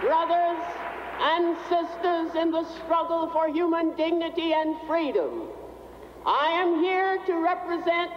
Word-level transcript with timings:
brothers 0.00 0.64
and 1.20 1.56
sisters 1.68 2.34
in 2.34 2.50
the 2.50 2.64
struggle 2.76 3.28
for 3.30 3.48
human 3.48 3.94
dignity 3.96 4.52
and 4.54 4.76
freedom. 4.86 5.48
I 6.26 6.50
am 6.52 6.82
here 6.82 7.18
to 7.26 7.34
represent 7.42 8.10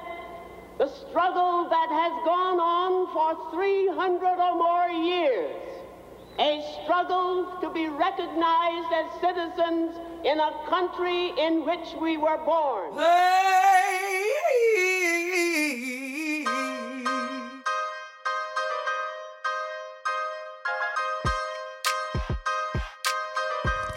the 0.78 0.88
struggle 0.88 1.70
that 1.70 1.90
has 1.90 2.12
gone 2.26 2.60
on 2.60 3.08
for 3.14 3.52
300 3.54 4.40
or 4.40 4.56
more 4.56 4.90
years, 4.90 5.56
a 6.40 6.64
struggle 6.84 7.58
to 7.62 7.70
be 7.70 7.88
recognized 7.88 8.92
as 8.94 9.22
citizens 9.22 9.96
in 10.26 10.40
a 10.40 10.52
country 10.70 11.34
in 11.38 11.66
which 11.66 11.94
we 12.02 12.18
were 12.18 12.38
born. 12.46 12.96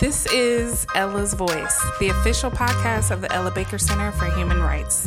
This 0.07 0.25
is 0.27 0.87
Ella's 0.95 1.35
Voice, 1.35 1.85
the 1.99 2.11
official 2.11 2.49
podcast 2.49 3.11
of 3.11 3.21
the 3.21 3.33
Ella 3.33 3.51
Baker 3.51 3.77
Center 3.77 4.13
for 4.13 4.27
Human 4.37 4.61
Rights. 4.61 5.05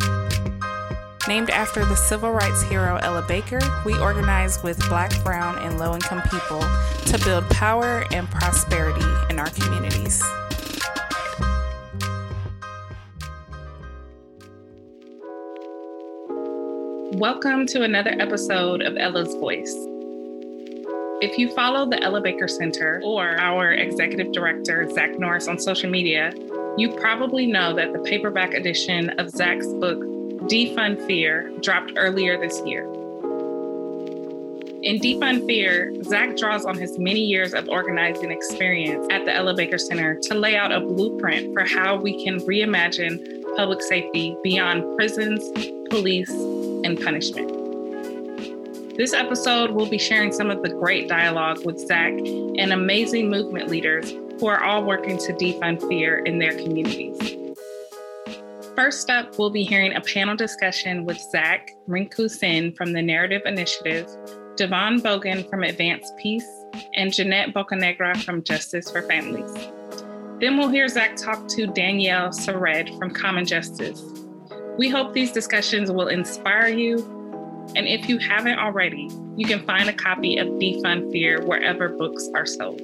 Named 1.25 1.49
after 1.52 1.85
the 1.85 1.95
civil 1.95 2.34
rights 2.34 2.63
hero 2.63 2.98
Ella 2.98 3.23
Baker, 3.25 3.62
we 3.85 3.98
organize 3.98 4.62
with 4.62 4.77
black, 4.89 5.13
brown, 5.23 5.58
and 5.59 5.80
low 5.80 5.94
income 5.94 6.22
people 6.23 6.59
to 7.05 7.17
build 7.23 7.49
power 7.49 8.03
and 8.12 8.30
prosperity 8.30 9.05
in 9.30 9.39
our 9.39 9.49
communities. 9.52 10.22
Welcome 17.17 17.67
to 17.67 17.84
another 17.84 18.17
episode 18.20 18.81
of 18.81 18.97
Ella's 18.97 19.34
Voice. 19.36 19.88
If 21.22 21.38
you 21.38 21.54
follow 21.54 21.86
the 21.86 22.02
Ella 22.02 22.22
Baker 22.22 22.48
Center 22.48 23.02
or 23.04 23.38
our 23.41 23.73
executive 23.73 24.32
director, 24.32 24.90
Zach 24.90 25.20
Norris, 25.20 25.50
on 25.50 25.59
social 25.59 25.89
media, 25.89 26.31
you 26.78 26.94
probably 26.94 27.45
know 27.45 27.76
that 27.76 27.92
the 27.92 28.00
paperback 28.00 28.53
edition 28.53 29.09
of 29.20 29.30
Zach's 29.30 29.67
book, 29.67 30.00
Defund 30.48 31.06
Fear, 31.06 31.52
dropped 31.59 31.92
earlier 31.98 32.39
this 32.39 32.61
year. 32.66 32.86
In 34.81 34.98
Defund 34.98 35.45
Fear, 35.45 36.02
Zach 36.03 36.38
draws 36.38 36.64
on 36.64 36.78
his 36.78 36.98
many 36.98 37.20
years 37.20 37.54
of 37.54 37.67
organizing 37.67 38.31
experience 38.31 39.06
at 39.11 39.26
the 39.26 39.36
Ella 39.36 39.54
Baker 39.54 39.78
Center 39.78 40.17
to 40.22 40.36
lay 40.36 40.56
out 40.56 40.72
a 40.72 40.80
blueprint 40.80 41.54
for 41.54 41.66
how 41.66 41.98
we 41.98 42.23
can 42.23 42.39
reimagine 42.39 43.44
public 43.58 43.81
safety 43.81 44.38
beyond 44.42 44.95
prisons, 44.95 45.44
police, 45.89 46.31
and 46.31 46.98
punishment. 47.04 47.58
This 49.00 49.14
episode, 49.14 49.72
we'll 49.72 49.89
be 49.89 49.97
sharing 49.97 50.33
some 50.33 50.52
of 50.52 50.61
the 50.61 50.67
great 50.67 51.08
dialogue 51.08 51.66
with 51.66 51.80
Zach 51.80 52.11
and 52.11 52.73
amazing 52.73 53.30
movement 53.30 53.69
leaders 53.69 54.11
who 54.11 54.47
are 54.47 54.61
all 54.61 54.83
working 54.83 55.17
to 55.19 55.31
defund 55.31 55.88
fear 55.88 56.17
in 56.17 56.38
their 56.38 56.52
communities. 56.52 57.17
First 58.75 59.09
up, 59.09 59.39
we'll 59.39 59.52
be 59.52 59.64
hearing 59.64 59.95
a 59.95 60.02
panel 60.02 60.36
discussion 60.36 61.05
with 61.05 61.17
Zach 61.17 61.72
Rinku 61.88 62.30
Sen 62.30 62.73
from 62.73 62.92
the 62.92 63.02
Narrative 63.02 63.42
Initiative, 63.45 64.05
DeVone 64.58 65.02
Boggan 65.02 65.47
from 65.47 65.64
Advance 65.64 66.11
Peace, 66.22 66.66
and 66.94 67.14
Jeanette 67.14 67.53
Bocanegra 67.53 68.22
from 68.25 68.44
Justice 68.44 68.92
for 68.92 69.02
Families. 69.03 69.50
Then 70.42 70.58
we'll 70.58 70.67
hear 70.67 70.89
Zach 70.89 71.16
talk 71.16 71.47
to 71.47 71.67
Danielle 71.67 72.31
Sered 72.31 72.97
from 72.97 73.11
Common 73.14 73.45
Justice. 73.45 74.03
We 74.77 74.89
hope 74.89 75.14
these 75.14 75.31
discussions 75.31 75.89
will 75.89 76.09
inspire 76.09 76.67
you 76.67 77.19
and 77.75 77.88
if 77.88 78.09
you 78.09 78.17
haven't 78.17 78.58
already, 78.58 79.09
you 79.36 79.45
can 79.45 79.64
find 79.66 79.89
a 79.89 79.94
copy 79.94 80.38
of 80.38 80.48
Defund 80.48 81.12
Fear 81.12 81.45
wherever 81.45 81.89
books 81.89 82.28
are 82.34 82.45
sold. 82.45 82.81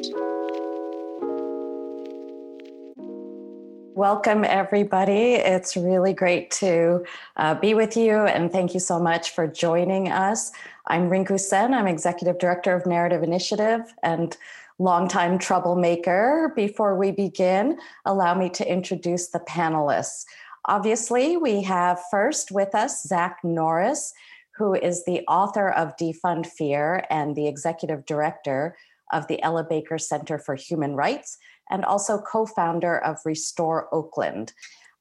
Welcome, 3.95 4.44
everybody. 4.44 5.33
It's 5.33 5.75
really 5.75 6.14
great 6.14 6.52
to 6.52 7.04
uh, 7.37 7.55
be 7.55 7.73
with 7.73 7.98
you, 7.98 8.11
and 8.11 8.52
thank 8.52 8.73
you 8.73 8.80
so 8.80 8.99
much 8.99 9.32
for 9.32 9.48
joining 9.48 10.11
us. 10.11 10.52
I'm 10.88 11.09
Rinku 11.09 11.39
Sen. 11.39 11.73
I'm 11.73 11.88
Executive 11.88 12.38
Director 12.38 12.76
of 12.76 12.86
Narrative 12.86 13.23
Initiative 13.23 13.82
and 14.04 14.38
longtime 14.77 15.39
troublemaker. 15.39 16.54
Before 16.55 16.95
we 16.95 17.11
begin, 17.11 17.80
allow 18.05 18.36
me 18.36 18.49
to 18.52 18.71
introduce 18.71 19.30
the 19.30 19.39
panelists. 19.39 20.26
Obviously, 20.65 21.38
we 21.38 21.61
have 21.64 21.99
first 22.11 22.52
with 22.52 22.76
us 22.76 23.04
Zach 23.04 23.39
Norris 23.43 24.14
who 24.58 24.73
is 24.73 25.05
the 25.05 25.21
author 25.27 25.70
of 25.70 25.98
Defund 25.98 26.48
Fear 26.48 27.05
and 27.10 27.36
the 27.36 27.48
executive 27.48 28.05
director 28.05 28.76
of 29.11 29.27
the 29.27 29.42
Ella 29.43 29.64
Baker 29.64 29.98
Center 29.98 30.38
for 30.38 30.55
Human 30.55 30.95
Rights, 30.95 31.38
and 31.70 31.83
also 31.86 32.17
co 32.17 32.45
founder 32.45 32.98
of 32.98 33.17
Restore 33.26 33.94
Oakland. 33.94 34.54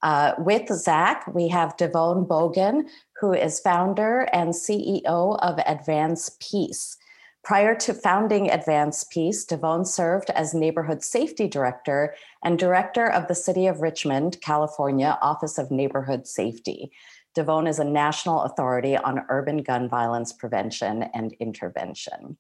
Uh, 0.02 0.34
with 0.38 0.68
Zach, 0.68 1.26
we 1.34 1.48
have 1.48 1.76
DeVone 1.78 2.28
Boggan, 2.28 2.88
who 3.20 3.32
is 3.32 3.60
founder 3.60 4.28
and 4.32 4.50
CEO 4.50 5.38
of 5.40 5.58
Advance 5.66 6.36
Peace. 6.40 6.98
Prior 7.42 7.74
to 7.76 7.92
founding 7.92 8.50
Advance 8.50 9.04
Peace, 9.04 9.44
DeVone 9.44 9.86
served 9.86 10.30
as 10.30 10.54
Neighborhood 10.54 11.02
Safety 11.02 11.46
Director 11.46 12.14
and 12.42 12.58
Director 12.58 13.06
of 13.06 13.28
the 13.28 13.34
City 13.34 13.66
of 13.66 13.82
Richmond, 13.82 14.40
California 14.40 15.18
Office 15.20 15.58
of 15.58 15.70
Neighborhood 15.70 16.26
Safety. 16.26 16.90
DeVone 17.34 17.68
is 17.68 17.78
a 17.78 17.84
national 17.84 18.42
authority 18.42 18.96
on 18.96 19.24
urban 19.28 19.62
gun 19.62 19.88
violence 19.88 20.32
prevention 20.32 21.04
and 21.14 21.32
intervention. 21.40 22.36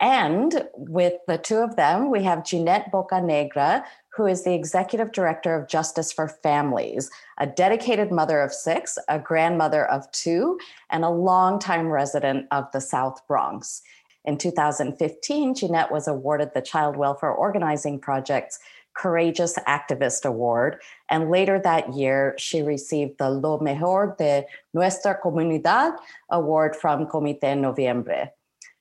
And 0.00 0.68
with 0.74 1.14
the 1.26 1.38
two 1.38 1.56
of 1.56 1.74
them, 1.74 2.10
we 2.10 2.22
have 2.22 2.44
Jeanette 2.44 2.92
Bocanegra, 2.92 3.82
who 4.10 4.26
is 4.26 4.44
the 4.44 4.54
executive 4.54 5.10
director 5.10 5.56
of 5.56 5.68
Justice 5.68 6.12
for 6.12 6.28
Families, 6.28 7.10
a 7.38 7.46
dedicated 7.46 8.12
mother 8.12 8.40
of 8.40 8.52
six, 8.52 8.96
a 9.08 9.18
grandmother 9.18 9.84
of 9.84 10.08
two, 10.12 10.58
and 10.90 11.04
a 11.04 11.10
longtime 11.10 11.88
resident 11.88 12.46
of 12.52 12.70
the 12.72 12.80
South 12.80 13.26
Bronx. 13.26 13.82
In 14.24 14.38
2015, 14.38 15.54
Jeanette 15.54 15.90
was 15.90 16.06
awarded 16.06 16.50
the 16.54 16.62
Child 16.62 16.96
Welfare 16.96 17.32
Organizing 17.32 17.98
Project's 17.98 18.58
Courageous 18.98 19.56
Activist 19.66 20.24
Award. 20.24 20.82
And 21.08 21.30
later 21.30 21.60
that 21.60 21.94
year, 21.94 22.34
she 22.36 22.62
received 22.62 23.18
the 23.18 23.30
Lo 23.30 23.58
Mejor 23.58 24.16
de 24.18 24.44
Nuestra 24.74 25.18
Comunidad 25.22 25.96
Award 26.30 26.74
from 26.74 27.06
Comité 27.06 27.56
Noviembre. 27.56 28.30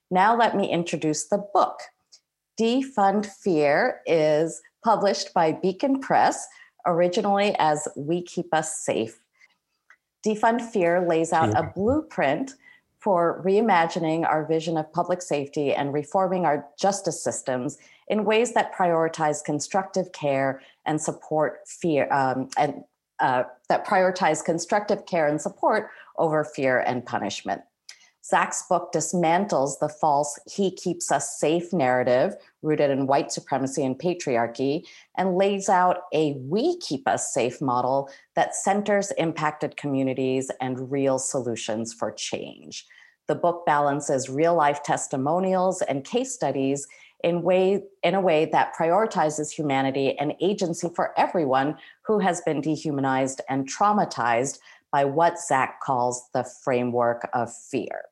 Now, 0.09 0.35
let 0.35 0.55
me 0.55 0.69
introduce 0.69 1.27
the 1.27 1.37
book. 1.53 1.79
Defund 2.59 3.27
Fear 3.27 4.01
is 4.07 4.61
published 4.83 5.33
by 5.33 5.51
Beacon 5.51 5.99
Press, 5.99 6.47
originally 6.85 7.55
as 7.59 7.87
We 7.95 8.23
Keep 8.23 8.53
Us 8.53 8.79
Safe. 8.79 9.19
Defund 10.25 10.61
Fear 10.61 11.07
lays 11.07 11.31
out 11.31 11.55
a 11.55 11.71
blueprint 11.75 12.53
for 12.99 13.43
reimagining 13.45 14.27
our 14.27 14.45
vision 14.45 14.77
of 14.77 14.91
public 14.91 15.21
safety 15.21 15.73
and 15.73 15.93
reforming 15.93 16.45
our 16.45 16.65
justice 16.79 17.23
systems 17.23 17.77
in 18.07 18.25
ways 18.25 18.53
that 18.53 18.73
prioritize 18.73 19.43
constructive 19.43 20.11
care 20.11 20.61
and 20.85 21.01
support 21.01 21.67
fear 21.67 22.11
um, 22.11 22.49
and 22.57 22.83
uh, 23.19 23.43
that 23.69 23.85
prioritize 23.85 24.43
constructive 24.43 25.05
care 25.05 25.27
and 25.27 25.41
support 25.41 25.89
over 26.17 26.43
fear 26.43 26.79
and 26.79 27.05
punishment. 27.05 27.61
Zach's 28.23 28.63
book 28.67 28.91
dismantles 28.91 29.79
the 29.79 29.87
false 29.87 30.37
he 30.51 30.69
keeps 30.69 31.11
us 31.11 31.39
safe 31.39 31.71
narrative 31.71 32.35
rooted 32.61 32.91
in 32.91 33.07
white 33.07 33.31
supremacy 33.31 33.85
and 33.85 33.97
patriarchy 33.97 34.83
and 35.15 35.37
lays 35.37 35.69
out 35.69 36.01
a 36.13 36.33
we 36.33 36.77
keep 36.79 37.07
us 37.07 37.33
safe 37.33 37.61
model 37.61 38.09
that 38.35 38.53
centers 38.53 39.11
impacted 39.11 39.77
communities 39.77 40.51
and 40.59 40.91
real 40.91 41.17
solutions 41.17 41.93
for 41.93 42.11
change. 42.11 42.85
The 43.27 43.35
book 43.35 43.65
balances 43.65 44.29
real 44.29 44.55
life 44.55 44.83
testimonials 44.83 45.81
and 45.81 46.03
case 46.03 46.33
studies 46.33 46.85
in 47.23 47.41
way 47.41 47.83
in 48.03 48.15
a 48.15 48.21
way 48.21 48.45
that 48.45 48.75
prioritizes 48.75 49.51
humanity 49.51 50.17
and 50.19 50.33
agency 50.39 50.89
for 50.95 51.17
everyone 51.17 51.77
who 52.05 52.19
has 52.19 52.41
been 52.41 52.61
dehumanized 52.61 53.41
and 53.49 53.71
traumatized 53.71 54.59
by 54.91 55.05
what 55.05 55.39
Zach 55.39 55.81
calls 55.81 56.29
the 56.33 56.43
framework 56.43 57.27
of 57.33 57.53
fear. 57.53 58.03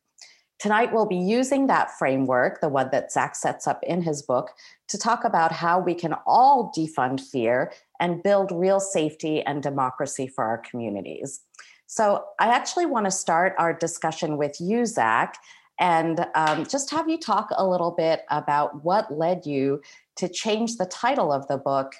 Tonight, 0.57 0.93
we'll 0.93 1.05
be 1.05 1.17
using 1.17 1.67
that 1.67 1.91
framework, 1.97 2.61
the 2.61 2.69
one 2.69 2.89
that 2.91 3.11
Zach 3.11 3.35
sets 3.35 3.67
up 3.67 3.83
in 3.83 4.01
his 4.01 4.21
book, 4.21 4.51
to 4.87 4.97
talk 4.97 5.25
about 5.25 5.51
how 5.51 5.79
we 5.79 5.93
can 5.93 6.15
all 6.25 6.71
defund 6.75 7.19
fear 7.19 7.73
and 7.99 8.23
build 8.23 8.51
real 8.51 8.79
safety 8.79 9.41
and 9.41 9.61
democracy 9.61 10.27
for 10.27 10.45
our 10.45 10.57
communities. 10.57 11.41
So, 11.87 12.25
I 12.39 12.47
actually 12.47 12.85
want 12.85 13.05
to 13.05 13.11
start 13.11 13.53
our 13.57 13.73
discussion 13.73 14.37
with 14.37 14.59
you, 14.59 14.85
Zach, 14.85 15.37
and 15.79 16.25
um, 16.35 16.65
just 16.65 16.89
have 16.91 17.09
you 17.09 17.17
talk 17.17 17.49
a 17.55 17.67
little 17.67 17.91
bit 17.91 18.21
about 18.29 18.83
what 18.83 19.11
led 19.11 19.45
you 19.45 19.81
to 20.17 20.29
change 20.29 20.77
the 20.77 20.85
title 20.85 21.31
of 21.31 21.47
the 21.47 21.57
book 21.57 21.93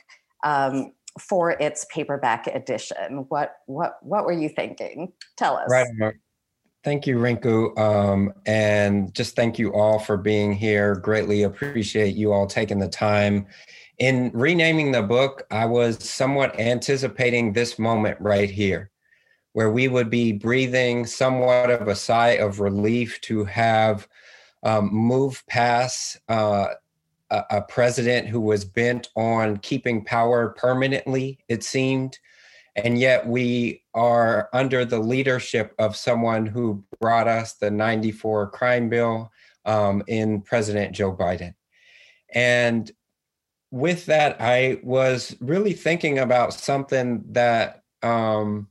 um, 0.44 0.94
for 1.19 1.51
its 1.51 1.86
paperback 1.92 2.48
edition. 2.48 3.25
What 3.30 3.57
what 3.66 3.98
what 4.01 4.25
were 4.25 4.33
you 4.33 4.50
thinking? 4.50 5.12
Tell 5.38 5.57
us. 5.57 5.69
Right. 5.69 6.13
Thank 6.83 7.07
you, 7.07 7.18
Rinku. 7.18 7.75
Um, 7.80 8.31
and 8.45 9.12
just 9.16 9.36
thank 9.36 9.57
you 9.57 9.74
all 9.74 9.98
for 9.98 10.18
being 10.18 10.54
here. 10.54 10.94
Greatly 10.94 11.42
appreciate 11.42 12.16
you 12.16 12.31
all 12.31 12.45
taking 12.45 12.77
the 12.77 12.88
time. 12.88 13.48
In 13.98 14.30
renaming 14.36 14.92
the 14.92 15.01
book, 15.01 15.48
I 15.50 15.66
was 15.66 16.07
somewhat 16.07 16.60
anticipating 16.60 17.54
this 17.54 17.80
moment 17.80 18.18
right 18.19 18.51
here, 18.51 18.92
where 19.56 19.72
we 19.72 19.88
would 19.88 20.10
be 20.10 20.34
breathing 20.34 21.06
somewhat 21.06 21.72
of 21.72 21.88
a 21.88 21.96
sigh 21.96 22.31
of 22.31 22.60
relief 22.60 23.22
to 23.22 23.46
have 23.46 24.06
um, 24.63 24.94
moved 24.94 25.48
past 25.48 26.18
uh, 26.28 26.68
a, 27.30 27.44
a 27.50 27.62
president 27.62 28.28
who 28.28 28.42
was 28.42 28.66
bent 28.66 29.07
on 29.16 29.56
keeping 29.56 30.04
power 30.04 30.50
permanently, 30.50 31.40
it 31.48 31.63
seemed. 31.63 32.19
And 32.75 33.00
yet 33.00 33.25
we 33.25 33.81
are 33.94 34.50
under 34.52 34.84
the 34.84 35.00
leadership 35.00 35.74
of 35.80 35.96
someone 35.96 36.46
who 36.46 36.84
brought 37.00 37.30
us 37.30 37.54
the 37.54 37.72
94 37.72 38.50
crime 38.50 38.90
bill 38.90 39.31
um, 39.63 40.04
in 40.08 40.42
President 40.42 40.94
Joe 40.94 41.16
Biden. 41.16 41.54
And 42.34 42.92
with 43.72 44.06
that, 44.08 44.36
I 44.42 44.81
was 44.84 45.34
really 45.40 45.72
thinking 45.72 46.19
about 46.19 46.54
something 46.54 47.24
that 47.30 47.84
um, 48.04 48.68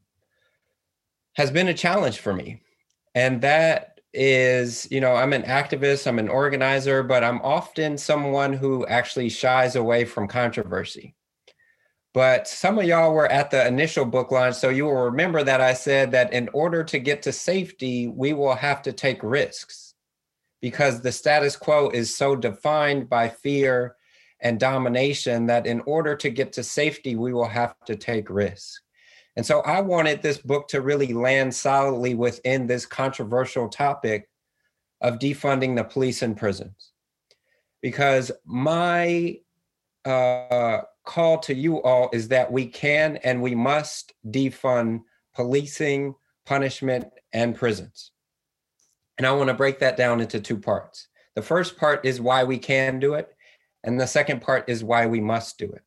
has 1.35 1.51
been 1.51 1.69
a 1.69 1.75
challenge 1.75 2.19
for 2.19 2.35
me. 2.35 2.63
And 3.15 3.41
that 3.43 4.01
is, 4.13 4.89
you 4.91 5.01
know, 5.01 5.15
I'm 5.15 5.33
an 5.33 5.43
activist, 5.43 6.07
I'm 6.07 6.19
an 6.19 6.29
organizer, 6.29 7.03
but 7.03 7.25
I'm 7.25 7.41
often 7.43 7.99
someone 7.99 8.53
who 8.53 8.87
actually 8.87 9.29
shies 9.29 9.77
away 9.77 10.05
from 10.05 10.29
controversy. 10.29 11.15
But 12.13 12.47
some 12.47 12.79
of 12.79 12.85
y'all 12.85 13.13
were 13.13 13.31
at 13.31 13.51
the 13.51 13.67
initial 13.67 14.05
book 14.05 14.31
launch, 14.31 14.55
so 14.55 14.69
you 14.69 14.85
will 14.85 14.93
remember 14.93 15.43
that 15.43 15.61
I 15.61 15.75
said 15.75 16.13
that 16.13 16.33
in 16.33 16.49
order 16.53 16.85
to 16.85 17.01
get 17.01 17.23
to 17.23 17.33
safety, 17.33 18.07
we 18.07 18.33
will 18.33 18.55
have 18.55 18.83
to 18.83 18.93
take 18.93 19.21
risks 19.25 19.95
because 20.63 21.01
the 21.01 21.11
status 21.11 21.57
quo 21.57 21.91
is 21.91 22.17
so 22.17 22.37
defined 22.37 23.09
by 23.11 23.29
fear 23.29 23.97
and 24.41 24.61
domination 24.61 25.47
that 25.47 25.67
in 25.67 25.81
order 25.81 26.15
to 26.15 26.31
get 26.31 26.53
to 26.53 26.63
safety, 26.63 27.17
we 27.17 27.33
will 27.33 27.49
have 27.49 27.75
to 27.87 27.97
take 27.97 28.31
risks. 28.31 28.81
And 29.37 29.45
so 29.45 29.61
I 29.61 29.81
wanted 29.81 30.23
this 30.23 30.39
book 30.39 30.69
to 30.69 30.81
really 30.81 31.13
land 31.13 31.55
solidly 31.55 32.15
within 32.15 32.67
this 32.67 32.87
controversial 32.87 33.69
topic 33.69 34.29
of 35.01 35.19
defunding 35.19 35.77
the 35.77 35.85
police 35.85 36.23
and 36.23 36.37
prisons. 36.37 36.93
Because 37.83 38.31
my 38.45 39.39
uh, 40.05 40.83
call 41.05 41.39
to 41.39 41.55
you 41.55 41.83
all 41.83 42.09
is 42.13 42.29
that 42.29 42.51
we 42.51 42.67
can 42.67 43.17
and 43.19 43.43
we 43.43 43.55
must 43.55 44.13
defund 44.31 45.03
policing, 45.35 46.15
punishment, 46.47 47.07
and 47.33 47.55
prisons. 47.55 48.13
And 49.19 49.27
I 49.27 49.33
want 49.33 49.49
to 49.49 49.55
break 49.55 49.79
that 49.81 49.97
down 49.97 50.21
into 50.21 50.41
two 50.41 50.59
parts. 50.59 51.09
The 51.35 51.43
first 51.43 51.77
part 51.77 52.05
is 52.05 52.21
why 52.21 52.45
we 52.45 52.59
can 52.59 53.01
do 53.01 53.15
it, 53.15 53.35
and 53.83 54.01
the 54.01 54.07
second 54.07 54.41
part 54.41 54.69
is 54.69 54.85
why 54.85 55.07
we 55.07 55.21
must 55.21 55.59
do 55.59 55.67
it. 55.67 55.83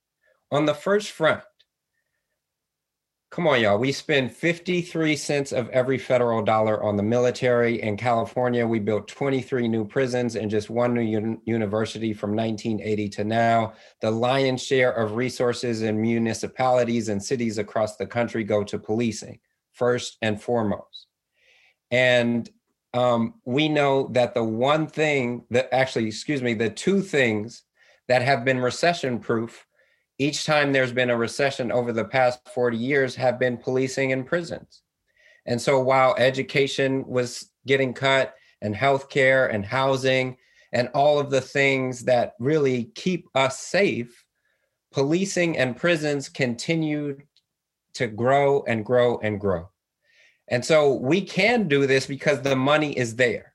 On 0.51 0.65
the 0.65 0.73
first 0.73 1.11
front, 1.11 1.41
Come 3.29 3.45
on, 3.45 3.59
y'all. 3.59 3.77
We 3.77 3.91
spend 3.91 4.31
53 4.31 5.15
cents 5.17 5.51
of 5.51 5.69
every 5.69 5.97
federal 5.97 6.41
dollar 6.41 6.81
on 6.81 6.95
the 6.95 7.03
military. 7.03 7.81
In 7.81 7.97
California, 7.97 8.65
we 8.65 8.79
built 8.79 9.09
23 9.09 9.67
new 9.67 9.85
prisons 9.85 10.37
and 10.37 10.49
just 10.49 10.69
one 10.69 10.93
new 10.93 11.17
un- 11.17 11.41
university 11.45 12.13
from 12.13 12.33
1980 12.33 13.09
to 13.09 13.23
now. 13.25 13.73
The 13.99 14.09
lion's 14.09 14.63
share 14.63 14.93
of 14.93 15.17
resources 15.17 15.81
in 15.81 16.01
municipalities 16.01 17.09
and 17.09 17.21
cities 17.21 17.57
across 17.57 17.97
the 17.97 18.07
country 18.07 18.45
go 18.45 18.63
to 18.63 18.79
policing, 18.79 19.39
first 19.73 20.17
and 20.21 20.41
foremost. 20.41 21.07
And 21.91 22.49
um, 22.93 23.35
we 23.43 23.67
know 23.67 24.07
that 24.13 24.35
the 24.35 24.43
one 24.43 24.87
thing 24.87 25.43
that 25.49 25.67
actually, 25.73 26.07
excuse 26.07 26.41
me, 26.41 26.53
the 26.53 26.69
two 26.69 27.01
things 27.01 27.63
that 28.07 28.21
have 28.21 28.45
been 28.45 28.59
recession 28.59 29.19
proof 29.19 29.66
each 30.19 30.45
time 30.45 30.73
there's 30.73 30.91
been 30.91 31.09
a 31.09 31.17
recession 31.17 31.71
over 31.71 31.93
the 31.93 32.05
past 32.05 32.39
40 32.49 32.77
years 32.77 33.15
have 33.15 33.37
been 33.37 33.57
policing 33.57 34.11
and 34.11 34.25
prisons. 34.25 34.81
And 35.45 35.61
so 35.61 35.79
while 35.79 36.15
education 36.17 37.05
was 37.07 37.51
getting 37.65 37.93
cut 37.93 38.35
and 38.61 38.75
healthcare 38.75 39.53
and 39.53 39.65
housing 39.65 40.37
and 40.73 40.89
all 40.93 41.19
of 41.19 41.29
the 41.29 41.41
things 41.41 42.03
that 42.05 42.33
really 42.39 42.85
keep 42.95 43.27
us 43.35 43.59
safe, 43.59 44.25
policing 44.91 45.57
and 45.57 45.77
prisons 45.77 46.29
continued 46.29 47.23
to 47.93 48.07
grow 48.07 48.63
and 48.63 48.85
grow 48.85 49.19
and 49.19 49.39
grow. 49.39 49.69
And 50.49 50.63
so 50.65 50.93
we 50.93 51.21
can 51.21 51.67
do 51.67 51.85
this 51.87 52.07
because 52.07 52.41
the 52.41 52.55
money 52.55 52.97
is 52.97 53.15
there. 53.15 53.53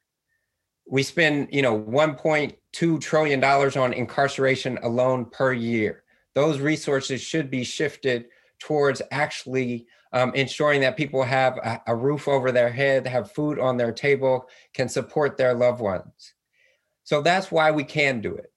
We 0.87 1.03
spend, 1.03 1.49
you 1.51 1.63
know, 1.63 1.79
1.2 1.79 3.01
trillion 3.01 3.41
dollars 3.41 3.77
on 3.77 3.93
incarceration 3.93 4.79
alone 4.83 5.27
per 5.27 5.53
year 5.53 6.02
those 6.35 6.61
resources 6.61 7.21
should 7.21 7.51
be 7.51 7.65
shifted 7.65 8.27
towards 8.59 9.03
actually 9.11 9.87
um, 10.13 10.35
ensuring 10.35 10.81
that 10.83 10.97
people 10.97 11.23
have 11.23 11.57
a, 11.59 11.81
a, 11.89 11.97
roof 11.97 12.29
over 12.29 12.53
their 12.53 12.71
head, 12.71 13.07
have 13.07 13.33
food 13.33 13.59
on 13.59 13.77
their 13.77 13.93
table, 13.93 14.47
can 14.75 14.89
support 14.89 15.37
their 15.37 15.55
loved 15.55 15.81
ones. 15.81 16.35
So 17.05 17.23
that's 17.23 17.51
why 17.51 17.71
we 17.71 17.85
can 17.85 18.21
do 18.21 18.35
it. 18.35 18.53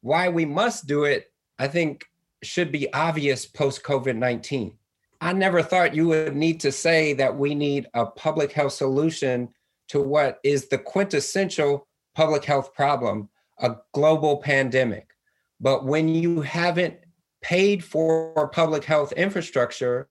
Why 0.00 0.28
we 0.28 0.44
must 0.44 0.86
do 0.86 1.04
it, 1.04 1.30
I 1.58 1.68
think, 1.68 2.06
should 2.42 2.72
be 2.72 2.92
obvious 2.92 3.46
post 3.46 3.82
COVID 3.82 4.16
19. 4.16 4.76
I 5.20 5.32
never 5.32 5.62
thought 5.62 5.94
you 5.94 6.08
would 6.08 6.36
need 6.36 6.60
to 6.60 6.72
say 6.72 7.12
that 7.14 7.36
we 7.36 7.54
need 7.54 7.88
a 7.94 8.04
public 8.04 8.52
health 8.52 8.72
solution 8.72 9.48
to 9.88 10.00
what 10.00 10.40
is 10.44 10.68
the 10.68 10.78
quintessential 10.78 11.86
public 12.14 12.44
health 12.44 12.74
problem 12.74 13.28
a 13.58 13.76
global 13.92 14.38
pandemic. 14.38 15.13
But 15.60 15.84
when 15.84 16.08
you 16.08 16.40
haven't 16.40 16.96
paid 17.42 17.84
for 17.84 18.48
public 18.48 18.84
health 18.84 19.12
infrastructure, 19.12 20.08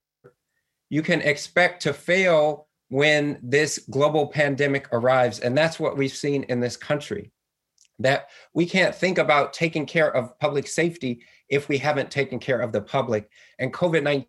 you 0.90 1.02
can 1.02 1.20
expect 1.20 1.82
to 1.82 1.92
fail 1.92 2.68
when 2.88 3.38
this 3.42 3.78
global 3.90 4.26
pandemic 4.28 4.88
arrives. 4.92 5.40
And 5.40 5.56
that's 5.56 5.80
what 5.80 5.96
we've 5.96 6.12
seen 6.12 6.44
in 6.44 6.60
this 6.60 6.76
country. 6.76 7.32
That 7.98 8.28
we 8.54 8.66
can't 8.66 8.94
think 8.94 9.18
about 9.18 9.52
taking 9.52 9.86
care 9.86 10.14
of 10.14 10.38
public 10.38 10.66
safety 10.66 11.22
if 11.48 11.68
we 11.68 11.78
haven't 11.78 12.10
taken 12.10 12.38
care 12.38 12.60
of 12.60 12.72
the 12.72 12.80
public. 12.80 13.30
And 13.58 13.72
COVID 13.72 14.26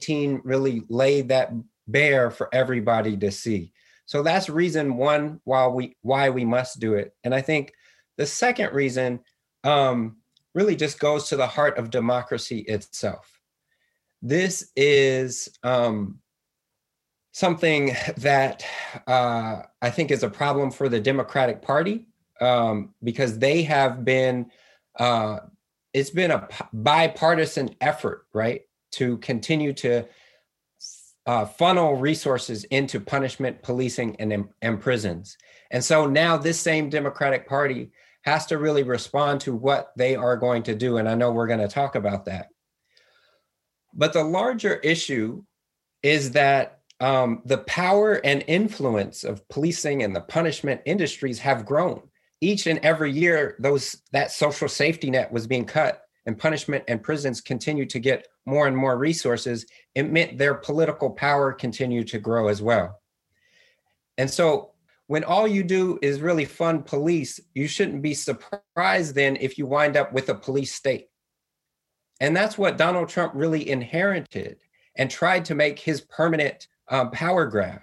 19 0.00 0.40
really 0.44 0.82
laid 0.88 1.28
that 1.28 1.52
bare 1.86 2.30
for 2.30 2.48
everybody 2.54 3.16
to 3.18 3.30
see. 3.30 3.72
So 4.06 4.22
that's 4.22 4.48
reason 4.48 4.96
one 4.96 5.40
why 5.44 5.66
we 5.68 5.96
why 6.02 6.30
we 6.30 6.44
must 6.44 6.80
do 6.80 6.94
it. 6.94 7.14
And 7.24 7.34
I 7.34 7.40
think 7.40 7.72
the 8.16 8.26
second 8.26 8.72
reason 8.74 9.20
um, 9.64 10.16
really 10.54 10.76
just 10.76 10.98
goes 10.98 11.28
to 11.28 11.36
the 11.36 11.46
heart 11.46 11.78
of 11.78 11.90
democracy 11.90 12.60
itself. 12.60 13.40
This 14.20 14.70
is 14.76 15.48
um, 15.62 16.20
something 17.32 17.96
that 18.18 18.64
uh, 19.06 19.62
I 19.80 19.90
think 19.90 20.10
is 20.10 20.22
a 20.22 20.30
problem 20.30 20.70
for 20.70 20.88
the 20.88 21.00
Democratic 21.00 21.62
Party 21.62 22.06
um, 22.40 22.94
because 23.02 23.38
they 23.38 23.62
have 23.62 24.04
been, 24.04 24.50
uh, 24.98 25.38
it's 25.92 26.10
been 26.10 26.30
a 26.30 26.48
bipartisan 26.72 27.74
effort, 27.80 28.26
right, 28.32 28.62
to 28.92 29.18
continue 29.18 29.72
to 29.74 30.06
uh, 31.26 31.44
funnel 31.44 31.96
resources 31.96 32.64
into 32.64 32.98
punishment, 32.98 33.62
policing, 33.62 34.16
and, 34.16 34.48
and 34.60 34.80
prisons. 34.80 35.36
And 35.70 35.82
so 35.82 36.06
now 36.06 36.36
this 36.36 36.58
same 36.58 36.90
Democratic 36.90 37.48
Party 37.48 37.92
has 38.22 38.46
to 38.46 38.58
really 38.58 38.82
respond 38.82 39.40
to 39.42 39.54
what 39.54 39.92
they 39.96 40.14
are 40.14 40.36
going 40.36 40.62
to 40.64 40.74
do. 40.74 40.96
And 40.96 41.08
I 41.08 41.14
know 41.14 41.32
we're 41.32 41.46
going 41.46 41.58
to 41.60 41.68
talk 41.68 41.94
about 41.94 42.24
that. 42.26 42.48
But 43.94 44.12
the 44.12 44.24
larger 44.24 44.76
issue 44.76 45.42
is 46.02 46.32
that 46.32 46.80
um, 47.00 47.42
the 47.44 47.58
power 47.58 48.14
and 48.24 48.44
influence 48.46 49.24
of 49.24 49.46
policing 49.48 50.02
and 50.02 50.14
the 50.14 50.20
punishment 50.20 50.80
industries 50.86 51.38
have 51.40 51.66
grown. 51.66 52.00
Each 52.40 52.66
and 52.66 52.78
every 52.80 53.12
year, 53.12 53.56
those 53.58 54.02
that 54.12 54.32
social 54.32 54.68
safety 54.68 55.10
net 55.10 55.30
was 55.32 55.46
being 55.46 55.64
cut, 55.64 56.02
and 56.26 56.38
punishment 56.38 56.84
and 56.88 57.02
prisons 57.02 57.40
continue 57.40 57.86
to 57.86 57.98
get 57.98 58.26
more 58.46 58.66
and 58.66 58.76
more 58.76 58.98
resources. 58.98 59.66
It 59.94 60.10
meant 60.10 60.38
their 60.38 60.54
political 60.54 61.10
power 61.10 61.52
continued 61.52 62.08
to 62.08 62.18
grow 62.18 62.48
as 62.48 62.62
well. 62.62 63.00
And 64.18 64.30
so 64.30 64.71
when 65.12 65.24
all 65.24 65.46
you 65.46 65.62
do 65.62 65.98
is 66.00 66.22
really 66.22 66.46
fund 66.46 66.86
police, 66.86 67.38
you 67.52 67.68
shouldn't 67.68 68.00
be 68.00 68.14
surprised 68.14 69.14
then 69.14 69.36
if 69.42 69.58
you 69.58 69.66
wind 69.66 69.94
up 69.94 70.10
with 70.10 70.30
a 70.30 70.34
police 70.34 70.74
state. 70.74 71.08
And 72.22 72.34
that's 72.34 72.56
what 72.56 72.78
Donald 72.78 73.10
Trump 73.10 73.34
really 73.34 73.68
inherited 73.68 74.56
and 74.96 75.10
tried 75.10 75.44
to 75.44 75.54
make 75.54 75.78
his 75.78 76.00
permanent 76.00 76.66
um, 76.88 77.10
power 77.10 77.44
grab. 77.44 77.82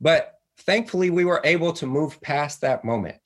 But 0.00 0.38
thankfully, 0.60 1.10
we 1.10 1.26
were 1.26 1.42
able 1.44 1.70
to 1.74 1.84
move 1.84 2.18
past 2.22 2.62
that 2.62 2.82
moment. 2.82 3.20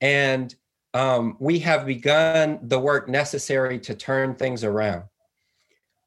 And 0.00 0.54
um, 0.94 1.36
we 1.38 1.58
have 1.58 1.84
begun 1.84 2.60
the 2.62 2.80
work 2.80 3.06
necessary 3.06 3.78
to 3.80 3.94
turn 3.94 4.34
things 4.34 4.64
around. 4.64 5.04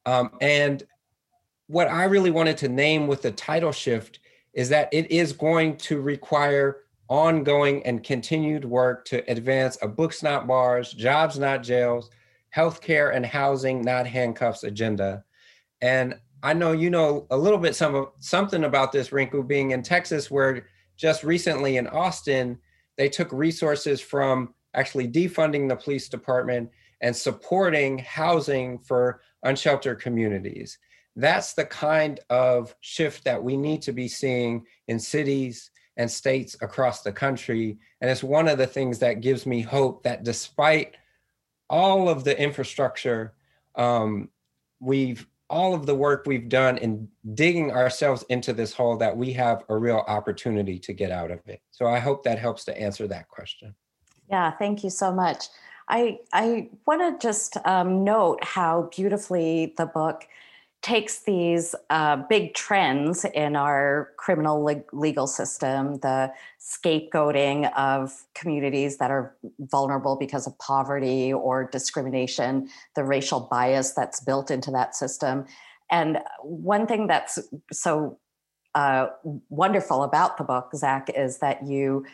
Um, 0.08 0.32
and 0.42 0.82
what 1.68 1.90
I 1.90 2.06
really 2.06 2.32
wanted 2.32 2.58
to 2.58 2.70
name 2.70 3.06
with 3.06 3.22
the 3.22 3.32
title 3.32 3.72
shift 3.72 4.20
is 4.60 4.68
that 4.68 4.90
it 4.92 5.10
is 5.10 5.32
going 5.32 5.78
to 5.78 6.02
require 6.02 6.82
ongoing 7.08 7.82
and 7.86 8.04
continued 8.04 8.66
work 8.66 9.06
to 9.06 9.24
advance 9.32 9.78
a 9.82 9.88
books 9.88 10.22
not 10.22 10.48
bars, 10.48 10.92
jobs 10.92 11.40
not 11.40 11.64
jails, 11.64 12.10
healthcare 12.54 13.16
and 13.16 13.26
housing 13.26 13.82
not 13.82 14.06
handcuffs 14.06 14.66
agenda. 14.66 15.24
And 15.80 16.20
I 16.44 16.54
know 16.54 16.74
you 16.74 16.90
know 16.90 17.26
a 17.32 17.38
little 17.38 17.58
bit 17.58 17.74
some 17.74 17.96
of, 17.96 18.10
something 18.20 18.66
about 18.66 18.92
this, 18.92 19.12
Rinku, 19.12 19.48
being 19.48 19.72
in 19.72 19.82
Texas, 19.82 20.30
where 20.30 20.68
just 20.98 21.24
recently 21.24 21.78
in 21.78 21.88
Austin, 21.88 22.60
they 22.98 23.08
took 23.08 23.32
resources 23.32 24.02
from 24.02 24.54
actually 24.74 25.08
defunding 25.08 25.70
the 25.70 25.76
police 25.78 26.10
department 26.10 26.70
and 27.00 27.16
supporting 27.16 27.98
housing 28.00 28.78
for 28.80 29.22
unsheltered 29.44 30.02
communities. 30.02 30.78
That's 31.16 31.54
the 31.54 31.66
kind 31.66 32.20
of 32.30 32.76
shift 32.82 33.24
that 33.26 33.44
we 33.44 33.58
need 33.58 33.82
to 33.84 33.92
be 33.92 34.08
seeing 34.08 34.66
in 34.88 35.00
cities 35.00 35.72
and 35.98 36.10
states 36.10 36.56
across 36.62 37.02
the 37.02 37.12
country. 37.12 37.78
And 38.00 38.10
it's 38.10 38.24
one 38.24 38.48
of 38.48 38.58
the 38.58 38.68
things 38.68 39.00
that 39.00 39.22
gives 39.22 39.46
me 39.46 39.62
hope 39.62 40.04
that 40.04 40.24
despite 40.24 40.96
all 41.70 42.08
of 42.08 42.24
the 42.24 42.40
infrastructure, 42.42 43.34
um, 43.76 44.30
we've 44.80 45.28
all 45.50 45.74
of 45.74 45.86
the 45.86 45.96
work 45.96 46.26
we've 46.28 46.48
done 46.48 46.78
in 46.78 47.08
digging 47.34 47.72
ourselves 47.72 48.24
into 48.30 48.54
this 48.54 48.72
hole 48.72 48.96
that 48.98 49.16
we 49.16 49.34
have 49.34 49.64
a 49.70 49.76
real 49.76 50.04
opportunity 50.08 50.78
to 50.78 50.94
get 50.94 51.12
out 51.12 51.32
of 51.32 51.40
it. 51.48 51.60
So 51.72 51.88
I 51.88 51.98
hope 51.98 52.24
that 52.24 52.38
helps 52.38 52.64
to 52.66 52.80
answer 52.80 53.08
that 53.08 53.28
question. 53.30 53.74
Yeah, 54.30 54.52
thank 54.52 54.84
you 54.84 54.92
so 54.92 55.12
much. 55.12 55.46
I 55.88 56.20
I 56.32 56.70
want 56.86 57.20
to 57.20 57.28
just 57.28 57.58
um, 57.66 58.04
note 58.04 58.44
how 58.44 58.90
beautifully 58.96 59.74
the 59.76 59.88
book 59.88 60.28
takes 60.82 61.24
these 61.24 61.76
uh, 61.90 62.16
big 62.30 62.54
trends 62.54 63.26
in 63.26 63.56
our 63.56 64.12
criminal 64.18 64.64
le- 64.64 64.84
legal 64.94 65.28
system, 65.28 66.00
the 66.00 66.32
scapegoating 66.60 67.72
of 67.76 68.26
communities 68.34 68.98
that 68.98 69.12
are 69.12 69.36
vulnerable 69.60 70.16
because 70.16 70.48
of 70.48 70.58
poverty 70.58 71.34
or 71.34 71.66
discrimination, 71.66 72.70
the 72.96 73.04
racial 73.04 73.42
bias 73.52 73.92
that's 73.92 74.22
built 74.22 74.50
into 74.50 74.72
that 74.72 74.96
system. 74.96 75.46
And 75.92 76.20
one 76.42 76.88
thing 76.88 77.08
that's 77.08 77.40
so 77.72 78.18
uh, 78.74 79.08
wonderful 79.50 80.04
about 80.04 80.38
the 80.38 80.44
book, 80.44 80.70
Zach, 80.76 81.10
is 81.14 81.40
that 81.40 81.68
you 81.68 82.06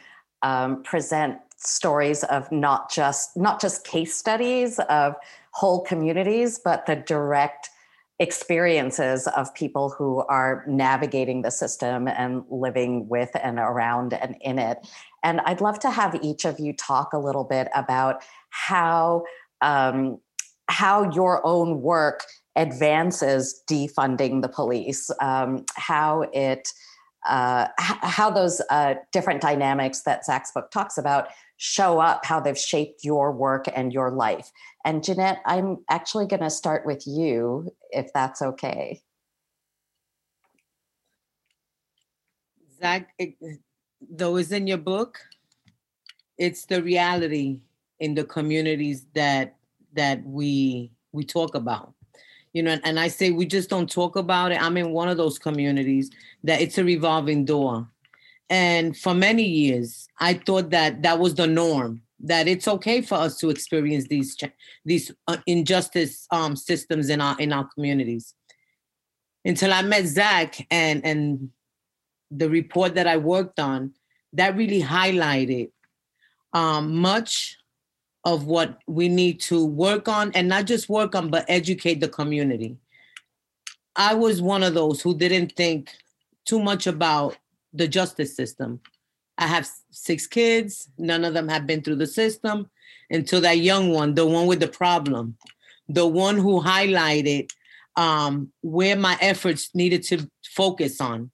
um, 0.42 0.82
present 0.84 1.38
stories 1.58 2.24
of 2.26 2.52
not 2.52 2.92
just 2.92 3.36
not 3.38 3.62
just 3.62 3.86
case 3.86 4.16
studies 4.16 4.80
of 4.80 5.16
whole 5.52 5.82
communities, 5.82 6.60
but 6.64 6.86
the 6.86 6.96
direct 6.96 7.70
experiences 8.20 9.28
of 9.36 9.54
people 9.54 9.90
who 9.90 10.20
are 10.30 10.64
navigating 10.68 11.42
the 11.42 11.52
system 11.52 12.08
and 12.08 12.44
living 12.50 13.10
with 13.10 13.30
and 13.44 13.60
around 13.60 14.14
and 14.14 14.36
in 14.42 14.58
it. 14.58 14.78
And 15.24 15.42
I'd 15.42 15.62
love 15.62 15.80
to 15.80 15.92
have 15.92 16.18
each 16.22 16.46
of 16.46 16.60
you 16.60 16.74
talk 16.74 17.12
a 17.14 17.20
little 17.20 17.44
bit 17.44 17.68
about 17.76 18.24
how 18.50 19.24
um, 19.62 20.20
how 20.68 21.12
your 21.12 21.46
own 21.46 21.82
work 21.82 22.24
advances 22.56 23.62
defunding 23.70 24.42
the 24.42 24.50
police, 24.50 25.12
um, 25.22 25.66
how 25.76 26.26
it 26.34 26.70
uh, 27.28 27.68
how 27.78 28.30
those 28.30 28.62
uh, 28.70 28.96
different 29.12 29.42
dynamics 29.42 30.04
that 30.04 30.24
Zach's 30.26 30.52
book 30.52 30.70
talks 30.72 30.98
about 30.98 31.28
show 31.58 32.00
up, 32.00 32.26
how 32.26 32.40
they've 32.40 32.58
shaped 32.58 33.04
your 33.04 33.32
work 33.32 33.66
and 33.76 33.94
your 33.94 34.12
life. 34.12 34.52
And 34.84 35.04
Jeanette, 35.04 35.42
I'm 35.46 35.78
actually 35.90 36.28
going 36.28 36.42
to 36.42 36.50
start 36.50 36.86
with 36.86 37.06
you, 37.08 37.74
if 37.92 38.12
that's 38.14 38.42
okay. 38.42 39.02
Zach, 42.80 43.10
eh, 43.20 43.32
it, 43.40 43.60
though 44.02 44.36
it's 44.36 44.52
in 44.52 44.68
your 44.68 44.78
book, 44.78 45.20
it's 46.38 46.66
the 46.66 46.84
reality 46.84 47.60
in 48.00 48.14
the 48.14 48.26
communities 48.26 49.06
that 49.14 49.56
that 49.94 50.22
we 50.26 50.92
we 51.14 51.24
talk 51.24 51.56
about 51.56 51.94
you 52.52 52.62
know 52.62 52.78
and 52.84 53.00
i 53.00 53.08
say 53.08 53.32
we 53.32 53.46
just 53.46 53.70
don't 53.70 53.90
talk 53.90 54.18
about 54.18 54.52
it 54.52 54.62
i'm 54.62 54.76
in 54.76 54.92
one 54.92 55.08
of 55.08 55.16
those 55.16 55.40
communities 55.40 56.12
that 56.44 56.60
it's 56.60 56.78
a 56.78 56.84
revolving 56.84 57.46
door 57.46 57.88
and 58.50 58.96
for 58.98 59.14
many 59.14 59.44
years, 59.44 60.05
I 60.20 60.36
thought 60.36 60.70
that 60.70 61.02
that 61.04 61.20
was 61.20 61.36
the 61.36 61.48
norm, 61.48 62.02
that 62.20 62.48
it's 62.48 62.68
okay 62.68 63.02
for 63.02 63.16
us 63.16 63.38
to 63.40 63.50
experience 63.50 64.08
these 64.08 64.38
these 64.86 65.12
uh, 65.28 65.38
injustice 65.46 66.28
um, 66.32 66.56
systems 66.56 67.10
in 67.10 67.22
our 67.22 67.40
in 67.40 67.52
our 67.52 67.68
communities. 67.74 68.34
Until 69.44 69.74
I 69.74 69.82
met 69.82 70.06
Zach 70.06 70.66
and 70.72 71.06
and 71.06 71.50
the 72.32 72.50
report 72.50 72.96
that 72.96 73.08
I 73.08 73.18
worked 73.18 73.60
on, 73.60 73.94
that 74.34 74.56
really 74.56 74.82
highlighted 74.82 75.72
um, 76.54 76.96
much 76.96 77.58
of 78.24 78.46
what 78.46 78.80
we 78.88 79.08
need 79.08 79.40
to 79.40 79.64
work 79.66 80.08
on, 80.08 80.32
and 80.34 80.48
not 80.48 80.66
just 80.66 80.90
work 80.90 81.14
on, 81.14 81.30
but 81.30 81.46
educate 81.48 82.00
the 82.00 82.08
community. 82.08 82.78
I 83.96 84.16
was 84.16 84.42
one 84.42 84.64
of 84.64 84.74
those 84.74 85.02
who 85.02 85.16
didn't 85.16 85.54
think 85.56 85.92
too 86.46 86.60
much 86.60 86.88
about 86.88 87.38
the 87.74 87.88
justice 87.88 88.36
system. 88.36 88.82
I 89.38 89.48
have 89.48 89.70
six 89.92 90.28
kids. 90.28 90.90
None 90.98 91.26
of 91.26 91.34
them 91.34 91.48
have 91.50 91.68
been 91.68 91.82
through 91.82 91.98
the 91.98 92.08
system 92.08 92.70
until 93.10 93.42
that 93.42 93.58
young 93.58 93.92
one, 93.92 94.16
the 94.16 94.26
one 94.26 94.48
with 94.48 94.60
the 94.60 94.68
problem, 94.68 95.38
the 95.88 96.08
one 96.08 96.38
who 96.38 96.62
highlighted 96.62 97.50
um, 97.96 98.52
where 98.62 98.96
my 98.96 99.18
efforts 99.22 99.74
needed 99.74 100.04
to 100.04 100.30
focus 100.54 101.00
on, 101.00 101.32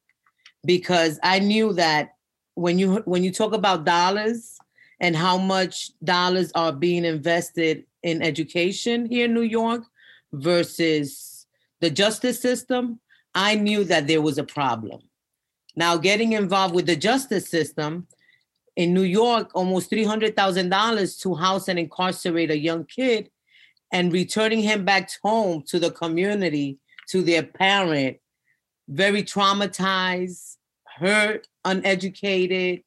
because 0.66 1.20
I 1.24 1.40
knew 1.40 1.74
that 1.74 2.16
when 2.56 2.78
you 2.78 2.98
when 3.06 3.24
you 3.24 3.32
talk 3.32 3.54
about 3.54 3.86
dollars 3.86 4.58
and 5.00 5.16
how 5.16 5.38
much 5.38 5.92
dollars 6.04 6.52
are 6.54 6.72
being 6.72 7.06
invested 7.06 7.86
in 8.04 8.22
education 8.22 9.06
here 9.06 9.26
in 9.26 9.34
New 9.34 9.42
York 9.42 9.84
versus 10.34 11.48
the 11.80 11.90
justice 11.90 12.40
system, 12.40 13.00
I 13.34 13.56
knew 13.56 13.84
that 13.86 14.08
there 14.08 14.22
was 14.22 14.38
a 14.38 14.44
problem. 14.44 15.02
Now, 15.76 15.98
getting 15.98 16.34
involved 16.34 16.76
with 16.76 16.86
the 16.86 16.96
justice 16.96 17.50
system 17.50 18.08
in 18.76 18.94
New 18.94 19.04
York, 19.04 19.52
almost 19.54 19.92
$300,000 19.92 21.22
to 21.22 21.36
house 21.36 21.68
and 21.68 21.80
incarcerate 21.80 22.52
a 22.52 22.58
young 22.58 22.86
kid 22.86 23.30
and 23.92 24.14
returning 24.14 24.62
him 24.62 24.86
back 24.86 25.10
home 25.22 25.64
to 25.68 25.80
the 25.80 25.92
community, 25.92 26.78
to 27.10 27.22
their 27.22 27.44
parent, 27.44 28.18
very 28.88 29.24
traumatized, 29.24 30.58
hurt, 30.98 31.48
uneducated, 31.66 32.84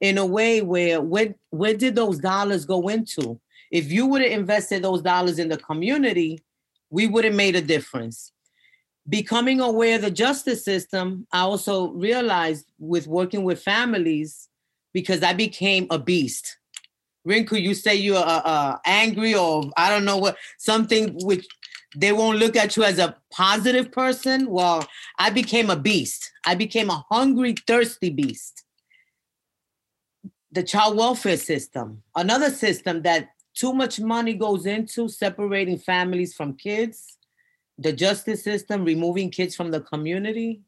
in 0.00 0.18
a 0.18 0.26
way 0.26 0.62
where 0.62 1.00
where, 1.00 1.34
where 1.50 1.74
did 1.74 1.94
those 1.94 2.18
dollars 2.18 2.64
go 2.64 2.88
into? 2.88 3.40
If 3.70 3.90
you 3.90 4.06
would 4.06 4.22
have 4.22 4.32
invested 4.32 4.82
those 4.82 5.02
dollars 5.02 5.38
in 5.38 5.48
the 5.48 5.58
community, 5.58 6.40
we 6.90 7.06
would 7.06 7.24
have 7.24 7.34
made 7.34 7.56
a 7.56 7.60
difference 7.60 8.32
becoming 9.08 9.60
aware 9.60 9.96
of 9.96 10.02
the 10.02 10.10
justice 10.10 10.64
system, 10.64 11.26
I 11.32 11.40
also 11.40 11.88
realized 11.92 12.66
with 12.78 13.06
working 13.06 13.44
with 13.44 13.62
families, 13.62 14.48
because 14.92 15.22
I 15.22 15.32
became 15.32 15.86
a 15.90 15.98
beast. 15.98 16.58
Rinku, 17.26 17.60
you 17.60 17.74
say 17.74 17.94
you're 17.94 18.16
uh, 18.16 18.42
uh, 18.44 18.78
angry 18.86 19.34
or 19.34 19.70
I 19.76 19.90
don't 19.90 20.04
know 20.04 20.16
what, 20.16 20.36
something 20.58 21.14
which 21.22 21.46
they 21.96 22.12
won't 22.12 22.38
look 22.38 22.56
at 22.56 22.76
you 22.76 22.84
as 22.84 22.98
a 22.98 23.16
positive 23.30 23.92
person. 23.92 24.48
Well, 24.48 24.86
I 25.18 25.30
became 25.30 25.70
a 25.70 25.76
beast. 25.76 26.30
I 26.46 26.54
became 26.54 26.90
a 26.90 27.04
hungry, 27.10 27.54
thirsty 27.66 28.10
beast. 28.10 28.64
The 30.52 30.62
child 30.62 30.96
welfare 30.96 31.36
system, 31.36 32.02
another 32.16 32.50
system 32.50 33.02
that 33.02 33.28
too 33.54 33.74
much 33.74 34.00
money 34.00 34.34
goes 34.34 34.64
into 34.64 35.08
separating 35.08 35.78
families 35.78 36.34
from 36.34 36.54
kids 36.54 37.17
the 37.78 37.92
justice 37.92 38.42
system, 38.42 38.84
removing 38.84 39.30
kids 39.30 39.54
from 39.54 39.70
the 39.70 39.80
community. 39.80 40.60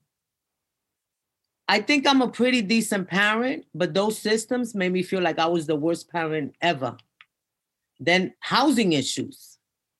I 1.69 1.81
think 1.81 2.07
I'm 2.07 2.23
a 2.23 2.29
pretty 2.29 2.63
decent 2.63 3.09
parent, 3.09 3.65
but 3.75 3.95
those 3.95 4.19
systems 4.19 4.75
made 4.75 4.93
me 4.93 5.03
feel 5.03 5.21
like 5.21 5.39
I 5.39 5.47
was 5.47 5.67
the 5.67 5.77
worst 5.77 6.11
parent 6.11 6.55
ever. 6.61 6.97
Then 7.99 8.35
housing 8.41 8.93
issues, 8.93 9.59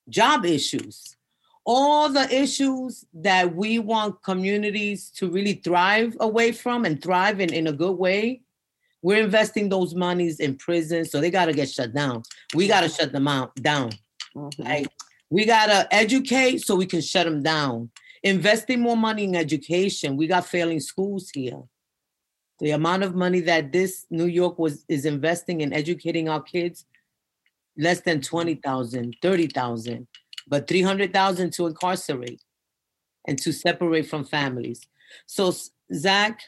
job 0.09 0.45
issues, 0.45 1.17
all 1.65 2.09
the 2.09 2.33
issues 2.35 3.05
that 3.15 3.55
we 3.55 3.79
want 3.79 4.23
communities 4.23 5.11
to 5.11 5.31
really 5.31 5.55
thrive 5.55 6.17
away 6.21 6.53
from 6.53 6.85
and 6.85 7.01
thrive 7.03 7.41
in, 7.41 7.53
in 7.53 7.67
a 7.67 7.73
good 7.73 7.99
way. 7.99 8.43
We're 9.03 9.23
investing 9.23 9.69
those 9.69 9.95
monies 9.95 10.41
in 10.41 10.57
prisons, 10.57 11.11
so 11.11 11.21
they 11.21 11.31
got 11.31 11.47
to 11.47 11.53
get 11.53 11.71
shut 11.71 11.95
down. 11.95 12.23
We 12.55 12.69
got 12.69 12.81
to 12.83 12.89
shut 12.89 13.13
them 13.13 13.29
out 13.29 13.55
down. 13.57 13.93
Mm-hmm. 14.37 14.63
Like 14.63 14.89
we 15.31 15.47
got 15.47 15.67
to 15.67 15.95
educate 15.95 16.59
so 16.59 16.77
we 16.77 16.87
can 16.87 17.01
shut 17.01 17.25
them 17.25 17.43
down. 17.43 17.91
Investing 18.23 18.81
more 18.81 18.97
money 18.97 19.25
in 19.25 19.35
education. 19.35 20.17
We 20.17 20.27
got 20.27 20.47
failing 20.47 20.81
schools 20.81 21.31
here. 21.31 21.63
The 22.59 22.73
amount 22.73 23.05
of 23.05 23.15
money 23.15 23.41
that 23.41 23.73
this 23.73 24.05
New 24.11 24.27
York 24.27 24.59
was 24.59 24.85
is 24.89 25.07
investing 25.07 25.63
in 25.63 25.73
educating 25.73 26.29
our 26.29 26.43
kids, 26.43 26.85
less 27.79 28.01
than 28.03 28.21
20,000, 28.21 29.17
30,000, 29.23 30.07
but 30.47 30.69
300,000 30.69 31.53
to 31.55 31.67
incarcerate 31.69 32.43
and 33.27 33.39
to 33.39 33.53
separate 33.53 34.09
from 34.09 34.25
families. 34.25 34.87
So 35.27 35.55
Zach, 35.95 36.43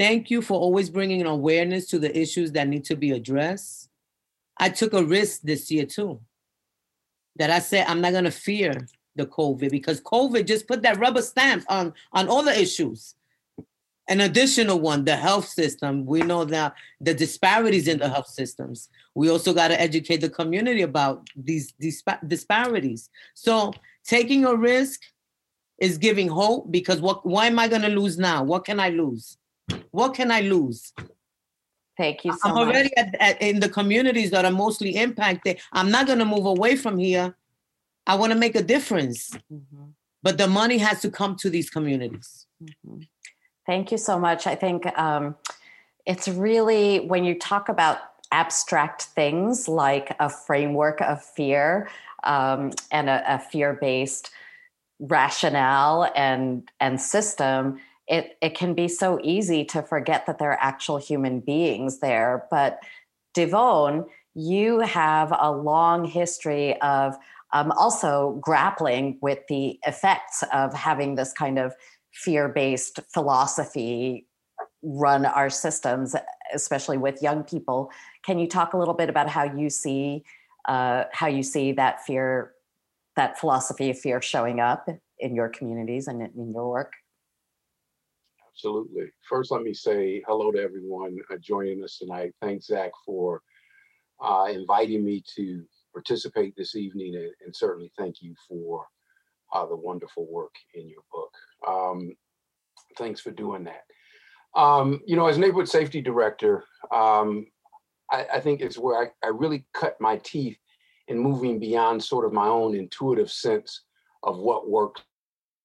Thank 0.00 0.30
you 0.30 0.40
for 0.40 0.58
always 0.58 0.88
bringing 0.88 1.26
awareness 1.26 1.86
to 1.88 1.98
the 1.98 2.18
issues 2.18 2.52
that 2.52 2.66
need 2.66 2.86
to 2.86 2.96
be 2.96 3.10
addressed. 3.10 3.90
I 4.56 4.70
took 4.70 4.94
a 4.94 5.04
risk 5.04 5.42
this 5.42 5.70
year 5.70 5.84
too. 5.84 6.22
That 7.40 7.48
I 7.48 7.58
said 7.58 7.86
I'm 7.88 8.02
not 8.02 8.12
going 8.12 8.24
to 8.24 8.30
fear 8.30 8.86
the 9.16 9.24
COVID 9.24 9.70
because 9.70 9.98
COVID 10.02 10.46
just 10.46 10.68
put 10.68 10.82
that 10.82 10.98
rubber 10.98 11.22
stamp 11.22 11.64
on 11.70 11.94
on 12.12 12.28
all 12.28 12.42
the 12.42 12.60
issues. 12.60 13.14
An 14.08 14.20
additional 14.20 14.78
one, 14.78 15.06
the 15.06 15.16
health 15.16 15.48
system. 15.48 16.04
We 16.04 16.20
know 16.20 16.44
that 16.44 16.74
the 17.00 17.14
disparities 17.14 17.88
in 17.88 17.98
the 17.98 18.10
health 18.10 18.26
systems. 18.26 18.90
We 19.14 19.30
also 19.30 19.54
got 19.54 19.68
to 19.68 19.80
educate 19.80 20.18
the 20.18 20.28
community 20.28 20.82
about 20.82 21.30
these, 21.34 21.72
these 21.78 22.02
disparities. 22.26 23.08
So 23.32 23.72
taking 24.04 24.44
a 24.44 24.54
risk 24.54 25.00
is 25.78 25.96
giving 25.96 26.28
hope 26.28 26.70
because 26.70 27.00
what 27.00 27.24
why 27.24 27.46
am 27.46 27.58
I 27.58 27.68
going 27.68 27.86
to 27.88 27.88
lose 27.88 28.18
now? 28.18 28.44
What 28.44 28.66
can 28.66 28.78
I 28.78 28.90
lose? 28.90 29.38
What 29.92 30.12
can 30.12 30.30
I 30.30 30.42
lose? 30.42 30.92
Thank 32.00 32.24
you 32.24 32.32
so 32.32 32.38
I'm 32.44 32.56
already 32.56 32.96
at, 32.96 33.14
at, 33.20 33.42
in 33.42 33.60
the 33.60 33.68
communities 33.68 34.30
that 34.30 34.46
are 34.46 34.50
mostly 34.50 34.96
impacted. 34.96 35.60
I'm 35.70 35.90
not 35.90 36.06
going 36.06 36.18
to 36.18 36.24
move 36.24 36.46
away 36.46 36.74
from 36.76 36.96
here. 36.96 37.36
I 38.06 38.14
want 38.14 38.32
to 38.32 38.38
make 38.38 38.56
a 38.56 38.62
difference. 38.62 39.30
Mm-hmm. 39.52 39.90
But 40.22 40.38
the 40.38 40.46
money 40.46 40.78
has 40.78 41.02
to 41.02 41.10
come 41.10 41.36
to 41.36 41.50
these 41.50 41.68
communities. 41.68 42.46
Mm-hmm. 42.64 43.00
Thank 43.66 43.92
you 43.92 43.98
so 43.98 44.18
much. 44.18 44.46
I 44.46 44.54
think 44.54 44.86
um, 44.98 45.36
it's 46.06 46.26
really 46.26 47.00
when 47.00 47.22
you 47.22 47.38
talk 47.38 47.68
about 47.68 47.98
abstract 48.32 49.02
things 49.02 49.68
like 49.68 50.16
a 50.20 50.30
framework 50.30 51.02
of 51.02 51.22
fear 51.22 51.90
um, 52.24 52.72
and 52.90 53.10
a, 53.10 53.34
a 53.34 53.38
fear 53.38 53.74
based 53.78 54.30
rationale 55.00 56.10
and 56.16 56.70
and 56.80 56.98
system 57.00 57.78
it, 58.10 58.36
it 58.42 58.54
can 58.56 58.74
be 58.74 58.88
so 58.88 59.20
easy 59.22 59.64
to 59.66 59.82
forget 59.82 60.26
that 60.26 60.38
there 60.38 60.50
are 60.50 60.58
actual 60.60 60.98
human 60.98 61.38
beings 61.38 62.00
there. 62.00 62.46
But 62.50 62.80
Devone, 63.36 64.04
you 64.34 64.80
have 64.80 65.32
a 65.38 65.52
long 65.52 66.04
history 66.04 66.78
of 66.82 67.16
um, 67.52 67.70
also 67.72 68.38
grappling 68.40 69.18
with 69.22 69.38
the 69.48 69.78
effects 69.86 70.42
of 70.52 70.74
having 70.74 71.14
this 71.14 71.32
kind 71.32 71.58
of 71.58 71.72
fear 72.12 72.48
based 72.48 72.98
philosophy 73.14 74.26
run 74.82 75.24
our 75.24 75.50
systems, 75.50 76.16
especially 76.52 76.98
with 76.98 77.22
young 77.22 77.44
people. 77.44 77.92
Can 78.24 78.40
you 78.40 78.48
talk 78.48 78.72
a 78.72 78.76
little 78.76 78.94
bit 78.94 79.08
about 79.08 79.28
how 79.28 79.44
you 79.44 79.70
see 79.70 80.24
uh, 80.68 81.04
how 81.12 81.26
you 81.26 81.42
see 81.42 81.72
that 81.72 82.04
fear, 82.04 82.52
that 83.16 83.38
philosophy 83.38 83.90
of 83.90 83.98
fear 83.98 84.20
showing 84.20 84.60
up 84.60 84.88
in 85.18 85.34
your 85.34 85.48
communities 85.48 86.06
and 86.06 86.22
in 86.22 86.52
your 86.52 86.68
work? 86.68 86.92
Absolutely. 88.60 89.06
First, 89.26 89.50
let 89.52 89.62
me 89.62 89.72
say 89.72 90.22
hello 90.26 90.52
to 90.52 90.60
everyone 90.60 91.16
uh, 91.32 91.36
joining 91.40 91.82
us 91.82 91.96
tonight. 91.96 92.34
Thanks, 92.42 92.66
Zach, 92.66 92.90
for 93.06 93.40
uh, 94.22 94.48
inviting 94.50 95.02
me 95.02 95.24
to 95.34 95.64
participate 95.94 96.54
this 96.58 96.76
evening, 96.76 97.14
and, 97.14 97.30
and 97.42 97.56
certainly 97.56 97.90
thank 97.96 98.20
you 98.20 98.34
for 98.46 98.84
uh, 99.54 99.64
the 99.64 99.76
wonderful 99.76 100.30
work 100.30 100.54
in 100.74 100.90
your 100.90 101.00
book. 101.10 101.32
Um, 101.66 102.12
thanks 102.98 103.18
for 103.18 103.30
doing 103.30 103.64
that. 103.64 103.84
Um, 104.54 105.00
you 105.06 105.16
know, 105.16 105.26
as 105.26 105.38
neighborhood 105.38 105.68
safety 105.68 106.02
director, 106.02 106.64
um, 106.92 107.46
I, 108.10 108.26
I, 108.34 108.40
think 108.40 108.60
it's 108.60 108.76
where 108.76 109.04
I, 109.04 109.26
I 109.26 109.30
really 109.30 109.64
cut 109.72 109.98
my 110.00 110.18
teeth 110.18 110.58
in 111.08 111.18
moving 111.18 111.58
beyond 111.58 112.04
sort 112.04 112.26
of 112.26 112.34
my 112.34 112.46
own 112.46 112.74
intuitive 112.74 113.30
sense 113.30 113.84
of 114.22 114.36
what 114.36 114.68
works 114.68 115.00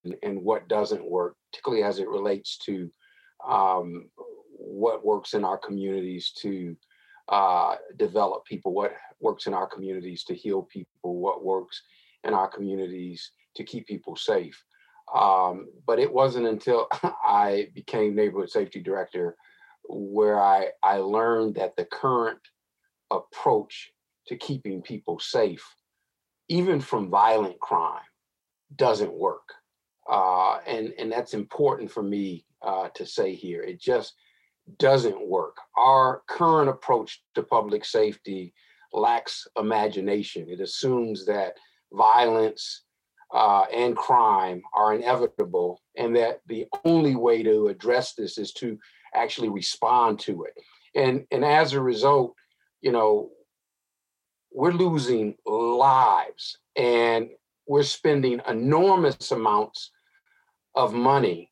and, 0.05 0.15
and 0.23 0.41
what 0.41 0.69
doesn't 0.69 1.03
work 1.03 1.35
particularly 1.55 1.83
as 1.83 1.99
it 1.99 2.09
relates 2.09 2.57
to 2.57 2.89
um, 3.47 4.09
what 4.57 5.05
works 5.05 5.33
in 5.33 5.45
our 5.45 5.57
communities 5.57 6.31
to 6.41 6.75
uh, 7.29 7.75
develop 7.97 8.43
people, 8.45 8.73
what 8.73 8.91
works 9.21 9.47
in 9.47 9.53
our 9.53 9.67
communities 9.67 10.23
to 10.25 10.35
heal 10.35 10.63
people, 10.63 11.15
what 11.15 11.45
works 11.45 11.81
in 12.25 12.33
our 12.33 12.49
communities 12.49 13.31
to 13.55 13.63
keep 13.63 13.87
people 13.87 14.17
safe. 14.17 14.61
Um, 15.15 15.67
but 15.87 15.97
it 15.99 16.11
wasn't 16.11 16.47
until 16.47 16.87
I 17.25 17.69
became 17.73 18.15
neighborhood 18.15 18.49
safety 18.49 18.81
director 18.81 19.37
where 19.87 20.41
I, 20.41 20.69
I 20.83 20.97
learned 20.97 21.55
that 21.55 21.75
the 21.77 21.85
current 21.85 22.39
approach 23.11 23.91
to 24.27 24.35
keeping 24.35 24.81
people 24.81 25.19
safe, 25.19 25.63
even 26.49 26.81
from 26.81 27.09
violent 27.09 27.59
crime, 27.59 28.01
doesn't 28.75 29.13
work. 29.13 29.53
Uh, 30.09 30.59
and, 30.67 30.93
and 30.97 31.11
that's 31.11 31.33
important 31.33 31.91
for 31.91 32.03
me 32.03 32.45
uh, 32.61 32.89
to 32.89 33.05
say 33.05 33.33
here. 33.33 33.63
It 33.63 33.79
just 33.79 34.13
doesn't 34.77 35.27
work. 35.27 35.57
Our 35.77 36.21
current 36.27 36.69
approach 36.69 37.21
to 37.35 37.43
public 37.43 37.85
safety 37.85 38.53
lacks 38.93 39.47
imagination. 39.57 40.47
It 40.49 40.59
assumes 40.59 41.25
that 41.25 41.53
violence 41.91 42.83
uh, 43.33 43.65
and 43.73 43.95
crime 43.95 44.61
are 44.73 44.93
inevitable 44.93 45.81
and 45.97 46.15
that 46.15 46.41
the 46.47 46.65
only 46.85 47.15
way 47.15 47.43
to 47.43 47.67
address 47.67 48.13
this 48.13 48.37
is 48.37 48.53
to 48.53 48.77
actually 49.13 49.49
respond 49.49 50.19
to 50.19 50.43
it. 50.43 50.53
And, 50.95 51.25
and 51.31 51.43
as 51.43 51.73
a 51.73 51.81
result, 51.81 52.33
you 52.81 52.91
know, 52.91 53.29
we're 54.51 54.71
losing 54.71 55.35
lives 55.45 56.57
and 56.77 57.29
we're 57.67 57.83
spending 57.83 58.39
enormous 58.47 59.31
amounts 59.31 59.91
of 60.75 60.93
money 60.93 61.51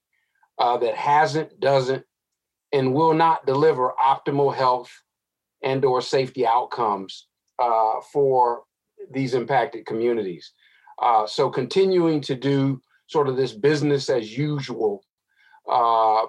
uh, 0.60 0.78
that 0.78 0.96
hasn't, 0.96 1.60
doesn't, 1.60 2.04
and 2.72 2.94
will 2.94 3.14
not 3.14 3.46
deliver 3.46 3.94
optimal 4.04 4.54
health 4.54 4.92
and 5.62 5.86
or 5.86 6.02
safety 6.02 6.46
outcomes 6.46 7.28
uh, 7.60 8.02
for 8.12 8.64
these 9.12 9.34
impacted 9.34 9.86
communities. 9.86 10.54
Uh, 11.02 11.26
so 11.26 11.50
continuing 11.50 12.22
to 12.22 12.36
do 12.36 12.82
sort 13.08 13.28
of 13.28 13.36
this 13.36 13.52
business 13.54 14.10
as 14.10 14.38
usual, 14.38 15.04
uh, 15.70 16.26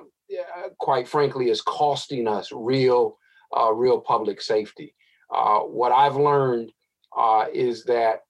quite 0.78 1.08
frankly, 1.08 1.50
is 1.50 1.62
costing 1.62 2.26
us 2.28 2.50
real, 2.52 3.18
uh, 3.56 3.72
real 3.72 4.00
public 4.00 4.40
safety. 4.40 4.94
Uh, 5.34 5.60
what 5.60 5.92
I've 5.92 6.16
learned 6.16 6.72
is 7.52 7.84
that 7.84 8.20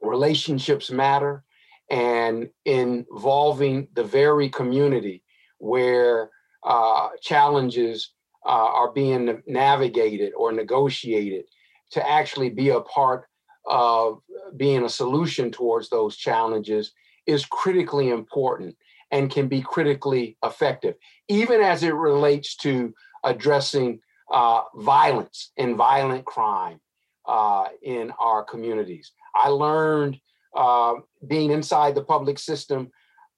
relationships 0.00 0.90
matter 0.90 1.44
and 1.90 2.48
involving 2.64 3.88
the 3.94 4.04
very 4.04 4.48
community 4.48 5.22
where 5.58 6.30
uh, 6.64 7.08
challenges 7.22 8.12
uh, 8.44 8.48
are 8.48 8.92
being 8.92 9.42
navigated 9.46 10.32
or 10.36 10.52
negotiated 10.52 11.44
to 11.90 12.08
actually 12.08 12.50
be 12.50 12.68
a 12.70 12.80
part 12.80 13.26
of 13.66 14.20
being 14.56 14.84
a 14.84 14.88
solution 14.88 15.50
towards 15.50 15.88
those 15.90 16.16
challenges 16.16 16.92
is 17.26 17.44
critically 17.46 18.10
important 18.10 18.76
and 19.10 19.30
can 19.30 19.48
be 19.48 19.60
critically 19.60 20.36
effective, 20.44 20.94
even 21.28 21.60
as 21.60 21.82
it 21.82 21.94
relates 21.94 22.56
to 22.56 22.92
addressing 23.24 24.00
uh, 24.32 24.62
violence 24.76 25.52
and 25.56 25.76
violent 25.76 26.24
crime 26.24 26.80
uh, 27.26 27.66
in 27.82 28.10
our 28.18 28.44
communities. 28.44 29.12
I 29.34 29.48
learned 29.48 30.18
uh, 30.58 30.94
being 31.28 31.52
inside 31.52 31.94
the 31.94 32.02
public 32.02 32.38
system, 32.38 32.90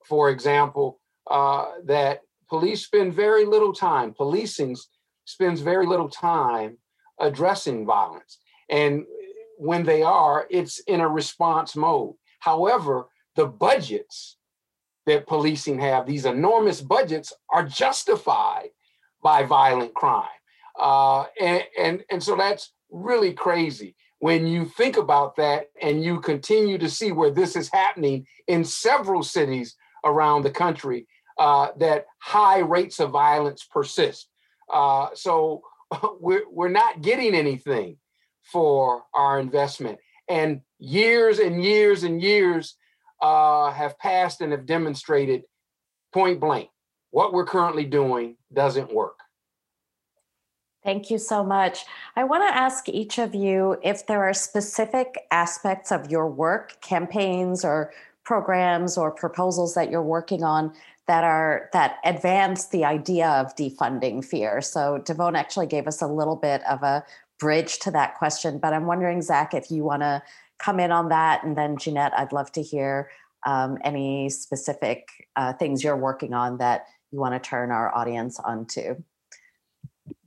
for 0.08 0.30
example, 0.30 0.98
uh, 1.30 1.66
that 1.84 2.20
police 2.48 2.82
spend 2.86 3.12
very 3.14 3.44
little 3.44 3.74
time, 3.74 4.14
policing 4.14 4.74
spends 5.26 5.60
very 5.60 5.86
little 5.86 6.08
time 6.08 6.78
addressing 7.20 7.84
violence. 7.84 8.38
And 8.70 9.04
when 9.58 9.84
they 9.84 10.02
are, 10.02 10.46
it's 10.50 10.78
in 10.80 11.00
a 11.00 11.08
response 11.08 11.76
mode. 11.76 12.14
However, 12.38 13.06
the 13.36 13.46
budgets 13.46 14.38
that 15.04 15.26
policing 15.26 15.78
have, 15.78 16.06
these 16.06 16.24
enormous 16.24 16.80
budgets, 16.80 17.34
are 17.50 17.66
justified 17.66 18.70
by 19.22 19.44
violent 19.44 19.92
crime. 19.92 20.40
Uh, 20.78 21.24
and, 21.38 21.64
and, 21.78 22.04
and 22.10 22.22
so 22.22 22.34
that's 22.34 22.72
really 22.90 23.34
crazy 23.34 23.94
when 24.20 24.46
you 24.46 24.66
think 24.66 24.96
about 24.96 25.36
that 25.36 25.70
and 25.82 26.04
you 26.04 26.20
continue 26.20 26.78
to 26.78 26.88
see 26.88 27.10
where 27.10 27.30
this 27.30 27.56
is 27.56 27.70
happening 27.72 28.26
in 28.46 28.64
several 28.64 29.22
cities 29.22 29.76
around 30.04 30.42
the 30.42 30.50
country, 30.50 31.06
uh, 31.38 31.68
that 31.78 32.06
high 32.18 32.58
rates 32.58 33.00
of 33.00 33.10
violence 33.10 33.64
persist. 33.64 34.28
Uh, 34.72 35.08
so 35.14 35.62
we're, 36.20 36.44
we're 36.50 36.68
not 36.68 37.00
getting 37.00 37.34
anything 37.34 37.96
for 38.42 39.02
our 39.14 39.40
investment. 39.40 39.98
And 40.28 40.60
years 40.78 41.38
and 41.38 41.64
years 41.64 42.04
and 42.04 42.22
years 42.22 42.76
uh, 43.22 43.72
have 43.72 43.98
passed 43.98 44.42
and 44.42 44.52
have 44.52 44.66
demonstrated 44.66 45.42
point 46.12 46.40
blank 46.40 46.68
what 47.10 47.32
we're 47.32 47.46
currently 47.46 47.84
doing 47.84 48.36
doesn't 48.52 48.92
work. 48.92 49.18
Thank 50.82 51.10
you 51.10 51.18
so 51.18 51.44
much. 51.44 51.84
I 52.16 52.24
want 52.24 52.42
to 52.48 52.56
ask 52.56 52.88
each 52.88 53.18
of 53.18 53.34
you 53.34 53.78
if 53.82 54.06
there 54.06 54.24
are 54.24 54.32
specific 54.32 55.26
aspects 55.30 55.92
of 55.92 56.10
your 56.10 56.28
work, 56.28 56.80
campaigns 56.80 57.64
or 57.64 57.92
programs 58.24 58.96
or 58.96 59.10
proposals 59.10 59.74
that 59.74 59.90
you're 59.90 60.02
working 60.02 60.42
on 60.42 60.72
that 61.06 61.24
are 61.24 61.68
that 61.72 61.96
advance 62.04 62.68
the 62.68 62.84
idea 62.84 63.28
of 63.28 63.54
defunding 63.56 64.24
fear. 64.24 64.60
So 64.60 65.02
Devone 65.04 65.36
actually 65.36 65.66
gave 65.66 65.86
us 65.86 66.00
a 66.00 66.06
little 66.06 66.36
bit 66.36 66.62
of 66.64 66.82
a 66.82 67.04
bridge 67.38 67.78
to 67.80 67.90
that 67.90 68.16
question, 68.16 68.58
but 68.58 68.72
I'm 68.72 68.86
wondering, 68.86 69.20
Zach, 69.20 69.52
if 69.52 69.70
you 69.70 69.82
want 69.82 70.02
to 70.02 70.22
come 70.58 70.78
in 70.78 70.92
on 70.92 71.08
that, 71.08 71.42
and 71.42 71.56
then 71.56 71.76
Jeanette, 71.76 72.12
I'd 72.16 72.32
love 72.32 72.52
to 72.52 72.62
hear 72.62 73.10
um, 73.44 73.78
any 73.82 74.30
specific 74.30 75.08
uh, 75.36 75.52
things 75.54 75.82
you're 75.82 75.96
working 75.96 76.32
on 76.32 76.58
that 76.58 76.86
you 77.10 77.18
want 77.18 77.34
to 77.34 77.48
turn 77.48 77.70
our 77.70 77.94
audience 77.94 78.38
onto. 78.38 79.02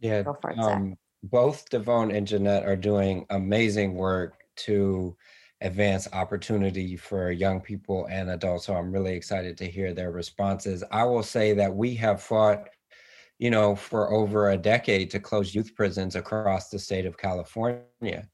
Yeah, 0.04 0.22
Go 0.22 0.38
for 0.40 0.52
it, 0.52 0.60
um, 0.60 0.98
both 1.24 1.70
Devone 1.70 2.14
and 2.14 2.28
Jeanette 2.28 2.66
are 2.66 2.76
doing 2.76 3.26
amazing 3.30 3.96
work 3.96 4.44
to 4.58 5.16
advance 5.62 6.10
opportunity 6.12 6.98
for 6.98 7.32
young 7.32 7.62
people 7.62 8.06
and 8.12 8.30
adults. 8.30 8.66
So 8.66 8.76
I'm 8.76 8.92
really 8.92 9.14
excited 9.14 9.58
to 9.58 9.66
hear 9.66 9.94
their 9.94 10.12
responses. 10.12 10.84
I 10.92 11.06
will 11.06 11.24
say 11.24 11.54
that 11.54 11.74
we 11.74 11.96
have 11.96 12.22
fought, 12.22 12.68
you 13.40 13.50
know, 13.50 13.78
for 13.78 14.12
over 14.12 14.50
a 14.50 14.58
decade 14.58 15.10
to 15.12 15.22
close 15.22 15.56
youth 15.56 15.74
prisons 15.74 16.18
across 16.18 16.70
the 16.70 16.80
state 16.80 17.06
of 17.06 17.18
California. 17.18 18.28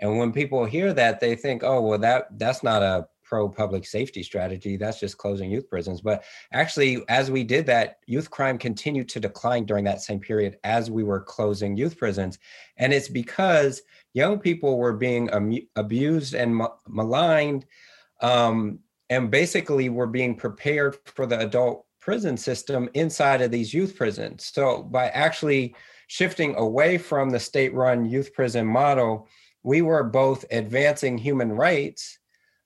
And 0.00 0.18
when 0.18 0.32
people 0.32 0.66
hear 0.66 0.92
that, 0.92 1.18
they 1.18 1.34
think, 1.34 1.64
oh, 1.64 1.80
well, 1.80 1.98
that 2.00 2.38
that's 2.38 2.62
not 2.62 2.82
a 2.82 3.06
pro 3.24 3.48
public 3.48 3.86
safety 3.86 4.22
strategy. 4.22 4.76
That's 4.76 5.00
just 5.00 5.18
closing 5.18 5.50
youth 5.50 5.68
prisons. 5.68 6.00
But 6.00 6.24
actually, 6.52 7.02
as 7.08 7.30
we 7.30 7.42
did 7.42 7.66
that, 7.66 7.98
youth 8.06 8.30
crime 8.30 8.58
continued 8.58 9.08
to 9.10 9.20
decline 9.20 9.64
during 9.64 9.84
that 9.84 10.02
same 10.02 10.20
period 10.20 10.58
as 10.62 10.90
we 10.90 11.02
were 11.02 11.20
closing 11.20 11.76
youth 11.76 11.96
prisons. 11.96 12.38
And 12.76 12.92
it's 12.92 13.08
because 13.08 13.82
young 14.12 14.38
people 14.38 14.78
were 14.78 14.92
being 14.92 15.28
abused 15.74 16.34
and 16.34 16.62
maligned 16.88 17.66
um, 18.20 18.78
and 19.10 19.30
basically 19.30 19.88
were 19.88 20.06
being 20.06 20.36
prepared 20.36 20.96
for 21.04 21.26
the 21.26 21.40
adult 21.40 21.86
prison 22.00 22.36
system 22.36 22.88
inside 22.94 23.40
of 23.40 23.50
these 23.50 23.72
youth 23.72 23.96
prisons. 23.96 24.50
So 24.52 24.82
by 24.82 25.08
actually 25.08 25.74
shifting 26.06 26.54
away 26.56 26.98
from 26.98 27.30
the 27.30 27.40
state 27.40 27.72
run 27.72 28.04
youth 28.04 28.34
prison 28.34 28.66
model, 28.66 29.26
we 29.62 29.80
were 29.80 30.04
both 30.04 30.44
advancing 30.50 31.16
human 31.16 31.50
rights 31.50 32.18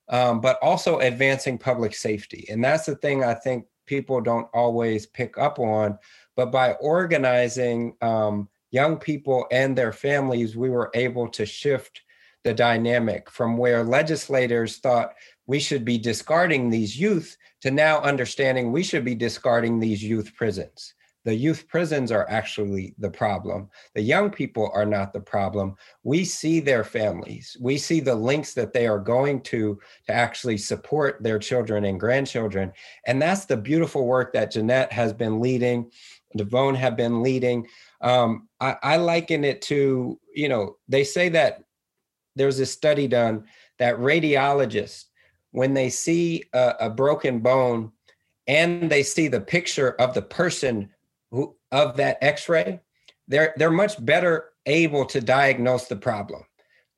um, 0.08 0.40
but 0.40 0.58
also 0.62 0.98
advancing 0.98 1.58
public 1.58 1.94
safety. 1.94 2.46
And 2.50 2.62
that's 2.62 2.86
the 2.86 2.96
thing 2.96 3.24
I 3.24 3.34
think 3.34 3.66
people 3.86 4.20
don't 4.20 4.48
always 4.54 5.06
pick 5.06 5.38
up 5.38 5.58
on. 5.58 5.98
But 6.36 6.52
by 6.52 6.72
organizing 6.74 7.96
um, 8.00 8.48
young 8.70 8.96
people 8.96 9.46
and 9.50 9.76
their 9.76 9.92
families, 9.92 10.56
we 10.56 10.70
were 10.70 10.90
able 10.94 11.28
to 11.28 11.44
shift 11.46 12.02
the 12.44 12.54
dynamic 12.54 13.30
from 13.30 13.56
where 13.56 13.82
legislators 13.82 14.78
thought 14.78 15.14
we 15.46 15.58
should 15.58 15.84
be 15.84 15.98
discarding 15.98 16.70
these 16.70 16.98
youth 16.98 17.36
to 17.62 17.70
now 17.70 18.00
understanding 18.00 18.70
we 18.70 18.82
should 18.82 19.04
be 19.04 19.14
discarding 19.14 19.80
these 19.80 20.02
youth 20.02 20.32
prisons 20.36 20.94
the 21.24 21.34
youth 21.34 21.66
prisons 21.68 22.10
are 22.10 22.28
actually 22.30 22.94
the 22.98 23.10
problem. 23.10 23.68
The 23.94 24.02
young 24.02 24.30
people 24.30 24.70
are 24.72 24.86
not 24.86 25.12
the 25.12 25.20
problem. 25.20 25.74
We 26.02 26.24
see 26.24 26.60
their 26.60 26.84
families. 26.84 27.56
We 27.60 27.76
see 27.76 28.00
the 28.00 28.14
links 28.14 28.54
that 28.54 28.72
they 28.72 28.86
are 28.86 28.98
going 28.98 29.42
to 29.42 29.78
to 30.06 30.12
actually 30.12 30.58
support 30.58 31.22
their 31.22 31.38
children 31.38 31.84
and 31.84 31.98
grandchildren. 31.98 32.72
And 33.06 33.20
that's 33.20 33.44
the 33.44 33.56
beautiful 33.56 34.06
work 34.06 34.32
that 34.32 34.52
Jeanette 34.52 34.92
has 34.92 35.12
been 35.12 35.40
leading, 35.40 35.90
Devone 36.36 36.76
have 36.76 36.96
been 36.96 37.22
leading. 37.22 37.66
Um, 38.00 38.48
I, 38.60 38.76
I 38.82 38.96
liken 38.96 39.44
it 39.44 39.62
to, 39.62 40.18
you 40.34 40.48
know, 40.48 40.76
they 40.88 41.04
say 41.04 41.28
that 41.30 41.64
there's 42.36 42.58
a 42.58 42.66
study 42.66 43.08
done 43.08 43.44
that 43.78 43.96
radiologists, 43.96 45.06
when 45.52 45.74
they 45.74 45.88
see 45.88 46.44
a, 46.52 46.74
a 46.80 46.90
broken 46.90 47.40
bone 47.40 47.90
and 48.46 48.90
they 48.90 49.02
see 49.02 49.28
the 49.28 49.40
picture 49.40 49.92
of 49.92 50.14
the 50.14 50.22
person 50.22 50.90
who, 51.30 51.56
of 51.72 51.96
that 51.96 52.18
x-ray 52.22 52.80
they're 53.28 53.54
they're 53.56 53.70
much 53.70 54.04
better 54.04 54.50
able 54.66 55.04
to 55.06 55.20
diagnose 55.20 55.86
the 55.86 55.96
problem. 55.96 56.42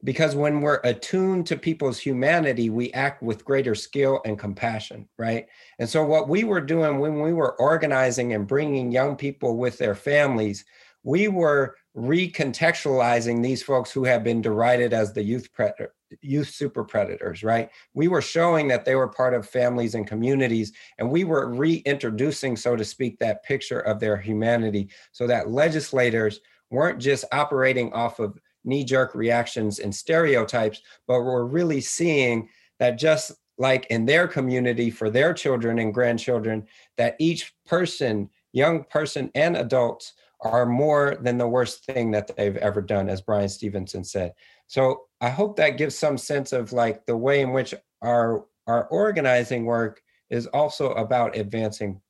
Because 0.02 0.34
when 0.34 0.60
we're 0.60 0.80
attuned 0.82 1.46
to 1.48 1.56
people's 1.56 1.98
humanity 1.98 2.70
we 2.70 2.92
act 2.92 3.22
with 3.22 3.44
greater 3.44 3.74
skill 3.74 4.20
and 4.24 4.38
compassion 4.38 5.08
right? 5.18 5.46
And 5.78 5.88
so 5.88 6.04
what 6.04 6.28
we 6.28 6.44
were 6.44 6.60
doing 6.60 6.98
when 6.98 7.20
we 7.20 7.32
were 7.32 7.60
organizing 7.60 8.32
and 8.32 8.46
bringing 8.46 8.92
young 8.92 9.16
people 9.16 9.56
with 9.56 9.78
their 9.78 9.94
families 9.94 10.64
we 11.02 11.28
were 11.28 11.76
recontextualizing 11.96 13.42
these 13.42 13.62
folks 13.62 13.90
who 13.90 14.04
have 14.04 14.22
been 14.22 14.40
derided 14.40 14.92
as 14.92 15.12
the 15.12 15.22
youth 15.22 15.52
predator, 15.52 15.92
youth 16.20 16.48
super 16.48 16.84
predators, 16.84 17.42
right? 17.42 17.70
We 17.94 18.08
were 18.08 18.22
showing 18.22 18.68
that 18.68 18.84
they 18.84 18.94
were 18.94 19.08
part 19.08 19.34
of 19.34 19.48
families 19.48 19.94
and 19.94 20.06
communities, 20.06 20.72
and 20.98 21.10
we 21.10 21.24
were 21.24 21.52
reintroducing, 21.52 22.56
so 22.56 22.76
to 22.76 22.84
speak, 22.84 23.18
that 23.18 23.42
picture 23.42 23.80
of 23.80 23.98
their 23.98 24.16
humanity 24.16 24.90
so 25.12 25.26
that 25.26 25.50
legislators 25.50 26.40
weren't 26.70 27.00
just 27.00 27.24
operating 27.32 27.92
off 27.92 28.20
of 28.20 28.38
knee 28.64 28.84
jerk 28.84 29.14
reactions 29.14 29.78
and 29.78 29.94
stereotypes, 29.94 30.82
but 31.08 31.22
were 31.22 31.46
really 31.46 31.80
seeing 31.80 32.48
that 32.78 32.98
just 32.98 33.32
like 33.58 33.86
in 33.86 34.06
their 34.06 34.28
community 34.28 34.90
for 34.90 35.10
their 35.10 35.34
children 35.34 35.78
and 35.78 35.92
grandchildren, 35.92 36.66
that 36.96 37.16
each 37.18 37.52
person, 37.66 38.30
young 38.52 38.84
person 38.84 39.30
and 39.34 39.56
adults, 39.56 40.14
are 40.42 40.66
more 40.66 41.16
than 41.20 41.38
the 41.38 41.48
worst 41.48 41.84
thing 41.84 42.10
that 42.12 42.34
they've 42.36 42.56
ever 42.56 42.80
done, 42.80 43.08
as 43.08 43.20
Bryan 43.20 43.48
Stevenson 43.48 44.04
said. 44.04 44.32
So 44.66 45.02
I 45.20 45.28
hope 45.28 45.56
that 45.56 45.78
gives 45.78 45.96
some 45.96 46.16
sense 46.16 46.52
of 46.52 46.72
like 46.72 47.04
the 47.06 47.16
way 47.16 47.40
in 47.40 47.52
which 47.52 47.74
our 48.02 48.46
our 48.66 48.86
organizing 48.88 49.64
work 49.64 50.02
is 50.30 50.46
also 50.46 50.92
about 50.92 51.36
advancing 51.36 52.00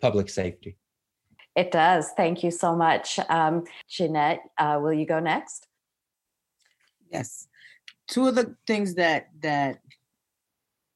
public 0.00 0.28
safety. 0.28 0.78
It 1.54 1.70
does. 1.70 2.10
Thank 2.16 2.42
you 2.42 2.50
so 2.50 2.74
much. 2.74 3.18
Um, 3.28 3.64
Jeanette, 3.88 4.40
uh, 4.58 4.78
will 4.82 4.92
you 4.92 5.06
go 5.06 5.20
next? 5.20 5.68
Yes. 7.10 7.48
Two 8.08 8.28
of 8.28 8.34
the 8.34 8.56
things 8.66 8.94
that 8.94 9.28
that 9.40 9.80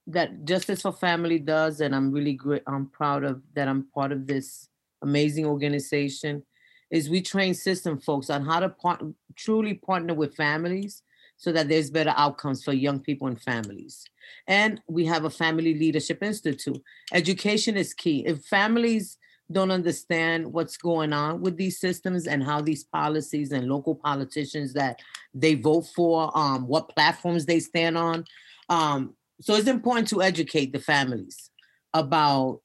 that 0.07 0.45
Justice 0.45 0.83
for 0.83 0.93
Family 0.93 1.39
does, 1.39 1.81
and 1.81 1.95
I'm 1.95 2.11
really 2.11 2.35
great. 2.35 2.63
I'm 2.67 2.87
proud 2.87 3.23
of 3.23 3.43
that. 3.55 3.69
I'm 3.69 3.87
part 3.95 4.13
of 4.13 4.27
this 4.27 4.70
amazing 5.03 5.47
organization 5.47 6.43
is 6.91 7.09
we 7.09 7.23
train 7.23 7.55
system 7.55 7.99
folks 7.99 8.31
on 8.31 8.45
how 8.45 8.61
to 8.61 8.69
part, 8.69 9.03
truly 9.37 9.75
partner 9.75 10.15
with 10.15 10.35
families 10.35 11.03
so 11.37 11.53
that 11.53 11.69
there's 11.69 11.91
better 11.91 12.13
outcomes 12.17 12.63
for 12.63 12.73
young 12.73 13.01
people 13.01 13.27
and 13.27 13.41
families. 13.41 14.05
And 14.47 14.81
we 14.89 15.07
have 15.07 15.25
a 15.25 15.31
Family 15.31 15.75
Leadership 15.75 16.23
Institute. 16.23 16.83
Education 17.13 17.77
is 17.77 17.95
key. 17.95 18.25
If 18.27 18.45
families 18.45 19.17
don't 19.51 19.71
understand 19.71 20.53
what's 20.53 20.77
going 20.77 21.13
on 21.13 21.41
with 21.41 21.57
these 21.57 21.81
systems 21.81 22.27
and 22.27 22.43
how 22.43 22.61
these 22.61 22.85
policies 22.85 23.53
and 23.53 23.69
local 23.69 23.95
politicians 23.95 24.73
that 24.75 25.01
they 25.35 25.55
vote 25.55 25.87
for, 25.95 26.31
um, 26.37 26.67
what 26.67 26.89
platforms 26.91 27.47
they 27.47 27.59
stand 27.59 27.99
on. 27.99 28.25
Um, 28.69 29.15
so 29.41 29.55
it's 29.55 29.67
important 29.67 30.09
to 30.09 30.23
educate 30.23 30.73
the 30.73 30.79
families 30.79 31.51
about 31.95 32.61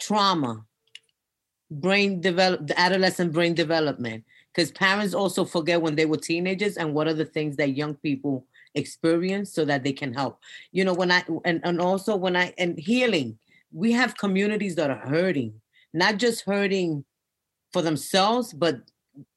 trauma, 0.00 0.64
brain 1.80 2.20
develop 2.20 2.66
the 2.66 2.78
adolescent 2.78 3.32
brain 3.32 3.54
development. 3.54 4.24
Because 4.52 4.70
parents 4.70 5.14
also 5.14 5.44
forget 5.44 5.80
when 5.80 5.96
they 5.96 6.04
were 6.04 6.18
teenagers 6.18 6.76
and 6.76 6.92
what 6.92 7.08
are 7.08 7.14
the 7.14 7.24
things 7.24 7.56
that 7.56 7.76
young 7.76 7.94
people 7.94 8.46
experience 8.74 9.52
so 9.52 9.64
that 9.64 9.82
they 9.82 9.92
can 9.92 10.12
help. 10.12 10.38
You 10.72 10.84
know 10.84 10.94
when 10.94 11.10
i 11.10 11.24
and, 11.44 11.60
and 11.64 11.80
also 11.80 12.16
when 12.16 12.36
i 12.36 12.52
and 12.58 12.78
healing. 12.78 13.38
We 13.74 13.92
have 13.92 14.18
communities 14.18 14.74
that 14.76 14.90
are 14.90 15.08
hurting 15.08 15.54
not 15.94 16.18
just 16.18 16.44
hurting 16.44 17.04
for 17.72 17.82
themselves 17.82 18.52
but 18.52 18.80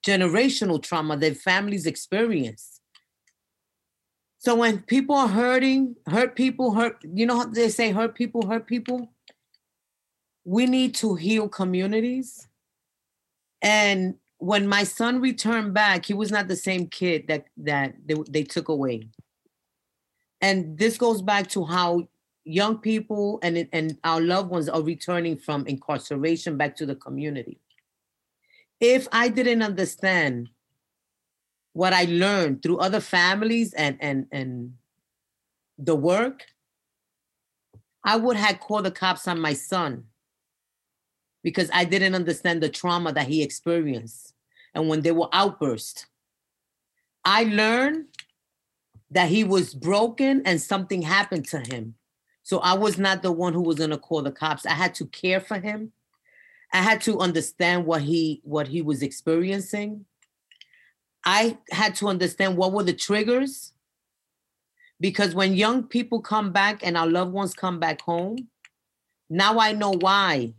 generational 0.06 0.82
trauma 0.82 1.17
their 1.17 1.36
families 1.36 1.86
experience. 1.86 2.82
So 4.39 4.56
when 4.56 4.82
people 4.84 5.15
are 5.15 5.28
hurting 5.28 5.95
hurt 6.08 6.36
people 6.36 6.74
hurt 6.74 6.98
you 7.04 7.26
know 7.26 7.38
how 7.38 7.45
they 7.45 7.69
say 7.69 7.91
hurt 7.91 8.15
people 8.15 8.48
hurt 8.48 8.67
people 8.67 9.12
we 10.45 10.67
need 10.67 10.93
to 10.95 11.15
heal 11.15 11.49
communities. 11.49 12.47
And 13.62 14.15
when 14.38 14.67
my 14.67 14.84
son 14.84 15.19
returned 15.19 15.73
back, 15.73 16.05
he 16.05 16.13
was 16.13 16.31
not 16.31 16.47
the 16.47 16.55
same 16.55 16.88
kid 16.88 17.27
that 17.27 17.47
that 17.58 17.95
they, 18.05 18.15
they 18.29 18.43
took 18.43 18.69
away. 18.69 19.10
And 20.39 20.77
this 20.77 20.97
goes 20.97 21.21
back 21.21 21.47
to 21.49 21.65
how 21.65 22.08
young 22.43 22.77
people 22.77 23.39
and 23.41 23.67
and 23.73 23.97
our 24.03 24.21
loved 24.21 24.51
ones 24.51 24.69
are 24.69 24.84
returning 24.84 25.36
from 25.38 25.65
incarceration 25.65 26.58
back 26.58 26.75
to 26.77 26.86
the 26.86 26.95
community. 26.95 27.60
If 28.79 29.08
I 29.12 29.29
didn't 29.29 29.63
understand 29.63 30.49
what 31.73 31.91
I 31.91 32.05
learned 32.05 32.62
through 32.62 32.77
other 32.77 32.99
families 32.99 33.73
and 33.73 33.97
and 33.99 34.27
and 34.31 34.73
the 35.79 35.95
work, 35.95 36.43
I 38.03 38.17
would 38.17 38.38
have 38.38 38.60
called 38.60 38.86
the 38.86 38.91
cops 38.91 39.27
on 39.27 39.39
my 39.39 39.53
son 39.53 40.05
because 41.45 41.69
I 41.71 41.86
didn't 41.86 42.15
understand 42.15 42.63
the 42.63 42.69
trauma 42.69 43.13
that 43.13 43.27
he 43.27 43.43
experienced. 43.43 44.34
And 44.73 44.89
when 44.89 45.01
they 45.01 45.12
were 45.12 45.29
outbursts, 45.31 46.08
I 47.23 47.43
learned 47.43 48.05
that 49.12 49.29
he 49.29 49.43
was 49.43 49.75
broken 49.75 50.41
and 50.43 50.60
something 50.60 51.03
happened 51.03 51.45
to 51.49 51.60
him. 51.60 51.93
So 52.41 52.58
I 52.62 52.73
was 52.73 52.97
not 52.97 53.21
the 53.21 53.31
one 53.31 53.53
who 53.53 53.62
was 53.62 53.75
gonna 53.75 53.99
call 53.99 54.23
the 54.23 54.31
cops. 54.31 54.65
I 54.65 54.71
had 54.71 54.95
to 54.95 55.05
care 55.05 55.39
for 55.39 55.60
him. 55.60 55.91
I 56.73 56.81
had 56.81 56.99
to 57.01 57.19
understand 57.19 57.86
what 57.86 58.01
he 58.01 58.41
what 58.43 58.67
he 58.67 58.81
was 58.81 59.03
experiencing. 59.03 60.05
I 61.23 61.60
had 61.69 61.93
to 61.97 62.08
understand 62.08 62.58
what 62.58 62.73
were 62.73 62.84
the 62.84 62.93
triggers. 62.93 63.71
Because 64.99 65.36
when 65.36 65.53
young 65.53 65.84
people 65.84 66.21
come 66.21 66.51
back 66.51 66.79
and 66.81 66.97
our 66.97 67.08
loved 67.08 67.34
ones 67.34 67.53
come 67.53 67.79
back 67.79 68.01
home, 68.01 68.47
now 69.29 69.60
I 69.60 69.73
know 69.73 69.91
why 69.91 70.55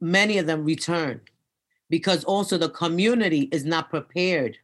many 0.00 0.38
of 0.38 0.46
them 0.46 0.64
return. 0.64 1.20
Because 1.90 2.24
also 2.24 2.58
the 2.58 2.68
community 2.70 3.48
is 3.50 3.64
not 3.64 3.88
prepared 3.88 4.58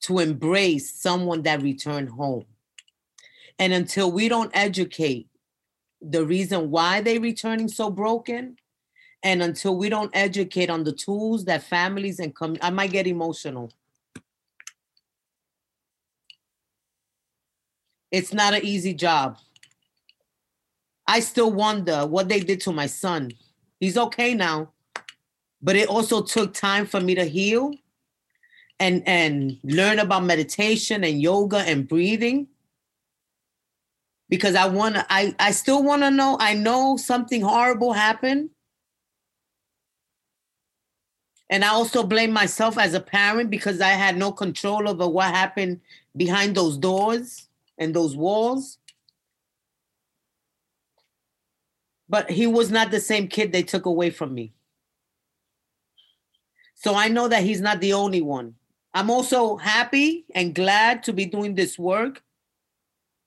to 0.00 0.18
embrace 0.18 0.92
someone 0.92 1.42
that 1.42 1.62
returned 1.62 2.08
home. 2.08 2.44
And 3.58 3.72
until 3.72 4.10
we 4.10 4.28
don't 4.28 4.50
educate 4.54 5.28
the 6.00 6.24
reason 6.24 6.70
why 6.70 7.00
they 7.00 7.18
returning 7.18 7.68
so 7.68 7.90
broken, 7.90 8.56
and 9.22 9.42
until 9.42 9.76
we 9.76 9.88
don't 9.88 10.14
educate 10.14 10.70
on 10.70 10.84
the 10.84 10.92
tools 10.92 11.44
that 11.46 11.64
families 11.64 12.20
and 12.20 12.34
com- 12.34 12.56
I 12.62 12.70
might 12.70 12.92
get 12.92 13.06
emotional. 13.06 13.72
It's 18.10 18.32
not 18.32 18.54
an 18.54 18.64
easy 18.64 18.94
job. 18.94 19.38
I 21.06 21.20
still 21.20 21.50
wonder 21.52 22.06
what 22.06 22.28
they 22.28 22.40
did 22.40 22.60
to 22.62 22.72
my 22.72 22.86
son. 22.86 23.32
He's 23.80 23.96
okay 23.96 24.34
now, 24.34 24.72
but 25.62 25.76
it 25.76 25.88
also 25.88 26.22
took 26.22 26.52
time 26.54 26.86
for 26.86 27.00
me 27.00 27.14
to 27.14 27.24
heal 27.24 27.72
and 28.80 29.02
and 29.06 29.58
learn 29.62 29.98
about 29.98 30.24
meditation 30.24 31.04
and 31.04 31.20
yoga 31.20 31.58
and 31.58 31.88
breathing. 31.88 32.48
Because 34.28 34.54
I 34.54 34.66
want 34.66 34.96
to 34.96 35.06
I 35.08 35.34
I 35.38 35.52
still 35.52 35.82
want 35.82 36.02
to 36.02 36.10
know 36.10 36.36
I 36.40 36.54
know 36.54 36.96
something 36.96 37.42
horrible 37.42 37.92
happened. 37.92 38.50
And 41.50 41.64
I 41.64 41.68
also 41.68 42.02
blame 42.02 42.30
myself 42.30 42.76
as 42.76 42.92
a 42.92 43.00
parent 43.00 43.48
because 43.48 43.80
I 43.80 43.90
had 43.90 44.18
no 44.18 44.32
control 44.32 44.86
over 44.86 45.08
what 45.08 45.34
happened 45.34 45.80
behind 46.14 46.54
those 46.54 46.76
doors 46.76 47.48
and 47.78 47.94
those 47.94 48.16
walls 48.16 48.78
but 52.08 52.30
he 52.30 52.46
was 52.46 52.70
not 52.70 52.90
the 52.90 53.00
same 53.00 53.28
kid 53.28 53.52
they 53.52 53.62
took 53.62 53.86
away 53.86 54.10
from 54.10 54.34
me 54.34 54.52
so 56.74 56.94
I 56.94 57.08
know 57.08 57.28
that 57.28 57.42
he's 57.42 57.60
not 57.60 57.80
the 57.80 57.92
only 57.92 58.22
one 58.22 58.54
I'm 58.94 59.10
also 59.10 59.56
happy 59.56 60.24
and 60.34 60.54
glad 60.54 61.02
to 61.04 61.12
be 61.12 61.26
doing 61.26 61.54
this 61.54 61.78
work 61.78 62.22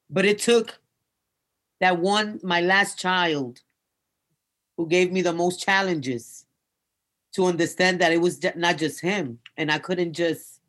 but 0.09 0.25
it 0.25 0.39
took 0.39 0.81
that 1.81 1.97
one, 1.97 2.39
my 2.43 2.61
last 2.61 2.99
child, 2.99 3.61
who 4.77 4.87
gave 4.87 5.11
me 5.11 5.21
the 5.21 5.33
most 5.33 5.61
challenges 5.61 6.45
to 7.33 7.45
understand 7.45 7.99
that 7.99 8.11
it 8.11 8.21
was 8.21 8.39
not 8.55 8.77
just 8.77 9.01
him. 9.01 9.39
And 9.57 9.71
I 9.71 9.79
couldn't 9.79 10.13
just, 10.13 10.59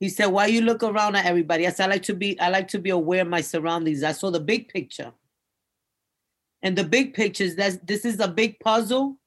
he 0.00 0.08
said, 0.08 0.26
why 0.26 0.46
you 0.46 0.62
look 0.62 0.82
around 0.82 1.16
at 1.16 1.26
everybody? 1.26 1.66
I 1.66 1.70
said, 1.70 1.84
I 1.84 1.92
like 1.92 2.02
to 2.04 2.14
be, 2.14 2.38
I 2.40 2.48
like 2.48 2.68
to 2.68 2.78
be 2.78 2.90
aware 2.90 3.22
of 3.22 3.28
my 3.28 3.40
surroundings. 3.40 4.02
I 4.02 4.12
saw 4.12 4.30
the 4.30 4.40
big 4.40 4.68
picture. 4.68 5.12
And 6.66 6.74
the 6.74 6.82
big 6.82 7.14
picture 7.14 7.44
is 7.44 7.54
that 7.54 7.86
this 7.86 8.04
is 8.04 8.18
a 8.18 8.26
big 8.26 8.58
puzzle 8.58 9.18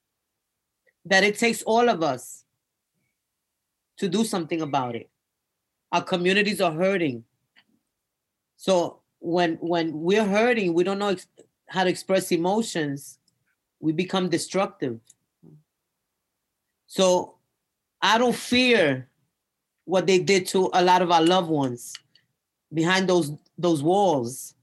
that 1.05 1.23
it 1.23 1.39
takes 1.39 1.61
all 1.61 1.87
of 1.87 2.03
us 2.03 2.43
to 3.97 4.09
do 4.09 4.25
something 4.25 4.61
about 4.61 4.93
it. 4.93 5.09
Our 5.93 6.03
communities 6.03 6.59
are 6.59 6.73
hurting. 6.73 7.23
So 8.57 8.99
when 9.19 9.55
when 9.61 10.01
we're 10.01 10.25
hurting, 10.25 10.73
we 10.73 10.83
don't 10.83 10.99
know 10.99 11.15
ex- 11.15 11.27
how 11.69 11.85
to 11.85 11.89
express 11.89 12.29
emotions. 12.33 13.19
We 13.79 13.93
become 13.93 14.27
destructive. 14.27 14.99
So 16.87 17.35
I 18.01 18.17
don't 18.17 18.35
fear 18.35 19.07
what 19.85 20.07
they 20.07 20.19
did 20.19 20.45
to 20.47 20.69
a 20.73 20.83
lot 20.83 21.01
of 21.01 21.09
our 21.09 21.21
loved 21.21 21.49
ones 21.49 21.93
behind 22.73 23.07
those 23.07 23.31
those 23.57 23.81
walls 23.81 24.55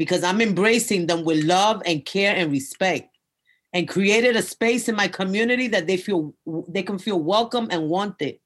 because 0.00 0.24
I'm 0.24 0.40
embracing 0.40 1.08
them 1.08 1.26
with 1.26 1.44
love 1.44 1.82
and 1.84 2.02
care 2.06 2.34
and 2.34 2.50
respect 2.50 3.18
and 3.74 3.86
created 3.86 4.34
a 4.34 4.40
space 4.40 4.88
in 4.88 4.96
my 4.96 5.08
community 5.08 5.68
that 5.68 5.86
they 5.86 5.98
feel 5.98 6.32
they 6.68 6.82
can 6.82 6.98
feel 6.98 7.20
welcome 7.20 7.68
and 7.70 7.90
wanted. 7.90 8.38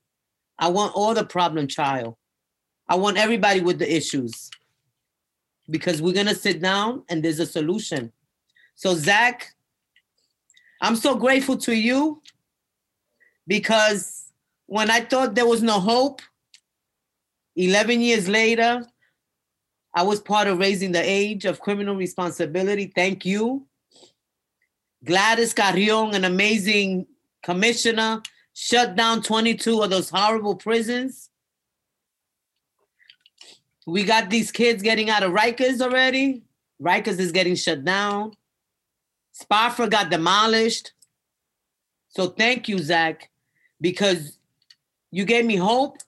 I 0.59 0.67
want 0.71 0.97
all 0.97 1.15
the 1.15 1.25
problem 1.25 1.69
child. 1.69 2.17
I 2.89 2.97
want 2.97 3.19
everybody 3.19 3.61
with 3.61 3.79
the 3.79 3.89
issues 3.89 4.51
because 5.71 6.03
we're 6.03 6.13
gonna 6.13 6.35
sit 6.35 6.61
down 6.61 7.05
and 7.09 7.23
there's 7.23 7.39
a 7.39 7.47
solution. 7.47 8.11
So 8.75 8.97
Zach, 8.97 9.55
I'm 10.81 10.97
so 10.97 11.15
grateful 11.15 11.57
to 11.59 11.73
you 11.73 12.21
because 13.47 14.33
when 14.67 14.91
I 14.91 15.03
thought 15.03 15.37
there 15.37 15.47
was 15.47 15.63
no 15.63 15.79
hope, 15.79 16.21
11 17.55 18.01
years 18.01 18.29
later, 18.29 18.85
I 19.95 20.03
was 20.03 20.21
part 20.21 20.49
of 20.49 20.59
raising 20.59 20.93
the 20.93 21.03
age 21.03 21.45
of 21.45 21.61
criminal 21.61 21.95
responsibility. 21.95 22.93
Thank 22.95 23.25
you. 23.25 23.67
Gladys 25.05 25.53
Carrion, 25.53 26.15
an 26.15 26.25
amazing 26.25 27.07
commissioner, 27.43 28.23
shut 28.55 28.97
down 28.97 29.23
22 29.23 29.83
of 29.83 29.91
those 29.91 30.11
horrible 30.11 30.57
prisons. 30.57 31.31
We 33.87 34.03
got 34.05 34.31
these 34.31 34.51
kids 34.51 34.83
getting 34.83 35.11
out 35.11 35.23
of 35.23 35.33
Rikers 35.33 35.81
already. 35.81 36.43
Rikers 36.83 37.21
is 37.21 37.33
getting 37.33 37.55
shut 37.55 37.85
down. 37.85 38.33
Spofford 39.33 39.91
got 39.91 40.11
demolished. 40.11 40.93
So 42.09 42.29
thank 42.29 42.69
you, 42.69 42.79
Zach, 42.79 43.31
because 43.81 44.39
you 45.11 45.25
gave 45.25 45.45
me 45.45 45.57
hope, 45.57 45.99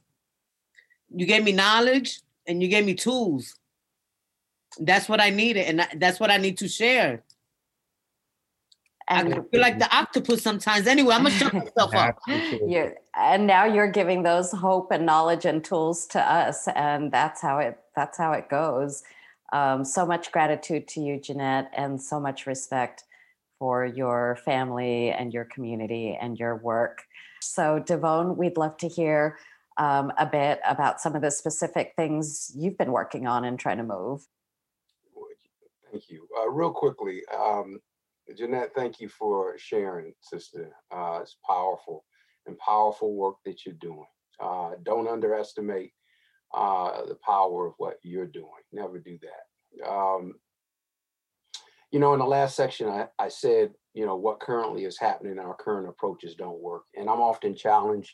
you 1.14 1.26
gave 1.26 1.44
me 1.44 1.52
knowledge, 1.52 2.20
and 2.46 2.62
you 2.62 2.68
gave 2.68 2.84
me 2.84 2.94
tools. 2.94 3.54
That's 4.78 5.08
what 5.08 5.20
I 5.20 5.30
needed, 5.30 5.66
and 5.66 6.00
that's 6.00 6.20
what 6.20 6.30
I 6.30 6.36
need 6.36 6.58
to 6.58 6.68
share. 6.68 7.22
And 9.08 9.34
I 9.34 9.40
feel 9.52 9.60
like 9.60 9.78
the 9.78 9.94
octopus 9.96 10.42
sometimes. 10.42 10.86
Anyway, 10.86 11.14
I'm 11.14 11.22
gonna 11.22 11.34
shut 11.34 11.54
myself 11.54 11.94
up. 11.94 12.18
you 12.26 12.92
and 13.16 13.46
now 13.46 13.64
you're 13.64 13.90
giving 13.90 14.22
those 14.22 14.50
hope 14.50 14.90
and 14.90 15.06
knowledge 15.06 15.44
and 15.44 15.64
tools 15.64 16.06
to 16.08 16.20
us, 16.20 16.68
and 16.74 17.12
that's 17.12 17.40
how 17.40 17.58
it 17.58 17.78
that's 17.94 18.18
how 18.18 18.32
it 18.32 18.48
goes. 18.48 19.02
Um, 19.52 19.84
so 19.84 20.04
much 20.04 20.32
gratitude 20.32 20.88
to 20.88 21.00
you, 21.00 21.20
Jeanette, 21.20 21.70
and 21.72 22.02
so 22.02 22.18
much 22.18 22.46
respect 22.46 23.04
for 23.58 23.86
your 23.86 24.38
family 24.44 25.10
and 25.10 25.32
your 25.32 25.44
community 25.44 26.18
and 26.20 26.38
your 26.38 26.56
work. 26.56 27.04
So, 27.40 27.80
Devone, 27.80 28.36
we'd 28.36 28.56
love 28.56 28.76
to 28.78 28.88
hear 28.88 29.38
um, 29.78 30.12
a 30.18 30.26
bit 30.26 30.60
about 30.66 31.00
some 31.00 31.14
of 31.14 31.22
the 31.22 31.30
specific 31.30 31.92
things 31.96 32.52
you've 32.54 32.78
been 32.78 32.92
working 32.92 33.26
on 33.26 33.44
and 33.44 33.58
trying 33.58 33.78
to 33.78 33.84
move. 33.84 34.26
Thank 35.96 36.10
you. 36.10 36.28
Uh, 36.38 36.50
real 36.50 36.72
quickly, 36.72 37.22
um, 37.34 37.80
Jeanette, 38.36 38.72
thank 38.76 39.00
you 39.00 39.08
for 39.08 39.56
sharing, 39.56 40.12
sister. 40.20 40.70
Uh, 40.94 41.20
it's 41.22 41.38
powerful 41.48 42.04
and 42.44 42.58
powerful 42.58 43.14
work 43.14 43.36
that 43.46 43.64
you're 43.64 43.76
doing. 43.76 44.04
Uh, 44.38 44.72
don't 44.82 45.08
underestimate 45.08 45.92
uh, 46.54 47.06
the 47.06 47.16
power 47.24 47.66
of 47.66 47.72
what 47.78 47.96
you're 48.02 48.26
doing. 48.26 48.50
Never 48.72 48.98
do 48.98 49.18
that. 49.22 49.88
Um, 49.90 50.34
you 51.90 51.98
know, 51.98 52.12
in 52.12 52.18
the 52.18 52.26
last 52.26 52.56
section, 52.56 52.90
I, 52.90 53.06
I 53.18 53.28
said, 53.28 53.72
you 53.94 54.04
know, 54.04 54.16
what 54.16 54.38
currently 54.38 54.84
is 54.84 54.98
happening, 54.98 55.38
our 55.38 55.56
current 55.56 55.88
approaches 55.88 56.34
don't 56.34 56.60
work. 56.60 56.82
And 56.94 57.08
I'm 57.08 57.22
often 57.22 57.56
challenged 57.56 58.12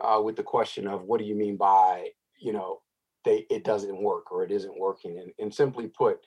uh, 0.00 0.20
with 0.22 0.36
the 0.36 0.44
question 0.44 0.86
of 0.86 1.02
what 1.02 1.18
do 1.18 1.26
you 1.26 1.34
mean 1.34 1.56
by, 1.56 2.10
you 2.40 2.52
know, 2.52 2.82
they, 3.24 3.46
it 3.50 3.64
doesn't 3.64 4.00
work 4.00 4.30
or 4.30 4.44
it 4.44 4.52
isn't 4.52 4.78
working. 4.78 5.18
And, 5.18 5.32
and 5.40 5.52
simply 5.52 5.88
put, 5.88 6.20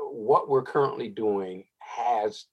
what 0.00 0.48
we're 0.48 0.62
currently 0.62 1.08
doing 1.08 1.64
has 1.78 2.46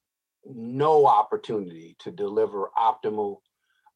no 0.46 1.06
opportunity 1.06 1.96
to 2.00 2.12
deliver 2.12 2.72
optimal 2.78 3.38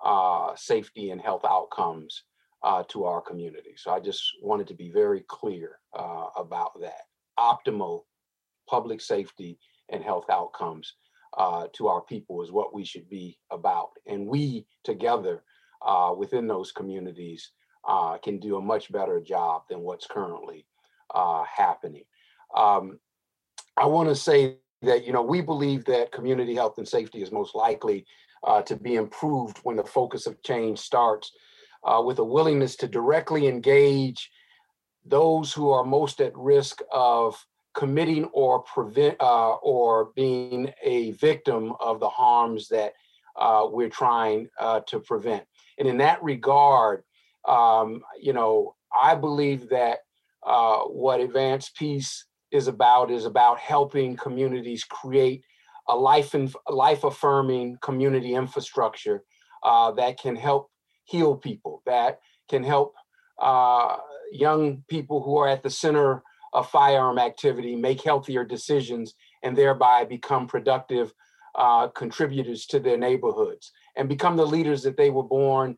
uh, 0.03 0.55
safety 0.55 1.11
and 1.11 1.21
health 1.21 1.45
outcomes 1.45 2.23
uh, 2.63 2.83
to 2.89 3.05
our 3.05 3.21
community. 3.21 3.73
So 3.77 3.91
I 3.91 3.99
just 3.99 4.23
wanted 4.41 4.67
to 4.67 4.73
be 4.73 4.91
very 4.91 5.23
clear 5.27 5.79
uh, 5.97 6.25
about 6.35 6.79
that. 6.81 7.01
Optimal 7.39 8.03
public 8.69 9.01
safety 9.01 9.59
and 9.89 10.03
health 10.03 10.25
outcomes 10.29 10.93
uh, 11.37 11.67
to 11.73 11.87
our 11.87 12.01
people 12.01 12.41
is 12.43 12.51
what 12.51 12.73
we 12.73 12.85
should 12.85 13.09
be 13.09 13.37
about. 13.51 13.89
And 14.07 14.27
we 14.27 14.65
together 14.83 15.43
uh, 15.85 16.13
within 16.17 16.47
those 16.47 16.71
communities 16.71 17.51
uh, 17.87 18.17
can 18.17 18.39
do 18.39 18.57
a 18.57 18.61
much 18.61 18.91
better 18.91 19.19
job 19.19 19.63
than 19.69 19.81
what's 19.81 20.07
currently 20.07 20.65
happening. 21.57 22.03
Um, 22.55 22.99
I 23.77 23.85
want 23.85 24.09
to 24.09 24.15
say 24.15 24.57
that 24.81 25.05
you 25.05 25.13
know 25.13 25.21
we 25.21 25.41
believe 25.41 25.85
that 25.85 26.11
community 26.11 26.55
health 26.55 26.77
and 26.77 26.87
safety 26.87 27.21
is 27.21 27.31
most 27.31 27.55
likely 27.55 28.05
uh, 28.43 28.61
to 28.63 28.75
be 28.75 28.95
improved 28.95 29.59
when 29.63 29.75
the 29.75 29.83
focus 29.83 30.27
of 30.27 30.41
change 30.43 30.79
starts 30.79 31.31
uh, 31.83 32.01
with 32.01 32.19
a 32.19 32.23
willingness 32.23 32.75
to 32.77 32.87
directly 32.87 33.47
engage 33.47 34.29
those 35.05 35.53
who 35.53 35.69
are 35.69 35.83
most 35.83 36.21
at 36.21 36.35
risk 36.35 36.81
of 36.91 37.43
committing 37.73 38.25
or 38.25 38.61
prevent 38.61 39.17
uh, 39.19 39.55
or 39.55 40.11
being 40.15 40.71
a 40.83 41.11
victim 41.11 41.73
of 41.79 41.99
the 41.99 42.09
harms 42.09 42.67
that 42.69 42.93
uh, 43.35 43.67
we're 43.69 43.89
trying 43.89 44.47
uh, 44.59 44.79
to 44.87 44.99
prevent. 44.99 45.43
And 45.77 45.87
in 45.87 45.97
that 45.97 46.23
regard, 46.23 47.03
um, 47.47 48.01
you 48.19 48.33
know, 48.33 48.75
I 48.99 49.13
believe 49.13 49.69
that 49.69 49.99
uh, 50.45 50.79
what 50.83 51.19
Advance 51.19 51.69
Peace 51.75 52.25
is 52.55 52.67
about 52.67 53.11
is 53.11 53.25
about 53.25 53.59
helping 53.59 54.15
communities 54.15 54.83
create 54.83 55.43
a 55.87 55.95
life 55.95 56.33
and 56.33 56.53
life 56.69 57.03
affirming 57.03 57.77
community 57.81 58.33
infrastructure 58.33 59.23
uh, 59.63 59.91
that 59.91 60.19
can 60.19 60.35
help 60.35 60.71
heal 61.03 61.35
people, 61.35 61.81
that 61.85 62.19
can 62.49 62.63
help 62.63 62.95
uh, 63.41 63.97
young 64.31 64.83
people 64.87 65.21
who 65.21 65.37
are 65.37 65.47
at 65.47 65.63
the 65.63 65.69
center 65.69 66.23
of 66.53 66.69
firearm 66.69 67.19
activity 67.19 67.75
make 67.75 68.01
healthier 68.01 68.43
decisions 68.43 69.13
and 69.43 69.55
thereby 69.55 70.05
become 70.05 70.47
productive 70.47 71.13
uh, 71.55 71.87
contributors 71.89 72.65
to 72.65 72.79
their 72.79 72.97
neighborhoods 72.97 73.71
and 73.95 74.09
become 74.09 74.35
the 74.35 74.45
leaders 74.45 74.83
that 74.83 74.97
they 74.97 75.09
were 75.09 75.23
born 75.23 75.77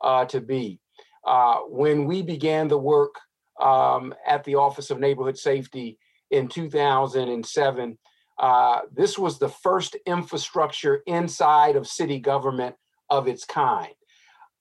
uh, 0.00 0.24
to 0.24 0.40
be. 0.40 0.80
Uh, 1.26 1.58
when 1.68 2.04
we 2.06 2.22
began 2.22 2.68
the 2.68 2.78
work 2.78 3.14
um, 3.60 4.14
at 4.26 4.42
the 4.44 4.54
Office 4.54 4.90
of 4.90 4.98
Neighborhood 4.98 5.38
Safety 5.38 5.98
in 6.32 6.48
2007, 6.48 7.98
uh, 8.38 8.80
this 8.90 9.18
was 9.18 9.38
the 9.38 9.48
first 9.48 9.96
infrastructure 10.06 11.02
inside 11.06 11.76
of 11.76 11.86
city 11.86 12.18
government 12.18 12.74
of 13.10 13.28
its 13.28 13.44
kind. 13.44 13.92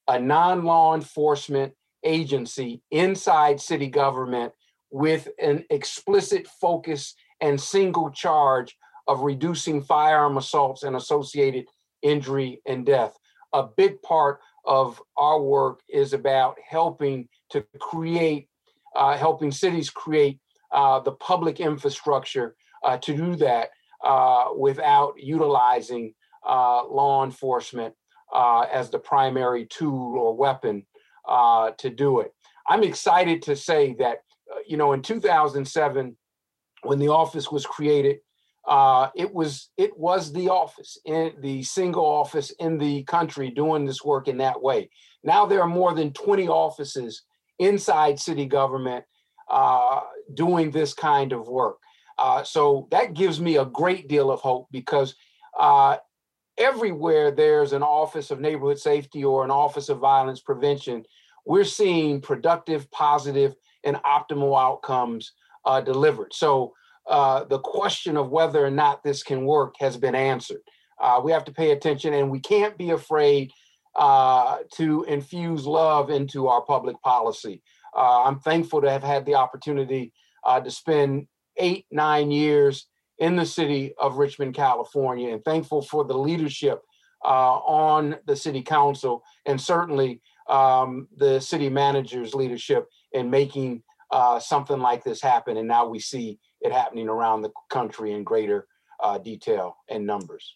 A 0.08 0.20
non 0.20 0.66
law 0.66 0.94
enforcement 0.94 1.74
agency 2.04 2.82
inside 2.92 3.62
city 3.62 3.88
government 3.88 4.52
with 4.92 5.30
an 5.42 5.64
explicit 5.70 6.48
focus 6.48 7.16
and 7.40 7.60
single 7.60 8.12
charge 8.12 8.76
of 9.08 9.22
reducing 9.22 9.82
firearm 9.82 10.38
assaults 10.38 10.84
and 10.84 10.96
associated 10.96 11.66
injury 12.02 12.62
and 12.66 12.86
death. 12.86 13.18
A 13.54 13.64
big 13.64 14.02
part 14.02 14.40
of 14.66 15.02
our 15.18 15.42
work 15.42 15.80
is 15.90 16.14
about 16.14 16.58
helping 16.68 17.30
to 17.52 17.66
create, 17.80 18.50
uh, 18.96 19.18
helping 19.18 19.52
cities 19.52 19.90
create 19.90 20.40
uh, 20.72 21.00
the 21.00 21.12
public 21.14 21.60
infrastructure 21.60 22.56
uh, 22.84 22.98
to 22.98 23.16
do 23.16 23.36
that 23.36 23.70
uh, 24.04 24.46
without 24.58 25.14
utilizing 25.18 26.14
uh, 26.48 26.86
law 26.88 27.24
enforcement 27.24 27.94
as 28.74 28.90
the 28.90 29.00
primary 29.00 29.66
tool 29.66 30.18
or 30.18 30.36
weapon 30.36 30.86
to 31.78 31.90
do 31.90 32.20
it. 32.20 32.34
I'm 32.68 32.84
excited 32.84 33.42
to 33.44 33.56
say 33.56 33.96
that, 34.00 34.20
you 34.66 34.78
know, 34.78 34.94
in 34.94 35.02
2007, 35.02 36.16
when 36.84 37.00
the 37.00 37.10
office 37.10 37.52
was 37.52 37.66
created, 37.66 38.18
uh, 38.68 39.10
it 39.16 39.34
was 39.34 39.70
it 39.78 39.98
was 39.98 40.32
the 40.32 40.50
office 40.50 40.98
in 41.06 41.34
the 41.40 41.64
single 41.64 42.06
office 42.06 42.52
in 42.60 42.78
the 42.78 43.04
country 43.04 43.50
doing 43.50 43.86
this 43.86 44.04
work 44.04 44.28
in 44.28 44.38
that 44.38 44.62
way. 44.62 44.90
Now 45.24 45.46
there 45.46 45.62
are 45.62 45.68
more 45.68 45.94
than 45.94 46.14
20 46.14 46.48
offices 46.48 47.24
inside 47.58 48.20
city 48.20 48.46
government 48.46 49.04
uh, 49.52 50.00
doing 50.34 50.72
this 50.72 50.94
kind 50.94 51.34
of 51.34 51.50
work. 51.50 51.78
Uh, 52.18 52.42
so 52.42 52.88
that 52.90 53.14
gives 53.14 53.42
me 53.42 53.58
a 53.58 53.66
great 53.66 54.08
deal 54.08 54.32
of 54.32 54.40
hope 54.40 54.68
because 54.72 55.14
uh, 55.60 55.98
everywhere 56.58 57.32
there's 57.32 57.74
an 57.74 57.84
office 57.84 58.32
of 58.32 58.40
neighborhood 58.40 58.80
safety 58.80 59.26
or 59.26 59.44
an 59.44 59.52
office 59.52 59.90
of 59.90 60.00
violence 60.00 60.40
prevention, 60.40 61.04
we're 61.46 61.66
seeing 61.66 62.22
productive, 62.22 62.90
positive, 62.92 63.54
and 63.84 63.98
optimal 63.98 64.58
outcomes 64.58 65.34
uh, 65.66 65.82
delivered. 65.82 66.32
So 66.34 66.74
uh, 67.10 67.44
the 67.44 67.60
question 67.60 68.16
of 68.16 68.30
whether 68.30 68.66
or 68.66 68.72
not 68.72 69.04
this 69.04 69.22
can 69.22 69.46
work 69.46 69.76
has 69.82 69.98
been 69.98 70.16
answered. 70.16 70.62
We 71.24 71.32
have 71.34 71.46
to 71.46 71.52
pay 71.52 71.72
attention 71.72 72.14
and 72.14 72.32
we 72.32 72.40
can't 72.40 72.78
be 72.78 72.92
afraid 72.92 73.52
to 74.00 75.06
infuse 75.10 75.66
love 75.66 76.10
into 76.10 76.48
our 76.48 76.62
public 76.62 77.02
policy. 77.02 77.62
Uh, 77.96 78.24
I'm 78.24 78.40
thankful 78.40 78.82
to 78.82 78.90
have 78.90 79.04
had 79.04 79.26
the 79.26 79.36
opportunity 79.36 80.14
uh, 80.46 80.60
to 80.60 80.72
spend 80.72 81.28
eight, 81.58 81.86
nine 81.92 82.32
years 82.32 82.88
in 83.20 83.36
the 83.36 83.46
city 83.46 83.94
of 84.00 84.18
Richmond, 84.18 84.56
California, 84.56 85.34
and 85.34 85.44
thankful 85.44 85.82
for 85.82 86.04
the 86.06 86.18
leadership 86.18 86.82
on 87.24 88.16
the 88.26 88.36
city 88.36 88.64
council 88.64 89.24
and 89.46 89.62
certainly 89.62 90.20
um, 90.50 91.08
the 91.18 91.40
city 91.40 91.70
manager's 91.70 92.34
leadership 92.34 92.88
in 93.12 93.30
making 93.30 93.84
something 94.40 94.80
like 94.80 95.04
this 95.04 95.22
happen. 95.22 95.58
And 95.58 95.68
now 95.68 95.88
we 95.88 96.00
see 96.00 96.40
it 96.62 96.72
happening 96.72 97.10
around 97.10 97.42
the 97.42 97.52
country 97.70 98.14
in 98.14 98.24
greater 98.24 98.68
uh, 99.02 99.18
detail 99.18 99.78
and 99.90 100.06
numbers. 100.06 100.56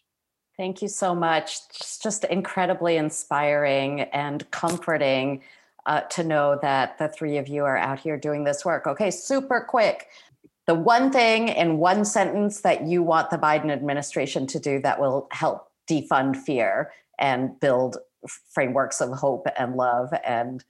Thank 0.56 0.80
you 0.80 0.88
so 0.88 1.14
much. 1.14 1.58
It's 1.70 1.98
just 1.98 2.24
incredibly 2.24 2.96
inspiring 2.96 4.00
and 4.00 4.50
comforting 4.50 5.42
uh, 5.86 6.00
to 6.02 6.24
know 6.24 6.58
that 6.60 6.98
the 6.98 7.08
three 7.08 7.38
of 7.38 7.48
you 7.48 7.64
are 7.64 7.76
out 7.76 8.00
here 8.00 8.16
doing 8.16 8.44
this 8.44 8.64
work. 8.64 8.86
Okay, 8.86 9.10
super 9.10 9.60
quick. 9.60 10.08
The 10.66 10.74
one 10.74 11.12
thing 11.12 11.48
in 11.48 11.78
one 11.78 12.04
sentence 12.04 12.60
that 12.62 12.86
you 12.86 13.02
want 13.02 13.30
the 13.30 13.38
Biden 13.38 13.70
administration 13.70 14.46
to 14.48 14.58
do 14.58 14.80
that 14.80 15.00
will 15.00 15.28
help 15.30 15.70
defund 15.88 16.36
fear 16.36 16.92
and 17.18 17.58
build 17.60 17.98
frameworks 18.52 19.00
of 19.00 19.12
hope 19.12 19.46
and 19.56 19.76
love 19.76 20.12
and 20.24 20.64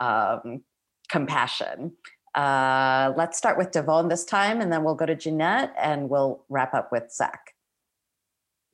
um, 0.00 0.62
compassion. 1.10 1.92
Uh, 2.34 3.12
let's 3.14 3.36
start 3.36 3.58
with 3.58 3.72
DeVone 3.72 4.08
this 4.08 4.24
time, 4.24 4.62
and 4.62 4.72
then 4.72 4.84
we'll 4.84 4.94
go 4.94 5.04
to 5.04 5.14
Jeanette, 5.14 5.74
and 5.78 6.08
we'll 6.08 6.42
wrap 6.48 6.72
up 6.72 6.90
with 6.90 7.12
Zach. 7.12 7.54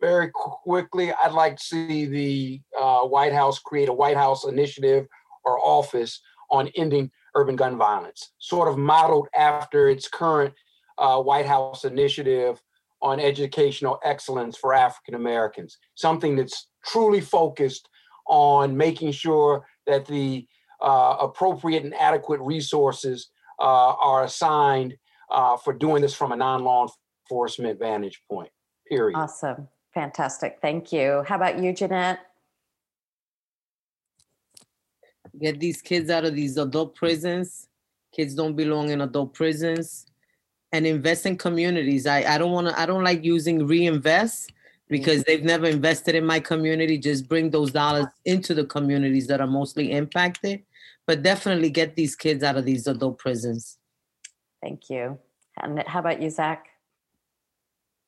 Very 0.00 0.30
quickly, 0.32 1.12
I'd 1.12 1.32
like 1.32 1.56
to 1.56 1.64
see 1.64 2.06
the 2.06 2.60
uh, 2.80 3.00
White 3.00 3.32
House 3.32 3.58
create 3.58 3.88
a 3.88 3.92
White 3.92 4.16
House 4.16 4.44
initiative 4.44 5.08
or 5.48 5.58
office 5.58 6.20
on 6.50 6.70
ending 6.76 7.10
urban 7.34 7.56
gun 7.56 7.76
violence, 7.76 8.32
sort 8.38 8.68
of 8.68 8.76
modeled 8.76 9.28
after 9.36 9.88
its 9.88 10.08
current 10.08 10.54
uh, 10.98 11.20
White 11.20 11.46
House 11.46 11.84
initiative 11.84 12.60
on 13.00 13.20
educational 13.20 13.98
excellence 14.04 14.56
for 14.56 14.74
African 14.74 15.14
Americans, 15.14 15.78
something 15.94 16.36
that's 16.36 16.68
truly 16.84 17.20
focused 17.20 17.88
on 18.26 18.76
making 18.76 19.12
sure 19.12 19.66
that 19.86 20.06
the 20.06 20.46
uh, 20.82 21.16
appropriate 21.20 21.84
and 21.84 21.94
adequate 21.94 22.40
resources 22.40 23.30
uh, 23.60 23.94
are 24.00 24.24
assigned 24.24 24.96
uh, 25.30 25.56
for 25.56 25.72
doing 25.72 26.02
this 26.02 26.14
from 26.14 26.32
a 26.32 26.36
non-law 26.36 26.86
enforcement 27.24 27.78
vantage 27.78 28.20
point. 28.30 28.50
Period. 28.88 29.16
Awesome, 29.16 29.68
fantastic. 29.94 30.58
Thank 30.60 30.92
you. 30.92 31.24
How 31.26 31.36
about 31.36 31.58
you, 31.58 31.72
Jeanette? 31.72 32.20
Get 35.38 35.60
these 35.60 35.82
kids 35.82 36.10
out 36.10 36.24
of 36.24 36.34
these 36.34 36.56
adult 36.56 36.94
prisons. 36.94 37.68
Kids 38.14 38.34
don't 38.34 38.56
belong 38.56 38.90
in 38.90 39.00
adult 39.00 39.34
prisons, 39.34 40.06
and 40.72 40.86
invest 40.86 41.26
in 41.26 41.36
communities. 41.36 42.06
I 42.06 42.34
I 42.34 42.38
don't 42.38 42.52
want 42.52 42.68
to. 42.68 42.78
I 42.78 42.86
don't 42.86 43.04
like 43.04 43.24
using 43.24 43.66
reinvest 43.66 44.52
because 44.88 45.22
they've 45.24 45.44
never 45.44 45.66
invested 45.66 46.14
in 46.14 46.24
my 46.24 46.40
community. 46.40 46.98
Just 46.98 47.28
bring 47.28 47.50
those 47.50 47.70
dollars 47.72 48.06
into 48.24 48.54
the 48.54 48.64
communities 48.64 49.26
that 49.26 49.40
are 49.40 49.46
mostly 49.46 49.92
impacted 49.92 50.62
but 51.08 51.22
definitely 51.22 51.70
get 51.70 51.96
these 51.96 52.14
kids 52.14 52.44
out 52.44 52.58
of 52.58 52.66
these 52.66 52.86
adult 52.86 53.18
prisons. 53.18 53.78
Thank 54.62 54.90
you. 54.90 55.18
And 55.56 55.82
how 55.86 56.00
about 56.00 56.20
you, 56.20 56.28
Zach? 56.28 56.66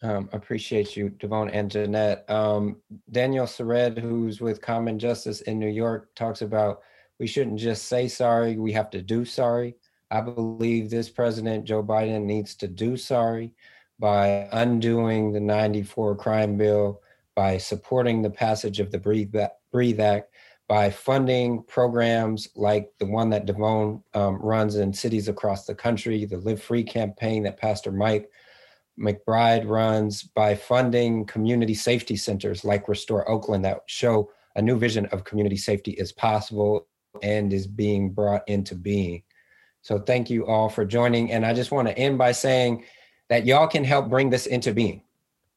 Um, 0.03 0.29
appreciate 0.33 0.97
you, 0.97 1.09
DeVone 1.09 1.51
and 1.53 1.71
Jeanette. 1.71 2.29
Um, 2.31 2.77
Danielle 3.11 3.47
Sered, 3.47 3.99
who's 3.99 4.43
with 4.43 4.61
Common 4.61 4.99
Justice 4.99 5.41
in 5.43 5.59
New 5.59 5.69
York, 5.69 6.15
talks 6.15 6.43
about 6.43 6.83
we 7.21 7.27
shouldn't 7.27 7.61
just 7.61 7.85
say 7.85 8.09
sorry, 8.09 8.57
we 8.57 8.73
have 8.73 8.91
to 8.91 9.03
do 9.03 9.25
sorry. 9.25 9.77
I 10.11 10.23
believe 10.23 10.91
this 10.91 11.11
president, 11.11 11.67
Joe 11.67 11.85
Biden, 11.85 12.25
needs 12.25 12.57
to 12.57 12.67
do 12.67 12.97
sorry 12.97 13.53
by 14.01 14.49
undoing 14.53 15.31
the 15.31 15.41
94 15.41 16.17
crime 16.17 16.57
bill, 16.57 17.03
by 17.37 17.59
supporting 17.59 18.23
the 18.23 18.31
passage 18.31 18.81
of 18.81 18.91
the 18.91 18.99
Breathe, 18.99 19.35
Breathe 19.71 20.01
Act, 20.01 20.35
by 20.67 20.89
funding 20.89 21.63
programs 21.65 22.49
like 22.57 22.91
the 22.99 23.07
one 23.07 23.29
that 23.31 23.47
DeVone 23.47 24.03
um, 24.15 24.37
runs 24.37 24.77
in 24.77 24.93
cities 24.93 25.29
across 25.29 25.67
the 25.67 25.75
country, 25.75 26.25
the 26.25 26.39
Live 26.39 26.63
Free 26.63 26.83
campaign 26.83 27.43
that 27.43 27.59
Pastor 27.59 27.93
Mike 27.93 28.31
McBride 28.99 29.69
runs, 29.69 30.23
by 30.23 30.55
funding 30.55 31.27
community 31.27 31.75
safety 31.75 32.17
centers 32.17 32.65
like 32.65 32.89
Restore 32.89 33.29
Oakland 33.29 33.65
that 33.67 33.83
show 33.87 34.31
a 34.57 34.63
new 34.63 34.79
vision 34.79 35.07
of 35.07 35.25
community 35.25 35.57
safety 35.57 35.93
is 35.93 36.13
possible 36.13 36.87
and 37.23 37.53
is 37.53 37.67
being 37.67 38.11
brought 38.11 38.49
into 38.49 38.75
being. 38.75 39.23
So 39.83 39.99
thank 39.99 40.31
you 40.31 40.47
all 40.47 40.69
for 40.69 40.85
joining. 40.85 41.33
And 41.33 41.45
I 41.47 41.55
just 41.55 41.71
want 41.71 41.89
to 41.89 41.99
end 41.99 42.19
by 42.19 42.33
saying 42.33 42.85
that 43.29 43.47
y'all 43.47 43.69
can 43.69 43.85
help 43.85 44.09
bring 44.09 44.31
this 44.31 44.47
into 44.47 44.73
being. 44.73 45.03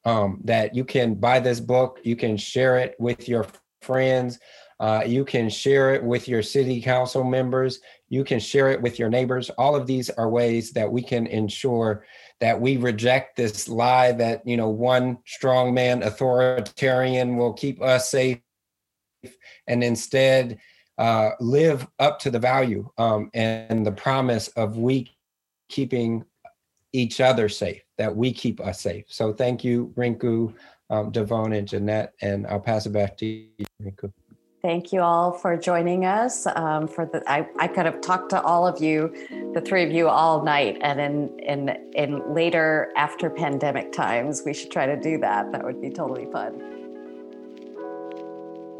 Um, 0.05 0.41
that 0.43 0.75
you 0.75 0.83
can 0.83 1.15
buy 1.15 1.39
this 1.39 1.59
book, 1.59 1.99
you 2.03 2.15
can 2.15 2.35
share 2.37 2.77
it 2.77 2.95
with 2.99 3.29
your 3.29 3.47
friends 3.81 4.39
Uh, 4.79 5.01
you 5.05 5.23
can 5.23 5.49
share 5.49 5.93
it 5.93 6.03
with 6.03 6.27
your 6.27 6.43
city 6.43 6.81
council 6.81 7.23
members. 7.23 7.79
You 8.09 8.25
can 8.25 8.39
share 8.39 8.69
it 8.69 8.81
with 8.81 8.99
your 8.99 9.09
neighbors. 9.09 9.49
All 9.51 9.75
of 9.75 9.87
these 9.87 10.09
are 10.09 10.29
ways 10.29 10.71
that 10.73 10.91
we 10.91 11.01
can 11.01 11.25
ensure 11.27 12.05
that 12.41 12.59
we 12.59 12.75
reject 12.75 13.37
this 13.37 13.69
lie 13.69 14.11
that 14.13 14.45
you 14.45 14.57
know 14.57 14.67
one 14.69 15.19
strongman 15.25 16.05
authoritarian 16.05 17.37
will 17.37 17.53
keep 17.53 17.81
us 17.81 18.09
safe, 18.09 18.39
and 19.67 19.83
instead 19.83 20.59
uh, 21.03 21.35
live 21.41 21.85
up 21.99 22.17
to 22.17 22.31
the 22.31 22.39
value 22.39 22.89
um, 22.97 23.29
and 23.33 23.85
the 23.85 23.91
promise 23.91 24.47
of 24.55 24.77
we 24.77 25.11
keeping 25.67 26.23
each 26.93 27.19
other 27.19 27.49
safe, 27.49 27.81
that 27.97 28.15
we 28.15 28.31
keep 28.31 28.61
us 28.61 28.79
safe. 28.79 29.03
So 29.09 29.33
thank 29.33 29.65
you, 29.65 29.91
Rinku, 29.97 30.53
um, 30.89 31.11
DeVone, 31.11 31.57
and 31.57 31.67
Jeanette, 31.67 32.13
and 32.21 32.47
I'll 32.47 32.61
pass 32.61 32.85
it 32.85 32.93
back 32.93 33.17
to 33.17 33.25
you, 33.25 33.65
Rinku. 33.81 34.13
Thank 34.61 34.93
you 34.93 35.01
all 35.01 35.33
for 35.33 35.57
joining 35.57 36.05
us. 36.05 36.47
Um, 36.47 36.87
for 36.87 37.05
the, 37.05 37.21
I, 37.29 37.49
I 37.59 37.67
could 37.67 37.85
have 37.85 37.99
talked 37.99 38.29
to 38.29 38.41
all 38.41 38.65
of 38.65 38.81
you, 38.81 39.13
the 39.53 39.59
three 39.59 39.83
of 39.83 39.91
you, 39.91 40.07
all 40.07 40.41
night, 40.41 40.77
and 40.79 41.01
in 41.01 41.37
in 41.39 41.91
in 41.93 42.33
later 42.33 42.93
after 42.95 43.29
pandemic 43.29 43.91
times, 43.91 44.43
we 44.45 44.53
should 44.53 44.71
try 44.71 44.85
to 44.85 44.95
do 44.95 45.17
that. 45.17 45.51
That 45.51 45.65
would 45.65 45.81
be 45.81 45.89
totally 45.89 46.31
fun. 46.31 46.72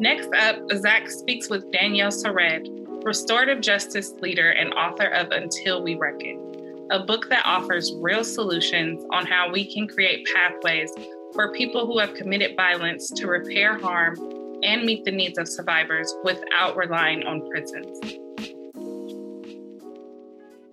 Next 0.00 0.28
up, 0.34 0.56
Zach 0.74 1.08
speaks 1.08 1.48
with 1.48 1.70
Danielle 1.70 2.10
Sered, 2.10 3.04
restorative 3.04 3.60
justice 3.60 4.12
leader 4.20 4.50
and 4.50 4.74
author 4.74 5.06
of 5.06 5.30
Until 5.30 5.84
We 5.84 5.94
Reckon, 5.94 6.88
a 6.90 7.04
book 7.04 7.28
that 7.28 7.46
offers 7.46 7.92
real 8.00 8.24
solutions 8.24 9.04
on 9.12 9.24
how 9.24 9.52
we 9.52 9.72
can 9.72 9.86
create 9.86 10.26
pathways 10.34 10.90
for 11.32 11.52
people 11.52 11.86
who 11.86 11.98
have 12.00 12.14
committed 12.14 12.56
violence 12.56 13.08
to 13.10 13.28
repair 13.28 13.78
harm 13.78 14.16
and 14.64 14.82
meet 14.82 15.04
the 15.04 15.12
needs 15.12 15.38
of 15.38 15.46
survivors 15.46 16.12
without 16.24 16.76
relying 16.76 17.22
on 17.22 17.48
prisons. 17.48 18.18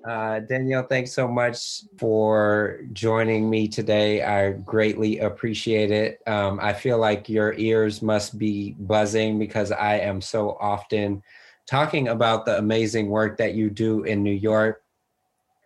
Uh, 0.04 0.39
Danielle, 0.39 0.84
thanks 0.84 1.12
so 1.12 1.28
much 1.28 1.84
for 1.97 2.80
joining 2.91 3.49
me 3.49 3.68
today. 3.68 4.24
I 4.24 4.54
greatly 4.54 5.20
appreciate 5.20 5.91
it. 5.91 6.22
Um, 6.28 6.60
I 6.62 6.74
feel 6.74 6.97
like 6.97 7.30
your 7.30 7.54
ears 7.54 8.02
must 8.02 8.38
be 8.39 8.76
buzzing 8.80 9.38
because 9.38 9.72
I 9.72 9.99
am 9.99 10.20
so 10.20 10.58
often 10.60 11.22
talking 11.68 12.08
about 12.08 12.45
the 12.45 12.58
amazing 12.58 13.10
work 13.10 13.38
that 13.38 13.54
you 13.54 13.70
do 13.70 14.04
in 14.04 14.24
New 14.24 14.34
York. 14.34 14.84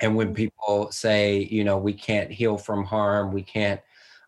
And 0.02 0.18
when 0.18 0.34
people 0.34 0.92
say, 0.92 1.48
you 1.50 1.64
know, 1.64 1.78
we 1.78 1.94
can't 1.94 2.30
heal 2.30 2.58
from 2.58 2.84
harm, 2.84 3.32
we 3.32 3.42
can't 3.42 3.80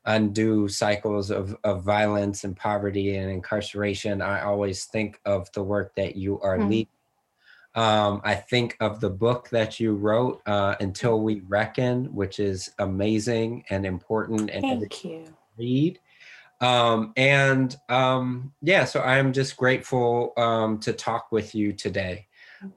undo 0.08 0.70
cycles 0.70 1.30
of, 1.30 1.56
of 1.66 1.84
violence 1.84 2.46
and 2.46 2.56
poverty 2.56 3.18
and 3.18 3.30
incarceration, 3.30 4.22
I 4.22 4.42
always 4.42 4.86
think 4.86 5.20
of 5.26 5.52
the 5.52 5.62
work 5.62 5.94
that 5.96 6.16
you 6.16 6.40
are 6.40 6.58
mm-hmm. 6.58 6.70
leading 6.70 6.97
um, 7.78 8.22
I 8.24 8.34
think 8.34 8.76
of 8.80 9.00
the 9.00 9.10
book 9.10 9.50
that 9.52 9.80
you 9.80 9.94
wrote, 9.94 10.42
uh, 10.48 10.76
Until 10.80 11.22
We 11.22 11.42
Reckon, 11.42 12.06
which 12.14 12.40
is 12.40 12.72
amazing 12.80 13.66
and 13.70 13.86
important 13.86 14.50
and 14.50 14.64
Thank 14.64 15.06
you. 15.06 15.26
read. 15.58 16.00
Um, 16.60 17.14
and 17.16 17.76
um, 17.88 18.52
yeah, 18.64 18.84
so 18.84 19.02
I'm 19.02 19.32
just 19.32 19.56
grateful 19.58 20.34
um, 20.38 20.80
to 20.80 20.92
talk 20.92 21.32
with 21.32 21.54
you 21.54 21.72
today. 21.72 22.26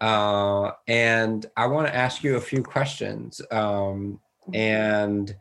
Uh, 0.02 0.72
and 0.86 1.46
I 1.56 1.66
want 1.66 1.86
to 1.86 1.96
ask 1.96 2.22
you 2.22 2.36
a 2.36 2.40
few 2.40 2.62
questions. 2.62 3.40
Um, 3.50 4.20
and 4.52 5.34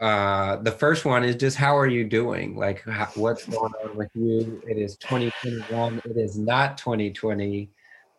uh, 0.00 0.56
the 0.56 0.72
first 0.72 1.04
one 1.04 1.22
is 1.22 1.36
just 1.36 1.56
how 1.56 1.78
are 1.78 1.86
you 1.86 2.02
doing? 2.02 2.56
Like, 2.56 2.82
how, 2.82 3.08
what's 3.14 3.46
going 3.46 3.72
on 3.84 3.96
with 3.96 4.10
you? 4.14 4.60
It 4.66 4.78
is 4.78 4.96
2021, 4.96 6.02
it 6.04 6.16
is 6.16 6.36
not 6.36 6.76
2020 6.76 7.70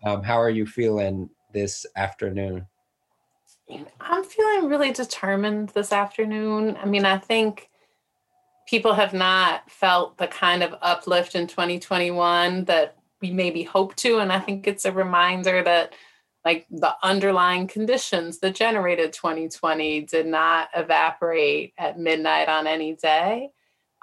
um, 0.05 0.23
how 0.23 0.39
are 0.39 0.49
you 0.49 0.65
feeling 0.65 1.29
this 1.51 1.85
afternoon? 1.95 2.67
I'm 3.99 4.23
feeling 4.23 4.69
really 4.69 4.91
determined 4.91 5.69
this 5.69 5.91
afternoon. 5.91 6.77
I 6.81 6.85
mean, 6.85 7.05
I 7.05 7.17
think 7.17 7.69
people 8.67 8.93
have 8.93 9.13
not 9.13 9.69
felt 9.69 10.17
the 10.17 10.27
kind 10.27 10.61
of 10.61 10.75
uplift 10.81 11.35
in 11.35 11.47
2021 11.47 12.65
that 12.65 12.97
we 13.21 13.31
maybe 13.31 13.63
hope 13.63 13.95
to. 13.95 14.19
And 14.19 14.31
I 14.31 14.39
think 14.39 14.67
it's 14.67 14.85
a 14.85 14.91
reminder 14.91 15.63
that, 15.63 15.93
like, 16.43 16.67
the 16.69 16.93
underlying 17.01 17.65
conditions 17.67 18.39
that 18.39 18.53
generated 18.53 19.13
2020 19.13 20.01
did 20.01 20.27
not 20.27 20.69
evaporate 20.75 21.73
at 21.79 21.97
midnight 21.97 22.47
on 22.47 22.67
any 22.67 22.95
day. 22.95 23.49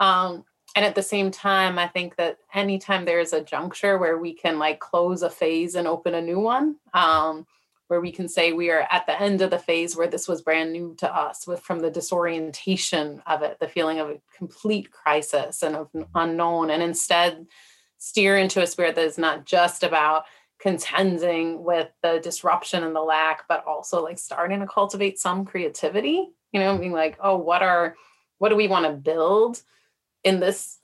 Um, 0.01 0.45
and 0.75 0.85
at 0.85 0.95
the 0.95 1.03
same 1.03 1.31
time 1.31 1.79
i 1.79 1.87
think 1.87 2.17
that 2.17 2.39
anytime 2.55 3.05
there's 3.05 3.33
a 3.33 3.43
juncture 3.43 3.99
where 3.99 4.19
we 4.19 4.33
can 4.33 4.59
like 4.59 4.81
close 4.81 5.23
a 5.23 5.31
phase 5.31 5.75
and 5.75 5.87
open 5.87 6.15
a 6.15 6.21
new 6.21 6.39
one 6.39 6.77
um, 6.95 7.47
where 7.89 8.01
we 8.01 8.11
can 8.11 8.27
say 8.29 8.53
we 8.53 8.71
are 8.71 8.87
at 8.91 9.05
the 9.07 9.21
end 9.21 9.43
of 9.43 9.51
the 9.51 9.59
phase 9.59 9.97
where 9.97 10.09
this 10.09 10.27
was 10.27 10.41
brand 10.41 10.73
new 10.73 10.95
to 10.97 11.15
us 11.15 11.47
with 11.47 11.61
from 11.61 11.81
the 11.81 11.91
disorientation 11.91 13.23
of 13.27 13.43
it 13.43 13.59
the 13.61 13.69
feeling 13.69 13.99
of 13.99 14.09
a 14.09 14.21
complete 14.37 14.91
crisis 14.91 15.63
and 15.63 15.77
of 15.77 15.89
unknown 16.15 16.71
and 16.71 16.83
instead 16.83 17.47
steer 17.99 18.37
into 18.37 18.63
a 18.63 18.67
spirit 18.67 18.95
that 18.95 19.05
is 19.05 19.19
not 19.19 19.45
just 19.45 19.83
about 19.83 20.25
contending 20.59 21.63
with 21.65 21.89
the 22.03 22.21
disruption 22.23 22.83
and 22.83 22.97
the 22.97 23.01
lack 23.01 23.47
but 23.49 23.65
also 23.67 24.03
like 24.03 24.19
starting 24.19 24.61
to 24.61 24.67
cultivate 24.67 25.19
some 25.19 25.45
creativity. 25.45 26.31
You 26.53 26.61
know 26.61 26.79
being 26.79 26.93
like 26.93 27.19
oh 27.21 27.37
what 27.37 27.63
are 27.63 27.97
what 28.39 28.49
do 28.49 28.57
we 28.57 28.69
want 28.69 28.87
to 28.87 28.93
build 28.93 29.63
in 30.25 30.41
this 30.41 30.79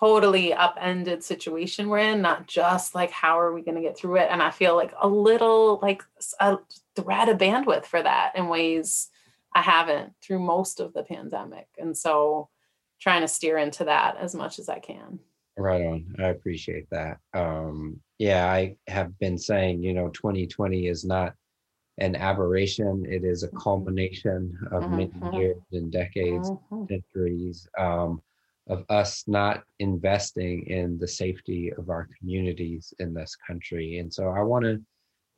totally 0.00 0.52
upended 0.52 1.22
situation 1.22 1.88
we're 1.88 1.98
in, 1.98 2.20
not 2.20 2.46
just 2.46 2.94
like 2.94 3.10
how 3.10 3.38
are 3.38 3.52
we 3.52 3.62
going 3.62 3.76
to 3.76 3.80
get 3.80 3.96
through 3.96 4.16
it. 4.16 4.28
And 4.30 4.42
I 4.42 4.50
feel 4.50 4.76
like 4.76 4.92
a 5.00 5.08
little 5.08 5.78
like 5.80 6.02
a 6.40 6.58
thread 6.96 7.28
of 7.28 7.38
bandwidth 7.38 7.86
for 7.86 8.02
that 8.02 8.32
in 8.36 8.48
ways 8.48 9.08
I 9.54 9.62
haven't 9.62 10.12
through 10.20 10.40
most 10.40 10.80
of 10.80 10.92
the 10.92 11.04
pandemic. 11.04 11.68
And 11.78 11.96
so 11.96 12.48
trying 13.00 13.22
to 13.22 13.28
steer 13.28 13.58
into 13.58 13.84
that 13.84 14.16
as 14.16 14.34
much 14.34 14.58
as 14.58 14.68
I 14.68 14.78
can. 14.78 15.20
Right 15.56 15.86
on. 15.86 16.16
I 16.18 16.28
appreciate 16.28 16.88
that. 16.90 17.18
Um, 17.32 18.00
yeah, 18.18 18.50
I 18.50 18.76
have 18.88 19.18
been 19.18 19.38
saying, 19.38 19.82
you 19.82 19.94
know, 19.94 20.08
2020 20.08 20.88
is 20.88 21.04
not 21.04 21.34
an 21.98 22.16
aberration. 22.16 23.04
It 23.08 23.24
is 23.24 23.42
a 23.42 23.48
culmination 23.48 24.56
of 24.72 24.84
mm-hmm. 24.84 25.20
many 25.20 25.38
years 25.38 25.62
and 25.72 25.92
decades, 25.92 26.50
mm-hmm. 26.50 26.84
centuries 26.86 27.68
um, 27.78 28.20
of 28.68 28.84
us 28.88 29.24
not 29.26 29.62
investing 29.78 30.66
in 30.66 30.98
the 30.98 31.08
safety 31.08 31.72
of 31.76 31.90
our 31.90 32.08
communities 32.18 32.94
in 32.98 33.12
this 33.12 33.36
country. 33.36 33.98
And 33.98 34.12
so 34.12 34.30
I 34.30 34.40
want 34.40 34.64
to 34.64 34.80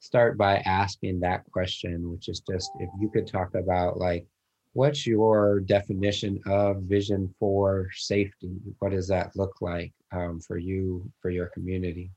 start 0.01 0.39
by 0.39 0.59
asking 0.59 1.21
that 1.21 1.43
question, 1.51 2.11
which 2.11 2.29
is 2.29 2.41
just 2.41 2.71
if 2.79 2.89
you 3.01 3.11
could 3.11 3.27
talk 3.27 3.55
about 3.55 3.99
like, 3.99 4.27
what's 4.73 5.07
your 5.07 5.61
definition 5.61 6.41
of 6.47 6.83
vision 6.83 7.35
for 7.41 7.89
safety? 7.95 8.53
What 8.79 8.93
does 8.93 9.09
that 9.09 9.35
look 9.35 9.57
like 9.61 9.93
um, 10.13 10.39
for 10.39 10.59
you, 10.59 11.11
for 11.21 11.31
your 11.31 11.47
community? 11.47 12.11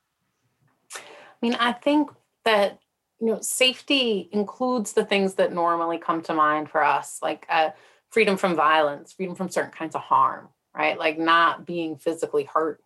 I 0.96 1.00
mean, 1.42 1.56
I 1.56 1.72
think 1.72 2.12
that 2.44 2.80
you 3.20 3.28
know 3.28 3.40
safety 3.42 4.30
includes 4.32 4.94
the 4.94 5.06
things 5.06 5.36
that 5.36 5.54
normally 5.54 5.98
come 5.98 6.22
to 6.22 6.34
mind 6.34 6.70
for 6.70 6.84
us 6.84 7.20
like 7.22 7.46
uh, 7.50 7.70
freedom 8.10 8.38
from 8.38 8.56
violence 8.56 9.14
freedom 9.14 9.36
from 9.36 9.50
certain 9.50 9.72
kinds 9.72 9.96
of 9.96 10.02
harm 10.02 10.50
right? 10.76 10.98
Like 10.98 11.18
not 11.18 11.66
being 11.66 11.98
physically 11.98 12.44
hurt 12.44 12.82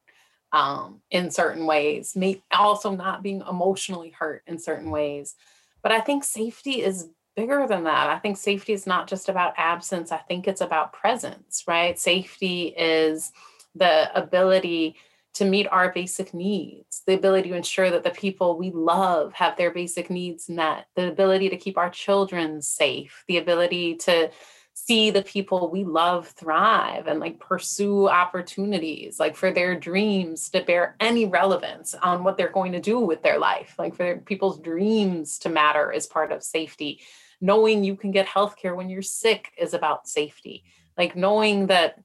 um, 0.52 1.02
in 1.10 1.32
certain 1.32 1.66
ways 1.66 2.16
may 2.16 2.42
also 2.52 2.92
not 2.92 3.24
being 3.24 3.44
emotionally 3.50 4.12
hurt 4.12 4.44
in 4.48 4.60
certain 4.60 4.92
ways. 4.92 5.36
But 5.82 5.92
i 5.92 6.00
think 6.00 6.24
safety 6.24 6.82
is 6.82 7.10
bigger 7.36 7.66
than 7.68 7.84
that. 7.86 8.10
I 8.10 8.20
think 8.20 8.38
safety 8.38 8.74
is 8.74 8.86
not 8.86 9.08
just 9.08 9.28
about 9.28 9.56
absence 9.58 10.12
i 10.12 10.18
think 10.18 10.48
it's 10.48 10.62
about 10.62 10.94
presence 10.94 11.64
right? 11.68 12.00
Safety 12.00 12.68
is 12.78 13.32
the 13.76 14.16
ability 14.16 14.96
to 15.34 15.46
meet 15.46 15.68
our 15.68 15.92
basic 15.92 16.34
needs, 16.34 17.02
the 17.08 17.16
ability 17.16 17.50
to 17.50 17.56
ensure 17.56 17.90
that 17.90 18.04
the 18.04 18.12
people 18.12 18.58
we 18.58 18.72
love 18.72 19.34
have 19.34 19.58
their 19.58 19.72
basic 19.72 20.10
needs 20.10 20.48
met, 20.48 20.86
the 20.96 21.08
ability 21.08 21.50
to 21.50 21.58
keep 21.58 21.78
our 21.78 21.90
children 21.90 22.62
safe, 22.62 23.24
the 23.28 23.38
ability 23.38 23.96
to 23.96 24.30
see 24.76 25.12
the 25.12 25.22
people 25.22 25.70
we 25.70 25.84
love 25.84 26.28
thrive 26.30 27.08
and 27.08 27.20
like 27.20 27.40
pursue 27.40 28.10
opportunities 28.10 29.20
like 29.20 29.36
for 29.36 29.52
their 29.52 29.80
dreams 29.80 30.50
to 30.50 30.64
bear 30.64 30.96
any 31.00 31.26
relevance 31.26 31.94
on 31.94 32.24
what 32.24 32.38
they're 32.38 32.50
going 32.50 32.72
to 32.72 32.80
do 32.80 33.00
with 33.00 33.22
their 33.22 33.38
life. 33.38 33.76
Like 33.78 33.96
for 33.96 34.18
people's 34.18 34.60
dreams 34.60 35.38
to 35.40 35.50
matter 35.50 35.94
as 35.94 36.08
part 36.08 36.32
of 36.32 36.44
safety. 36.44 37.02
Knowing 37.40 37.84
you 37.84 37.96
can 37.96 38.12
get 38.12 38.26
health 38.26 38.56
care 38.56 38.74
when 38.74 38.90
you're 38.90 39.02
sick 39.02 39.52
is 39.58 39.74
about 39.74 40.08
safety. 40.08 40.64
Like 40.98 41.16
knowing 41.16 41.68
that 41.68 42.00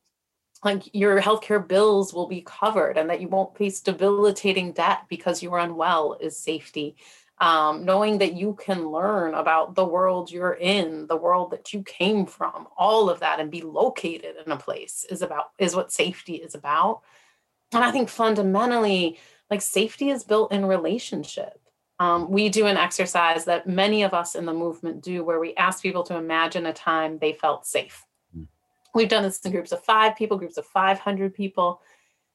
like 0.64 0.94
your 0.94 1.20
healthcare 1.20 1.66
bills 1.66 2.12
will 2.12 2.26
be 2.26 2.42
covered 2.42 2.98
and 2.98 3.08
that 3.10 3.20
you 3.20 3.28
won't 3.28 3.56
face 3.56 3.80
debilitating 3.80 4.72
debt 4.72 5.02
because 5.08 5.42
you're 5.42 5.58
unwell 5.58 6.16
is 6.20 6.38
safety. 6.38 6.96
Um, 7.40 7.84
knowing 7.84 8.18
that 8.18 8.34
you 8.34 8.54
can 8.60 8.90
learn 8.90 9.34
about 9.34 9.76
the 9.76 9.84
world 9.84 10.32
you're 10.32 10.54
in, 10.54 11.06
the 11.06 11.16
world 11.16 11.52
that 11.52 11.72
you 11.72 11.84
came 11.84 12.26
from, 12.26 12.66
all 12.76 13.08
of 13.08 13.20
that, 13.20 13.38
and 13.38 13.48
be 13.48 13.62
located 13.62 14.34
in 14.44 14.50
a 14.50 14.56
place 14.56 15.06
is 15.08 15.22
about 15.22 15.50
is 15.56 15.76
what 15.76 15.92
safety 15.92 16.34
is 16.34 16.56
about. 16.56 17.02
And 17.72 17.84
I 17.84 17.92
think 17.92 18.08
fundamentally, 18.08 19.20
like 19.52 19.62
safety 19.62 20.10
is 20.10 20.24
built 20.24 20.50
in 20.50 20.66
relationship. 20.66 21.60
Um, 22.00 22.28
we 22.28 22.48
do 22.48 22.66
an 22.66 22.76
exercise 22.76 23.44
that 23.44 23.68
many 23.68 24.02
of 24.02 24.14
us 24.14 24.34
in 24.34 24.44
the 24.44 24.52
movement 24.52 25.02
do 25.02 25.22
where 25.22 25.38
we 25.38 25.54
ask 25.54 25.80
people 25.80 26.02
to 26.04 26.16
imagine 26.16 26.66
a 26.66 26.72
time 26.72 27.18
they 27.18 27.32
felt 27.32 27.66
safe. 27.66 28.04
We've 28.94 29.08
done 29.08 29.22
this 29.22 29.38
in 29.40 29.52
groups 29.52 29.72
of 29.72 29.84
five 29.84 30.16
people, 30.16 30.38
groups 30.38 30.56
of 30.56 30.66
500 30.66 31.34
people. 31.34 31.80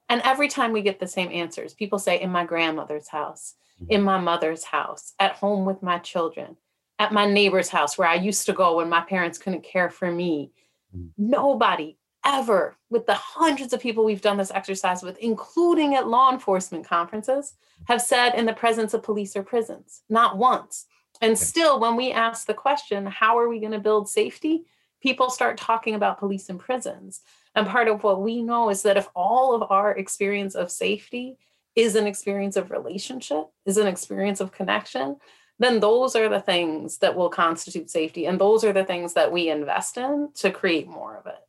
And 0.10 0.22
every 0.24 0.48
time 0.48 0.72
we 0.72 0.82
get 0.82 1.00
the 1.00 1.08
same 1.08 1.32
answers, 1.32 1.74
people 1.74 2.00
say, 2.00 2.22
in 2.22 2.30
my 2.30 2.46
grandmother's 2.46 3.08
house, 3.08 3.56
in 3.90 4.02
my 4.02 4.20
mother's 4.20 4.64
house, 4.64 5.14
at 5.20 5.34
home 5.34 5.66
with 5.66 5.82
my 5.82 6.00
children, 6.00 6.58
at 7.00 7.12
my 7.12 7.26
neighbor's 7.26 7.70
house 7.70 7.98
where 7.98 8.08
I 8.08 8.16
used 8.16 8.46
to 8.46 8.54
go 8.54 8.78
when 8.78 8.90
my 8.90 9.02
parents 9.02 9.38
couldn't 9.38 9.64
care 9.64 9.90
for 9.90 10.12
me. 10.12 10.52
Mm. 10.96 11.10
Nobody 11.18 11.98
ever, 12.26 12.78
with 12.90 13.06
the 13.06 13.16
hundreds 13.16 13.74
of 13.74 13.82
people 13.82 14.06
we've 14.06 14.22
done 14.22 14.38
this 14.38 14.52
exercise 14.52 15.04
with, 15.04 15.18
including 15.18 15.96
at 15.96 16.08
law 16.08 16.32
enforcement 16.32 16.88
conferences, 16.88 17.54
have 17.88 18.02
said 18.02 18.36
in 18.36 18.46
the 18.46 18.54
presence 18.54 18.94
of 18.94 19.04
police 19.04 19.36
or 19.36 19.44
prisons, 19.44 20.04
not 20.10 20.38
once. 20.38 20.86
And 21.22 21.38
still, 21.38 21.80
when 21.80 21.96
we 21.96 22.12
ask 22.12 22.48
the 22.48 22.54
question, 22.54 23.06
how 23.06 23.38
are 23.38 23.50
we 23.50 23.60
going 23.60 23.72
to 23.72 23.80
build 23.80 24.10
safety? 24.10 24.66
People 25.04 25.30
start 25.30 25.58
talking 25.58 25.96
about 25.96 26.18
police 26.18 26.50
and 26.50 26.60
prisons. 26.60 27.22
And 27.56 27.68
part 27.68 27.90
of 27.90 28.04
what 28.04 28.22
we 28.22 28.42
know 28.42 28.70
is 28.70 28.84
that 28.84 28.98
if 28.98 29.10
all 29.14 29.54
of 29.54 29.70
our 29.70 29.92
experience 29.92 30.56
of 30.56 30.72
safety 30.72 31.38
is 31.76 31.96
an 31.96 32.08
experience 32.08 32.56
of 32.56 32.72
relationship, 32.72 33.48
is 33.66 33.78
an 33.78 33.88
experience 33.88 34.40
of 34.40 34.54
connection, 34.54 35.18
then 35.60 35.82
those 35.82 36.16
are 36.16 36.30
the 36.30 36.40
things 36.40 37.00
that 37.00 37.16
will 37.16 37.30
constitute 37.30 37.90
safety. 37.90 38.26
And 38.28 38.40
those 38.40 38.64
are 38.64 38.72
the 38.72 38.86
things 38.86 39.14
that 39.14 39.32
we 39.32 39.50
invest 39.50 39.98
in 39.98 40.30
to 40.36 40.50
create 40.52 40.88
more 40.88 41.18
of 41.18 41.28
it. 41.28 41.40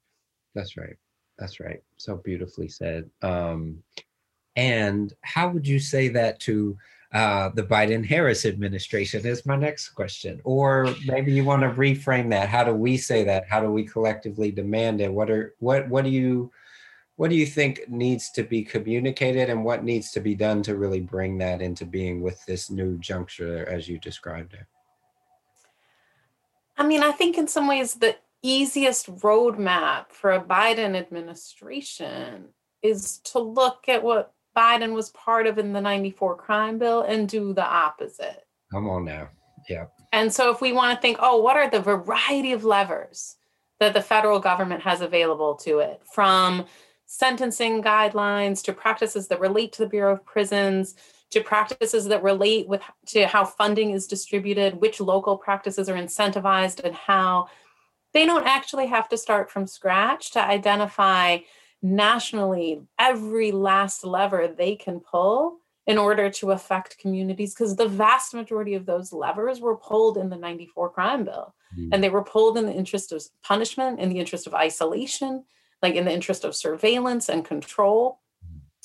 That's 0.56 0.76
right. 0.76 0.96
That's 1.38 1.60
right. 1.60 1.82
So 1.96 2.16
beautifully 2.16 2.68
said. 2.68 3.08
Um, 3.22 3.84
and 4.56 5.12
how 5.22 5.48
would 5.48 5.66
you 5.66 5.78
say 5.78 6.08
that 6.08 6.40
to 6.40 6.76
uh, 7.14 7.48
the 7.50 7.62
Biden 7.62 8.04
Harris 8.04 8.44
administration? 8.44 9.24
Is 9.24 9.46
my 9.46 9.56
next 9.56 9.90
question. 9.90 10.40
Or 10.44 10.92
maybe 11.06 11.32
you 11.32 11.44
want 11.44 11.62
to 11.62 11.70
reframe 11.70 12.28
that. 12.30 12.48
How 12.48 12.64
do 12.64 12.74
we 12.74 12.96
say 12.96 13.22
that? 13.24 13.48
How 13.48 13.60
do 13.60 13.70
we 13.70 13.84
collectively 13.84 14.50
demand 14.50 15.00
it? 15.00 15.12
What 15.12 15.30
are 15.30 15.54
what 15.60 15.88
what 15.88 16.04
do 16.04 16.10
you 16.10 16.50
what 17.16 17.30
do 17.30 17.36
you 17.36 17.46
think 17.46 17.88
needs 17.88 18.30
to 18.32 18.42
be 18.42 18.64
communicated 18.64 19.48
and 19.48 19.64
what 19.64 19.84
needs 19.84 20.10
to 20.10 20.20
be 20.20 20.34
done 20.34 20.62
to 20.64 20.76
really 20.76 21.00
bring 21.00 21.38
that 21.38 21.62
into 21.62 21.86
being 21.86 22.20
with 22.20 22.44
this 22.46 22.68
new 22.68 22.98
juncture 22.98 23.64
as 23.68 23.88
you 23.88 24.00
described 24.00 24.54
it? 24.54 24.66
I 26.76 26.84
mean, 26.84 27.04
I 27.04 27.12
think 27.12 27.38
in 27.38 27.46
some 27.46 27.68
ways 27.68 27.94
the 27.94 28.16
easiest 28.42 29.06
roadmap 29.20 30.10
for 30.10 30.32
a 30.32 30.42
Biden 30.42 30.96
administration 30.96 32.46
is 32.82 33.18
to 33.18 33.38
look 33.38 33.88
at 33.88 34.02
what 34.02 34.33
Biden 34.56 34.92
was 34.92 35.10
part 35.10 35.46
of 35.46 35.58
in 35.58 35.72
the 35.72 35.80
94 35.80 36.36
crime 36.36 36.78
bill 36.78 37.02
and 37.02 37.28
do 37.28 37.52
the 37.52 37.64
opposite. 37.64 38.44
Come 38.70 38.88
on 38.88 39.04
now. 39.04 39.30
Yeah. 39.68 39.86
And 40.12 40.32
so 40.32 40.50
if 40.50 40.60
we 40.60 40.72
want 40.72 40.96
to 40.96 41.00
think, 41.00 41.18
oh, 41.20 41.40
what 41.40 41.56
are 41.56 41.68
the 41.68 41.80
variety 41.80 42.52
of 42.52 42.64
levers 42.64 43.36
that 43.80 43.94
the 43.94 44.02
federal 44.02 44.38
government 44.38 44.82
has 44.82 45.00
available 45.00 45.56
to 45.56 45.80
it 45.80 46.00
from 46.12 46.66
sentencing 47.06 47.82
guidelines 47.82 48.62
to 48.64 48.72
practices 48.72 49.28
that 49.28 49.40
relate 49.40 49.72
to 49.72 49.82
the 49.82 49.88
Bureau 49.88 50.12
of 50.12 50.24
Prisons 50.24 50.94
to 51.34 51.42
practices 51.42 52.06
that 52.06 52.22
relate 52.22 52.68
with 52.68 52.80
to 53.06 53.26
how 53.26 53.44
funding 53.44 53.90
is 53.90 54.06
distributed, 54.06 54.80
which 54.80 55.00
local 55.00 55.36
practices 55.36 55.88
are 55.88 55.96
incentivized 55.96 56.82
and 56.84 56.94
how 56.94 57.48
they 58.12 58.24
don't 58.24 58.46
actually 58.46 58.86
have 58.86 59.08
to 59.08 59.18
start 59.18 59.50
from 59.50 59.66
scratch 59.66 60.30
to 60.30 60.40
identify 60.40 61.38
nationally 61.84 62.80
every 62.98 63.52
last 63.52 64.04
lever 64.04 64.48
they 64.48 64.74
can 64.74 65.00
pull 65.00 65.58
in 65.86 65.98
order 65.98 66.30
to 66.30 66.50
affect 66.50 66.96
communities 66.96 67.52
because 67.52 67.76
the 67.76 67.86
vast 67.86 68.32
majority 68.32 68.74
of 68.74 68.86
those 68.86 69.12
levers 69.12 69.60
were 69.60 69.76
pulled 69.76 70.16
in 70.16 70.30
the 70.30 70.36
94 70.36 70.88
crime 70.88 71.24
bill 71.24 71.54
mm. 71.78 71.90
and 71.92 72.02
they 72.02 72.08
were 72.08 72.24
pulled 72.24 72.56
in 72.56 72.64
the 72.64 72.72
interest 72.72 73.12
of 73.12 73.22
punishment 73.42 74.00
in 74.00 74.08
the 74.08 74.18
interest 74.18 74.46
of 74.46 74.54
isolation 74.54 75.44
like 75.82 75.94
in 75.94 76.06
the 76.06 76.12
interest 76.12 76.42
of 76.42 76.56
surveillance 76.56 77.28
and 77.28 77.44
control 77.44 78.18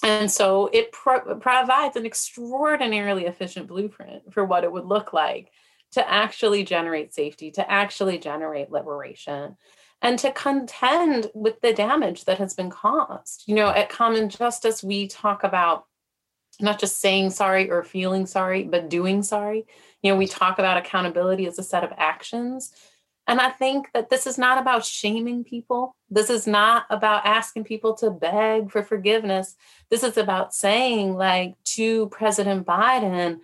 and 0.03 0.29
so 0.29 0.69
it 0.73 0.91
pro- 0.91 1.35
provides 1.35 1.95
an 1.95 2.05
extraordinarily 2.05 3.27
efficient 3.27 3.67
blueprint 3.67 4.33
for 4.33 4.43
what 4.43 4.65
it 4.65 4.71
would 4.71 4.85
look 4.85 5.13
like 5.13 5.51
to 5.91 6.09
actually 6.09 6.63
generate 6.63 7.13
safety, 7.13 7.51
to 7.51 7.69
actually 7.69 8.17
generate 8.17 8.71
liberation, 8.71 9.57
and 10.01 10.17
to 10.19 10.31
contend 10.31 11.29
with 11.33 11.61
the 11.61 11.73
damage 11.73 12.25
that 12.25 12.37
has 12.37 12.53
been 12.53 12.69
caused. 12.69 13.43
You 13.47 13.55
know, 13.55 13.69
at 13.69 13.89
Common 13.89 14.29
Justice, 14.29 14.83
we 14.83 15.07
talk 15.07 15.43
about 15.43 15.85
not 16.61 16.79
just 16.79 16.99
saying 16.99 17.29
sorry 17.31 17.69
or 17.69 17.83
feeling 17.83 18.25
sorry, 18.25 18.63
but 18.63 18.89
doing 18.89 19.23
sorry. 19.23 19.65
You 20.01 20.11
know, 20.11 20.17
we 20.17 20.27
talk 20.27 20.59
about 20.59 20.77
accountability 20.77 21.45
as 21.47 21.59
a 21.59 21.63
set 21.63 21.83
of 21.83 21.93
actions. 21.97 22.71
And 23.27 23.39
I 23.39 23.49
think 23.49 23.91
that 23.93 24.09
this 24.09 24.25
is 24.25 24.37
not 24.37 24.57
about 24.57 24.83
shaming 24.83 25.43
people. 25.43 25.95
This 26.09 26.29
is 26.29 26.47
not 26.47 26.85
about 26.89 27.25
asking 27.25 27.65
people 27.65 27.93
to 27.95 28.09
beg 28.09 28.71
for 28.71 28.81
forgiveness. 28.81 29.55
This 29.89 30.03
is 30.03 30.17
about 30.17 30.53
saying, 30.53 31.15
like, 31.15 31.55
to 31.75 32.07
President 32.07 32.65
Biden, 32.65 33.41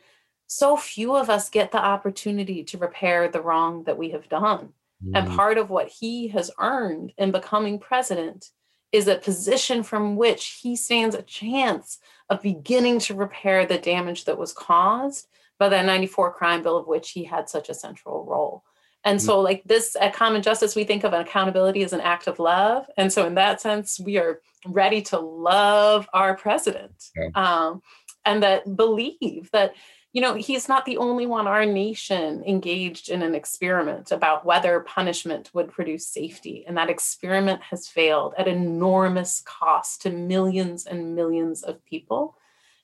so 0.47 0.75
few 0.77 1.15
of 1.15 1.29
us 1.29 1.49
get 1.49 1.71
the 1.71 1.83
opportunity 1.83 2.63
to 2.63 2.77
repair 2.77 3.27
the 3.27 3.41
wrong 3.41 3.83
that 3.83 3.97
we 3.97 4.09
have 4.09 4.29
done. 4.29 4.73
Mm. 5.05 5.11
And 5.13 5.35
part 5.35 5.57
of 5.57 5.69
what 5.69 5.87
he 5.87 6.27
has 6.29 6.51
earned 6.59 7.13
in 7.17 7.31
becoming 7.31 7.79
president 7.79 8.49
is 8.91 9.07
a 9.07 9.15
position 9.15 9.83
from 9.83 10.15
which 10.15 10.59
he 10.61 10.75
stands 10.75 11.15
a 11.15 11.21
chance 11.21 11.99
of 12.29 12.41
beginning 12.41 12.99
to 12.99 13.13
repair 13.13 13.65
the 13.65 13.77
damage 13.77 14.25
that 14.25 14.37
was 14.37 14.53
caused 14.53 15.27
by 15.59 15.69
that 15.69 15.85
94 15.85 16.33
crime 16.33 16.63
bill 16.63 16.77
of 16.77 16.87
which 16.87 17.11
he 17.11 17.23
had 17.23 17.49
such 17.49 17.69
a 17.69 17.73
central 17.73 18.25
role. 18.25 18.63
And 19.03 19.19
mm. 19.19 19.21
so, 19.21 19.39
like 19.39 19.63
this 19.65 19.95
at 19.99 20.13
Common 20.13 20.41
Justice, 20.41 20.75
we 20.75 20.83
think 20.83 21.03
of 21.03 21.13
accountability 21.13 21.83
as 21.83 21.93
an 21.93 22.01
act 22.01 22.27
of 22.27 22.39
love. 22.39 22.85
And 22.97 23.11
so, 23.13 23.25
in 23.25 23.35
that 23.35 23.61
sense, 23.61 23.99
we 23.99 24.17
are 24.17 24.41
ready 24.65 25.01
to 25.03 25.19
love 25.19 26.07
our 26.13 26.35
president 26.35 27.11
yeah. 27.15 27.29
um, 27.35 27.81
and 28.25 28.41
that 28.41 28.75
believe 28.75 29.49
that 29.51 29.75
you 30.15 30.21
know, 30.21 30.33
he's 30.33 30.69
not 30.69 30.85
the 30.85 30.95
only 30.95 31.25
one. 31.25 31.45
Our 31.45 31.65
nation 31.65 32.41
engaged 32.47 33.09
in 33.09 33.21
an 33.21 33.35
experiment 33.35 34.13
about 34.13 34.45
whether 34.45 34.79
punishment 34.79 35.51
would 35.53 35.73
produce 35.73 36.07
safety. 36.07 36.63
And 36.65 36.77
that 36.77 36.89
experiment 36.89 37.61
has 37.63 37.89
failed 37.89 38.33
at 38.37 38.47
enormous 38.47 39.41
cost 39.45 40.03
to 40.03 40.09
millions 40.09 40.85
and 40.85 41.17
millions 41.17 41.63
of 41.63 41.83
people. 41.83 42.37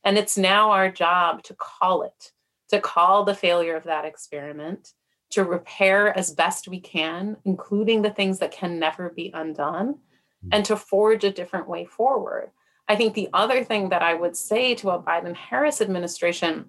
And 0.03 0.17
it's 0.17 0.37
now 0.37 0.71
our 0.71 0.91
job 0.91 1.41
to 1.43 1.53
call 1.53 2.03
it, 2.03 2.33
to 2.67 2.81
call 2.81 3.23
the 3.23 3.33
failure 3.33 3.77
of 3.77 3.85
that 3.85 4.03
experiment, 4.03 4.91
to 5.29 5.45
repair 5.45 6.15
as 6.17 6.33
best 6.33 6.67
we 6.67 6.81
can, 6.81 7.37
including 7.45 8.01
the 8.01 8.11
things 8.11 8.39
that 8.39 8.51
can 8.51 8.77
never 8.77 9.09
be 9.09 9.31
undone, 9.33 9.99
hmm. 10.43 10.49
and 10.51 10.65
to 10.65 10.75
forge 10.75 11.23
a 11.23 11.31
different 11.31 11.69
way 11.69 11.85
forward. 11.85 12.51
I 12.89 12.97
think 12.97 13.13
the 13.13 13.29
other 13.31 13.63
thing 13.63 13.87
that 13.87 14.01
I 14.01 14.15
would 14.15 14.35
say 14.35 14.75
to 14.75 14.89
a 14.89 15.01
Biden 15.01 15.33
Harris 15.33 15.79
administration 15.79 16.65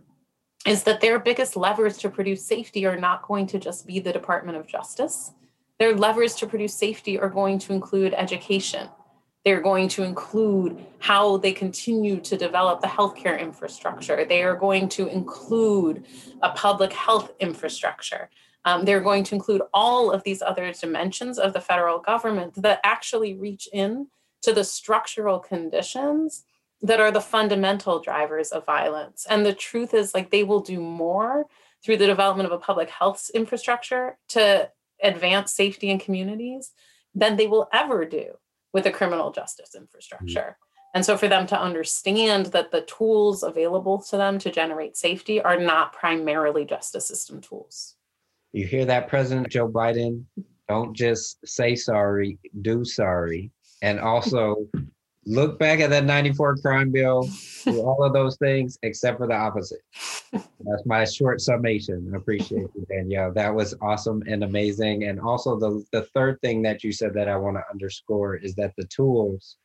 is 0.66 0.84
that 0.84 1.00
their 1.00 1.18
biggest 1.18 1.56
levers 1.56 1.98
to 1.98 2.08
produce 2.08 2.44
safety 2.44 2.86
are 2.86 2.98
not 2.98 3.22
going 3.22 3.46
to 3.48 3.58
just 3.58 3.86
be 3.86 3.98
the 3.98 4.12
Department 4.12 4.56
of 4.56 4.66
Justice. 4.66 5.32
Their 5.78 5.96
levers 5.96 6.34
to 6.36 6.46
produce 6.46 6.74
safety 6.74 7.18
are 7.18 7.28
going 7.28 7.58
to 7.60 7.72
include 7.72 8.14
education. 8.14 8.88
They're 9.44 9.60
going 9.60 9.88
to 9.88 10.04
include 10.04 10.86
how 11.00 11.38
they 11.38 11.52
continue 11.52 12.20
to 12.20 12.36
develop 12.36 12.80
the 12.80 12.86
healthcare 12.86 13.40
infrastructure. 13.40 14.24
They 14.24 14.44
are 14.44 14.54
going 14.54 14.88
to 14.90 15.08
include 15.08 16.04
a 16.42 16.50
public 16.50 16.92
health 16.92 17.32
infrastructure. 17.40 18.30
Um, 18.64 18.84
they're 18.84 19.00
going 19.00 19.24
to 19.24 19.34
include 19.34 19.62
all 19.74 20.12
of 20.12 20.22
these 20.22 20.42
other 20.42 20.72
dimensions 20.72 21.40
of 21.40 21.52
the 21.52 21.60
federal 21.60 21.98
government 21.98 22.54
that 22.62 22.78
actually 22.84 23.34
reach 23.34 23.68
in 23.72 24.06
to 24.42 24.52
the 24.52 24.62
structural 24.62 25.40
conditions 25.40 26.44
that 26.82 27.00
are 27.00 27.12
the 27.12 27.20
fundamental 27.20 28.00
drivers 28.00 28.50
of 28.50 28.66
violence. 28.66 29.26
And 29.30 29.46
the 29.46 29.54
truth 29.54 29.94
is, 29.94 30.14
like, 30.14 30.30
they 30.30 30.42
will 30.42 30.60
do 30.60 30.80
more 30.80 31.46
through 31.84 31.96
the 31.96 32.06
development 32.06 32.46
of 32.46 32.52
a 32.52 32.62
public 32.62 32.90
health 32.90 33.30
infrastructure 33.34 34.18
to 34.30 34.70
advance 35.02 35.52
safety 35.52 35.90
in 35.90 35.98
communities 35.98 36.72
than 37.14 37.36
they 37.36 37.46
will 37.46 37.68
ever 37.72 38.04
do 38.04 38.34
with 38.72 38.86
a 38.86 38.90
criminal 38.90 39.30
justice 39.30 39.74
infrastructure. 39.76 40.40
Mm-hmm. 40.40 40.94
And 40.94 41.06
so, 41.06 41.16
for 41.16 41.28
them 41.28 41.46
to 41.46 41.60
understand 41.60 42.46
that 42.46 42.70
the 42.70 42.82
tools 42.82 43.42
available 43.42 44.02
to 44.02 44.16
them 44.16 44.38
to 44.40 44.50
generate 44.50 44.96
safety 44.96 45.40
are 45.40 45.58
not 45.58 45.94
primarily 45.94 46.66
justice 46.66 47.08
system 47.08 47.40
tools. 47.40 47.94
You 48.52 48.66
hear 48.66 48.84
that, 48.84 49.08
President 49.08 49.48
Joe 49.48 49.68
Biden? 49.68 50.24
Don't 50.68 50.94
just 50.94 51.38
say 51.46 51.74
sorry, 51.74 52.38
do 52.60 52.84
sorry. 52.84 53.50
And 53.80 53.98
also 53.98 54.68
look 55.26 55.58
back 55.58 55.80
at 55.80 55.90
that 55.90 56.04
94 56.04 56.56
crime 56.56 56.90
bill, 56.90 57.28
do 57.64 57.80
all 57.86 58.02
of 58.02 58.12
those 58.12 58.36
things 58.36 58.78
except 58.82 59.18
for 59.18 59.26
the 59.26 59.34
opposite. 59.34 59.82
That's 60.32 60.86
my 60.86 61.04
short 61.04 61.40
summation. 61.40 62.10
I 62.12 62.16
appreciate 62.16 62.68
you, 62.74 62.86
Danielle. 62.88 63.32
That 63.32 63.54
was 63.54 63.74
awesome 63.80 64.22
and 64.26 64.44
amazing. 64.44 65.04
And 65.04 65.20
also 65.20 65.58
the, 65.58 65.84
the 65.92 66.02
third 66.14 66.40
thing 66.40 66.62
that 66.62 66.82
you 66.82 66.92
said 66.92 67.14
that 67.14 67.28
I 67.28 67.36
want 67.36 67.56
to 67.56 67.64
underscore 67.70 68.36
is 68.36 68.54
that 68.56 68.74
the 68.76 68.84
tools 68.84 69.56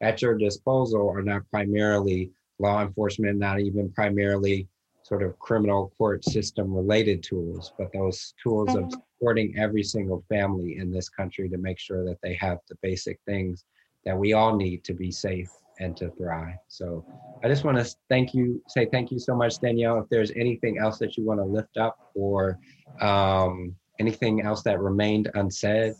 at 0.00 0.22
your 0.22 0.36
disposal 0.36 1.08
are 1.08 1.22
not 1.22 1.48
primarily 1.50 2.30
law 2.58 2.82
enforcement, 2.82 3.38
not 3.38 3.60
even 3.60 3.90
primarily 3.92 4.68
sort 5.02 5.22
of 5.22 5.38
criminal 5.38 5.92
court 5.98 6.24
system 6.24 6.72
related 6.72 7.22
tools, 7.22 7.72
but 7.76 7.92
those 7.92 8.34
tools 8.42 8.68
mm-hmm. 8.70 8.84
of 8.84 8.92
supporting 8.92 9.54
every 9.58 9.82
single 9.82 10.24
family 10.28 10.78
in 10.78 10.90
this 10.90 11.08
country 11.08 11.48
to 11.48 11.58
make 11.58 11.78
sure 11.78 12.04
that 12.04 12.18
they 12.22 12.34
have 12.34 12.58
the 12.68 12.76
basic 12.82 13.18
things 13.26 13.64
that 14.04 14.16
we 14.16 14.32
all 14.32 14.56
need 14.56 14.84
to 14.84 14.94
be 14.94 15.10
safe 15.10 15.50
and 15.78 15.96
to 15.96 16.10
thrive. 16.10 16.56
So 16.68 17.04
I 17.42 17.48
just 17.48 17.64
want 17.64 17.78
to 17.78 17.96
thank 18.08 18.34
you, 18.34 18.62
say 18.68 18.86
thank 18.86 19.10
you 19.10 19.18
so 19.18 19.34
much, 19.34 19.58
Danielle. 19.58 19.98
If 20.00 20.08
there's 20.10 20.30
anything 20.32 20.78
else 20.78 20.98
that 20.98 21.16
you 21.16 21.24
want 21.24 21.40
to 21.40 21.44
lift 21.44 21.76
up 21.76 22.10
or 22.14 22.58
um, 23.00 23.74
anything 23.98 24.42
else 24.42 24.62
that 24.62 24.80
remained 24.80 25.30
unsaid, 25.34 25.94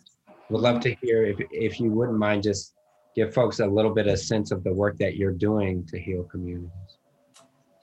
would 0.50 0.60
love 0.60 0.80
to 0.80 0.94
hear 0.96 1.24
if, 1.24 1.38
if 1.50 1.80
you 1.80 1.90
wouldn't 1.90 2.18
mind 2.18 2.42
just 2.42 2.74
give 3.16 3.32
folks 3.32 3.60
a 3.60 3.66
little 3.66 3.92
bit 3.92 4.06
of 4.06 4.18
sense 4.18 4.50
of 4.50 4.62
the 4.64 4.72
work 4.72 4.98
that 4.98 5.16
you're 5.16 5.32
doing 5.32 5.84
to 5.86 5.98
heal 5.98 6.24
communities. 6.24 6.70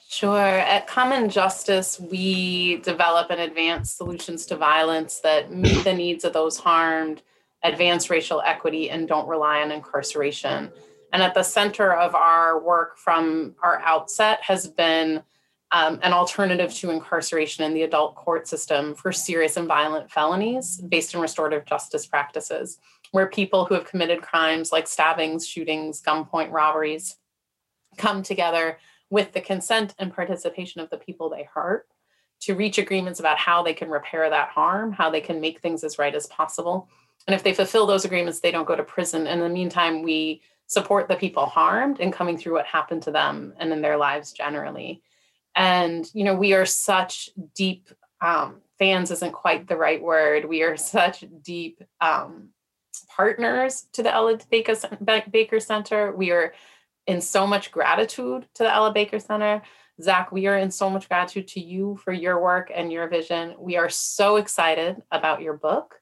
Sure. 0.07 0.37
At 0.37 0.87
Common 0.87 1.29
Justice, 1.29 1.99
we 1.99 2.77
develop 2.77 3.29
and 3.29 3.39
advance 3.39 3.91
solutions 3.91 4.47
to 4.47 4.55
violence 4.55 5.19
that 5.19 5.53
meet 5.53 5.83
the 5.83 5.93
needs 5.93 6.23
of 6.23 6.33
those 6.33 6.57
harmed, 6.57 7.21
advance 7.63 8.09
racial 8.09 8.41
equity, 8.45 8.89
and 8.89 9.07
don't 9.07 9.27
rely 9.27 9.61
on 9.61 9.71
incarceration. 9.71 10.71
And 11.11 11.23
at 11.23 11.33
the 11.33 11.43
center 11.43 11.93
of 11.93 12.15
our 12.15 12.59
work 12.59 12.97
from 12.97 13.55
our 13.63 13.79
outset 13.79 14.39
has 14.43 14.67
been 14.67 15.23
um, 15.71 15.99
an 16.01 16.13
alternative 16.13 16.73
to 16.75 16.89
incarceration 16.89 17.63
in 17.63 17.73
the 17.73 17.83
adult 17.83 18.15
court 18.15 18.47
system 18.47 18.95
for 18.95 19.11
serious 19.11 19.57
and 19.57 19.67
violent 19.67 20.09
felonies 20.09 20.77
based 20.77 21.13
in 21.13 21.21
restorative 21.21 21.65
justice 21.65 22.07
practices, 22.07 22.79
where 23.11 23.27
people 23.27 23.65
who 23.65 23.75
have 23.75 23.85
committed 23.85 24.21
crimes 24.21 24.71
like 24.71 24.87
stabbings, 24.87 25.47
shootings, 25.47 26.01
gunpoint 26.01 26.51
robberies 26.51 27.17
come 27.97 28.23
together 28.23 28.77
with 29.09 29.31
the 29.33 29.41
consent 29.41 29.93
and 29.99 30.13
participation 30.13 30.81
of 30.81 30.89
the 30.89 30.97
people 30.97 31.29
they 31.29 31.47
hurt 31.53 31.87
to 32.41 32.55
reach 32.55 32.77
agreements 32.77 33.19
about 33.19 33.37
how 33.37 33.61
they 33.61 33.73
can 33.73 33.89
repair 33.89 34.29
that 34.29 34.49
harm, 34.49 34.91
how 34.91 35.09
they 35.09 35.21
can 35.21 35.41
make 35.41 35.59
things 35.59 35.83
as 35.83 35.99
right 35.99 36.15
as 36.15 36.27
possible. 36.27 36.87
And 37.29 37.35
if 37.35 37.43
they 37.43 37.53
fulfill 37.53 37.85
those 37.85 38.05
agreements, 38.05 38.39
they 38.39 38.49
don't 38.49 38.67
go 38.67 38.75
to 38.75 38.81
prison. 38.81 39.27
In 39.27 39.37
the 39.37 39.49
meantime, 39.49 40.01
we 40.01 40.41
support 40.65 41.07
the 41.07 41.15
people 41.15 41.45
harmed 41.45 41.99
in 41.99 42.11
coming 42.11 42.39
through 42.39 42.53
what 42.53 42.65
happened 42.65 43.03
to 43.03 43.11
them 43.11 43.53
and 43.59 43.71
in 43.71 43.83
their 43.83 43.97
lives 43.97 44.31
generally. 44.31 45.03
And, 45.55 46.09
you 46.15 46.23
know, 46.23 46.33
we 46.33 46.53
are 46.53 46.65
such 46.65 47.29
deep 47.53 47.87
um, 48.19 48.61
fans, 48.79 49.11
isn't 49.11 49.33
quite 49.33 49.67
the 49.67 49.77
right 49.77 50.01
word. 50.01 50.45
We 50.45 50.63
are 50.63 50.75
such 50.75 51.23
deep 51.43 51.83
um, 52.01 52.49
partners 53.15 53.85
to 53.93 54.01
the 54.01 54.11
Ella 54.11 54.39
Baker 54.49 55.59
Center. 55.59 56.11
We 56.11 56.31
are 56.31 56.55
in 57.05 57.21
so 57.21 57.45
much 57.45 57.71
gratitude 57.71 58.47
to 58.55 58.63
the 58.63 58.73
Ella 58.73 58.91
Baker 58.91 59.19
Center. 59.19 59.61
Zach, 60.01 60.31
we 60.31 60.47
are 60.47 60.57
in 60.57 60.71
so 60.71 60.89
much 60.89 61.07
gratitude 61.07 61.47
to 61.49 61.59
you 61.59 61.95
for 62.03 62.11
your 62.11 62.41
work 62.41 62.71
and 62.73 62.91
your 62.91 63.07
vision. 63.07 63.53
We 63.59 63.77
are 63.77 63.89
so 63.89 64.37
excited 64.37 65.03
about 65.11 65.43
your 65.43 65.53
book 65.53 65.98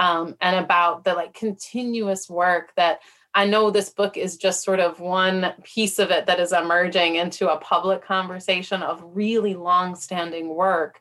um, 0.00 0.34
and 0.40 0.56
about 0.56 1.04
the 1.04 1.12
like 1.14 1.34
continuous 1.34 2.28
work 2.28 2.72
that 2.74 3.00
I 3.34 3.44
know 3.44 3.70
this 3.70 3.90
book 3.90 4.16
is 4.16 4.38
just 4.38 4.64
sort 4.64 4.80
of 4.80 4.98
one 4.98 5.52
piece 5.62 5.98
of 6.00 6.10
it 6.10 6.26
that 6.26 6.40
is 6.40 6.52
emerging 6.52 7.16
into 7.16 7.52
a 7.52 7.58
public 7.58 8.02
conversation 8.02 8.82
of 8.82 9.04
really 9.04 9.54
long-standing 9.54 10.48
work 10.48 11.00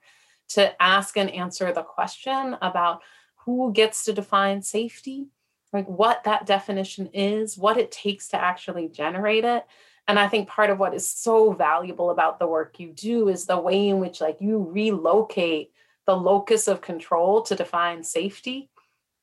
to 0.49 0.79
ask 0.81 1.17
and 1.17 1.31
answer 1.31 1.71
the 1.71 1.81
question 1.81 2.57
about 2.61 3.01
who 3.45 3.71
gets 3.71 4.03
to 4.03 4.13
define 4.13 4.61
safety, 4.61 5.27
like 5.71 5.87
what 5.87 6.25
that 6.25 6.45
definition 6.45 7.09
is, 7.13 7.57
what 7.57 7.77
it 7.77 7.91
takes 7.91 8.27
to 8.27 8.37
actually 8.37 8.89
generate 8.89 9.45
it. 9.45 9.65
And 10.09 10.19
I 10.19 10.27
think 10.27 10.49
part 10.49 10.71
of 10.71 10.77
what 10.77 10.93
is 10.93 11.09
so 11.09 11.53
valuable 11.53 12.09
about 12.09 12.37
the 12.37 12.47
work 12.47 12.79
you 12.79 12.91
do 12.91 13.29
is 13.29 13.45
the 13.45 13.59
way 13.59 13.87
in 13.87 13.99
which 13.99 14.19
like 14.19 14.41
you 14.41 14.69
relocate 14.69 15.71
the 16.05 16.17
locus 16.17 16.67
of 16.67 16.81
control 16.81 17.43
to 17.43 17.55
define 17.55 18.03
safety 18.03 18.69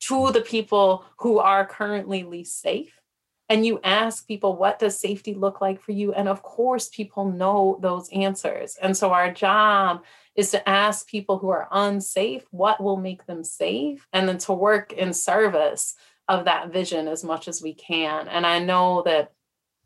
to 0.01 0.31
the 0.33 0.41
people 0.41 1.05
who 1.19 1.39
are 1.39 1.67
currently 1.67 2.23
least 2.25 2.61
safe. 2.61 2.93
And 3.49 3.65
you 3.65 3.79
ask 3.85 4.27
people 4.27 4.57
what 4.57 4.79
does 4.79 4.99
safety 4.99 5.33
look 5.33 5.61
like 5.61 5.81
for 5.81 5.93
you? 5.93 6.13
And 6.13 6.29
of 6.29 6.43
course 6.43 6.89
people 6.89 7.31
know 7.31 7.79
those 7.81 8.09
answers. 8.13 8.77
And 8.83 8.97
so 8.97 9.13
our 9.13 9.33
job 9.33 10.05
is 10.35 10.51
to 10.51 10.69
ask 10.69 11.07
people 11.07 11.39
who 11.39 11.49
are 11.51 11.69
unsafe 11.71 12.45
what 12.51 12.83
will 12.83 12.97
make 12.97 13.25
them 13.27 13.45
safe? 13.45 14.07
And 14.13 14.29
then 14.29 14.39
to 14.39 14.53
work 14.53 14.93
in 14.93 15.13
service 15.13 15.95
of 16.29 16.45
that 16.47 16.73
vision 16.73 17.07
as 17.07 17.23
much 17.23 17.47
as 17.47 17.63
we 17.63 17.73
can. 17.73 18.29
And 18.29 18.45
i 18.47 18.59
know 18.59 19.03
that 19.07 19.33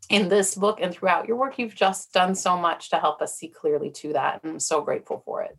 in 0.09 0.27
this 0.27 0.55
book 0.55 0.79
and 0.81 0.91
throughout 0.91 1.27
your 1.27 1.37
work 1.37 1.59
you've 1.59 1.75
just 1.75 2.11
done 2.13 2.33
so 2.33 2.57
much 2.57 2.89
to 2.89 2.97
help 2.97 3.21
us 3.21 3.37
see 3.37 3.47
clearly 3.47 3.91
to 3.91 4.13
that. 4.13 4.41
And 4.43 4.53
i'm 4.53 4.59
so 4.59 4.81
grateful 4.81 5.21
for 5.23 5.43
it 5.43 5.57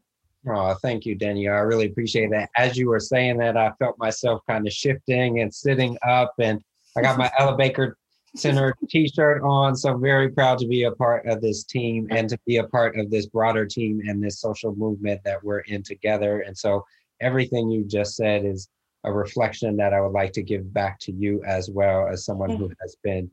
Oh, 0.49 0.75
thank 0.83 1.07
you, 1.07 1.15
Danielle. 1.15 1.55
I 1.55 1.61
really 1.61 1.87
appreciate 1.87 2.31
that. 2.31 2.51
As 2.57 2.77
you 2.77 2.89
were 2.89 3.01
saying 3.01 3.39
that, 3.39 3.57
I 3.57 3.73
felt 3.79 3.99
myself 3.99 4.41
kind 4.49 4.67
of 4.67 4.73
shifting 4.73 5.41
and 5.41 5.55
sitting 5.55 5.97
up, 6.07 6.35
and 6.41 6.61
I 6.97 7.03
got 7.03 7.17
my 7.17 7.31
Ella 7.39 7.57
Baker 7.57 7.97
Center 8.35 8.75
t-shirt 8.89 9.43
on. 9.43 9.77
So 9.77 9.93
I'm 9.93 10.01
very 10.01 10.31
proud 10.31 10.59
to 10.59 10.67
be 10.67 10.85
a 10.85 10.93
part 10.93 11.27
of 11.27 11.41
this 11.41 11.65
team 11.65 12.09
and 12.11 12.29
to 12.29 12.39
be 12.47 12.57
a 12.57 12.65
part 12.65 12.99
of 12.99 13.11
this 13.11 13.27
broader 13.27 13.67
team 13.67 14.01
and 14.07 14.23
this 14.23 14.41
social 14.41 14.75
movement 14.75 15.23
that 15.25 15.43
we're 15.45 15.61
in 15.61 15.83
together. 15.83 16.41
And 16.41 16.57
so 16.57 16.85
everything 17.21 17.71
you 17.71 17.85
just 17.85 18.17
said 18.17 18.45
is 18.45 18.69
a 19.05 19.13
reflection 19.13 19.77
that 19.77 19.93
I 19.93 20.01
would 20.01 20.13
like 20.13 20.33
to 20.33 20.43
give 20.43 20.73
back 20.73 20.99
to 21.01 21.13
you 21.13 21.43
as 21.45 21.71
well 21.71 22.09
as 22.09 22.25
someone 22.25 22.51
who 22.51 22.65
mm-hmm. 22.65 22.73
has 22.81 22.97
been 23.03 23.31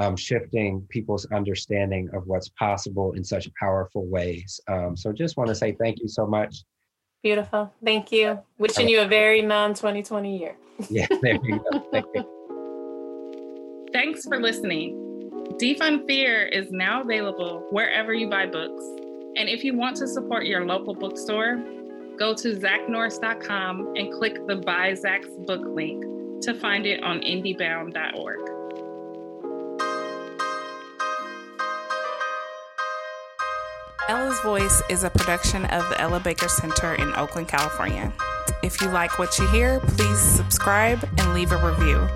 um, 0.00 0.16
shifting 0.16 0.80
people's 0.88 1.26
understanding 1.26 2.08
of 2.14 2.26
what's 2.26 2.48
possible 2.48 3.12
in 3.12 3.22
such 3.22 3.52
powerful 3.54 4.06
ways. 4.06 4.58
Um, 4.66 4.96
so 4.96 5.12
just 5.12 5.36
want 5.36 5.48
to 5.48 5.54
say 5.54 5.72
thank 5.72 6.00
you 6.00 6.08
so 6.08 6.26
much. 6.26 6.64
Beautiful. 7.22 7.70
Thank 7.84 8.10
you. 8.10 8.40
Wishing 8.58 8.88
you 8.88 9.02
a 9.02 9.06
very 9.06 9.42
non 9.42 9.74
2020 9.74 10.38
year. 10.38 10.56
yeah, 10.88 11.06
there 11.20 11.38
you 11.44 11.62
go. 11.70 11.86
Thank 11.92 12.06
you. 12.14 13.88
Thanks 13.92 14.24
for 14.24 14.40
listening. 14.40 14.96
Defund 15.60 16.06
Fear 16.06 16.46
is 16.46 16.70
now 16.70 17.02
available 17.02 17.66
wherever 17.70 18.14
you 18.14 18.30
buy 18.30 18.46
books. 18.46 18.82
And 19.36 19.48
if 19.48 19.62
you 19.64 19.76
want 19.76 19.96
to 19.98 20.08
support 20.08 20.46
your 20.46 20.64
local 20.64 20.94
bookstore, 20.94 21.62
go 22.18 22.32
to 22.34 22.56
zachnorris.com 22.56 23.94
and 23.96 24.12
click 24.12 24.46
the 24.46 24.56
Buy 24.56 24.94
Zach's 24.94 25.28
Book 25.46 25.62
link 25.66 26.02
to 26.42 26.54
find 26.54 26.86
it 26.86 27.02
on 27.02 27.20
indiebound.org. 27.20 28.59
Ella's 34.10 34.40
Voice 34.40 34.82
is 34.88 35.04
a 35.04 35.10
production 35.10 35.66
of 35.66 35.88
the 35.88 36.00
Ella 36.00 36.18
Baker 36.18 36.48
Center 36.48 36.96
in 36.96 37.14
Oakland, 37.14 37.46
California. 37.46 38.12
If 38.60 38.82
you 38.82 38.88
like 38.88 39.20
what 39.20 39.38
you 39.38 39.46
hear, 39.46 39.78
please 39.78 40.18
subscribe 40.18 41.08
and 41.16 41.32
leave 41.32 41.52
a 41.52 41.64
review. 41.64 42.08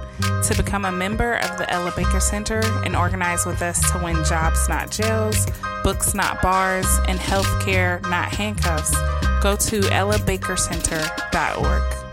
To 0.42 0.54
become 0.56 0.86
a 0.86 0.90
member 0.90 1.34
of 1.34 1.56
the 1.56 1.70
Ella 1.70 1.92
Baker 1.94 2.18
Center 2.18 2.62
and 2.84 2.96
organize 2.96 3.46
with 3.46 3.62
us 3.62 3.92
to 3.92 4.02
win 4.02 4.24
jobs, 4.24 4.68
not 4.68 4.90
jails, 4.90 5.46
books, 5.84 6.14
not 6.14 6.42
bars, 6.42 6.88
and 7.06 7.20
health 7.20 7.64
care, 7.64 8.00
not 8.08 8.34
handcuffs, 8.34 8.90
go 9.40 9.54
to 9.54 9.78
ellabakercenter.org. 9.82 12.03